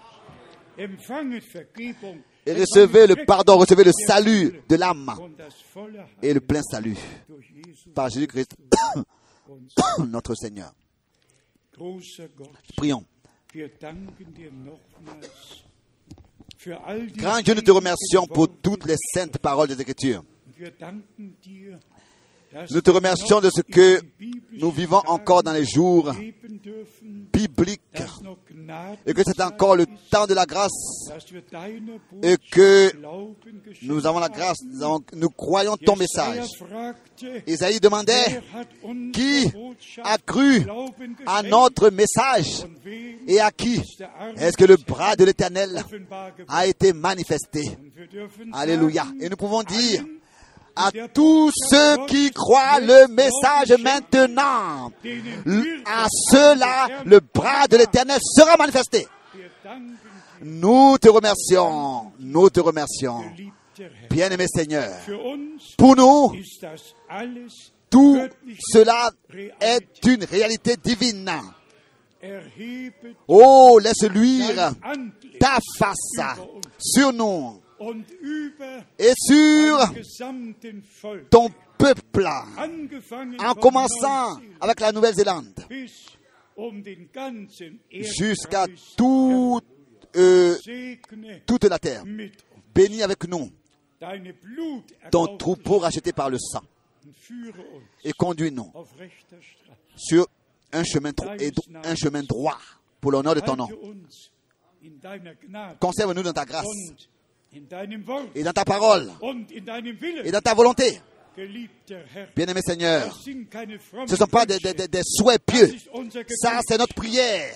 [2.46, 5.14] et recevez le pardon, recevez le salut de l'âme
[6.22, 6.96] et le plein salut
[7.94, 8.56] par Jésus-Christ,
[10.08, 10.72] notre Seigneur.
[12.76, 13.04] Prions.
[17.16, 20.22] Grand Dieu, nous te remercions pour toutes les saintes paroles des Écritures.
[22.70, 24.00] Nous te remercions de ce que
[24.52, 26.12] nous vivons encore dans les jours
[27.32, 27.80] bibliques
[29.06, 31.10] et que c'est encore le temps de la grâce
[32.22, 32.92] et que
[33.82, 35.00] nous avons la grâce, haben.
[35.14, 36.44] nous, croyons ton message.
[37.46, 38.42] Isaïe demandait,
[39.12, 39.50] qui
[40.02, 40.66] a cru
[41.26, 42.66] à notre message
[43.28, 43.80] et à qui?
[44.36, 45.84] Est-ce que le bras de l'Éternel
[46.48, 47.62] a été manifesté?
[48.52, 49.06] Alléluia.
[49.20, 50.04] Et nous pouvons dire
[50.76, 54.90] à tous ceux qui croient le message maintenant,
[55.86, 59.06] à ceux-là, le bras de l'Éternel sera manifesté.
[60.42, 63.24] Nous te remercions, nous te remercions.
[64.10, 64.90] Bien-aimé Seigneur,
[65.76, 66.32] pour nous,
[67.88, 68.20] tout
[68.72, 69.10] cela
[69.60, 71.30] est une réalité divine.
[73.26, 74.72] Oh, laisse luire
[75.38, 76.38] ta face
[76.78, 77.60] sur nous
[78.98, 79.78] et sur
[81.30, 81.48] ton
[81.78, 82.26] peuple,
[82.58, 85.64] angefangen en commençant avec la Nouvelle-Zélande
[86.58, 86.82] um
[87.90, 88.66] jusqu'à
[88.96, 89.60] tout,
[90.14, 90.56] euh,
[91.46, 92.04] toute la terre.
[92.74, 93.50] Bénis avec nous.
[95.10, 96.62] Ton troupeau racheté par le sang.
[98.04, 98.72] et conduis-nous
[99.96, 100.26] sur
[100.72, 101.12] un chemin,
[101.84, 102.58] un chemin droit
[103.00, 103.68] pour l'honneur de ton nom.
[105.80, 106.66] Conserve-nous dans ta grâce
[108.34, 109.10] et dans ta parole
[110.24, 111.00] et dans ta volonté.
[112.36, 113.30] Bien-aimé Seigneur, ce
[114.12, 115.74] ne sont pas des, des- des- souhaits pieux.
[116.36, 117.54] Ça, c'est notre prière.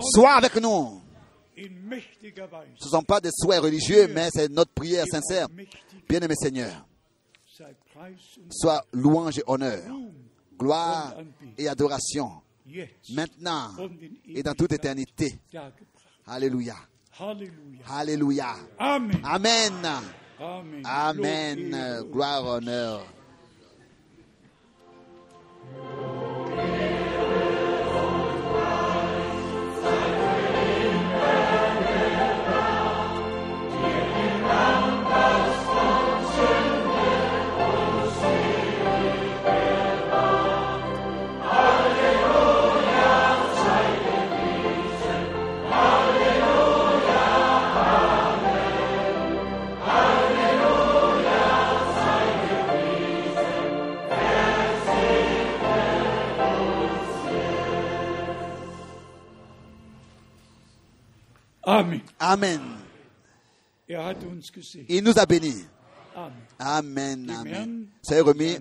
[0.00, 1.02] Sois avec nous.
[1.56, 5.48] Ce ne sont pas des souhaits religieux, mais c'est notre prière sincère.
[6.08, 6.86] Bien-aimé Seigneur,
[8.50, 9.82] sois louange et honneur,
[10.58, 11.14] gloire
[11.58, 12.30] et adoration,
[13.10, 13.70] maintenant
[14.28, 15.38] et dans toute éternité.
[16.26, 16.86] dargebracht.
[17.18, 18.54] Alléluia.
[18.78, 19.20] Amen.
[20.38, 20.84] Amen.
[20.84, 22.04] Amen.
[22.12, 23.06] Gloire, honneur.
[62.26, 62.60] Amen.
[64.88, 65.64] Il nous a bénis.
[66.58, 67.30] Amen.
[67.30, 67.86] Amen.
[68.02, 68.56] Soyez remis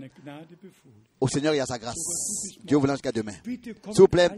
[1.20, 1.96] au Seigneur et à sa grâce.
[2.64, 3.34] Dieu vous lance jusqu'à demain.
[3.44, 4.30] S'il vous plaît,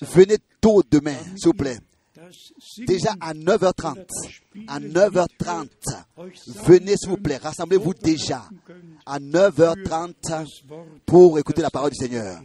[0.00, 1.78] venez tôt demain, s'il vous plaît.
[2.78, 4.06] Déjà à 9h30.
[4.66, 5.68] À 9h30.
[6.66, 7.36] Venez, s'il vous plaît.
[7.36, 8.48] Rassemblez-vous déjà
[9.06, 10.46] à 9h30
[11.06, 12.40] pour écouter la parole du Seigneur.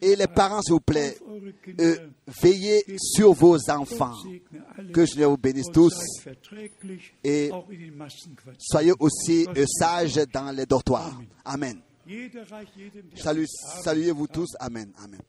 [0.00, 1.16] Et les parents, s'il vous plaît,
[1.80, 1.96] euh,
[2.42, 4.16] veillez sur vos enfants.
[4.92, 5.94] Que Seigneur vous bénisse tous.
[7.24, 7.50] Et.
[8.58, 11.20] Soyez aussi euh, sages dans les dortoirs.
[11.44, 11.80] Amen.
[13.14, 13.46] Salut,
[13.84, 14.48] saluez-vous tous.
[14.58, 14.92] Amen.
[15.02, 15.20] Amen.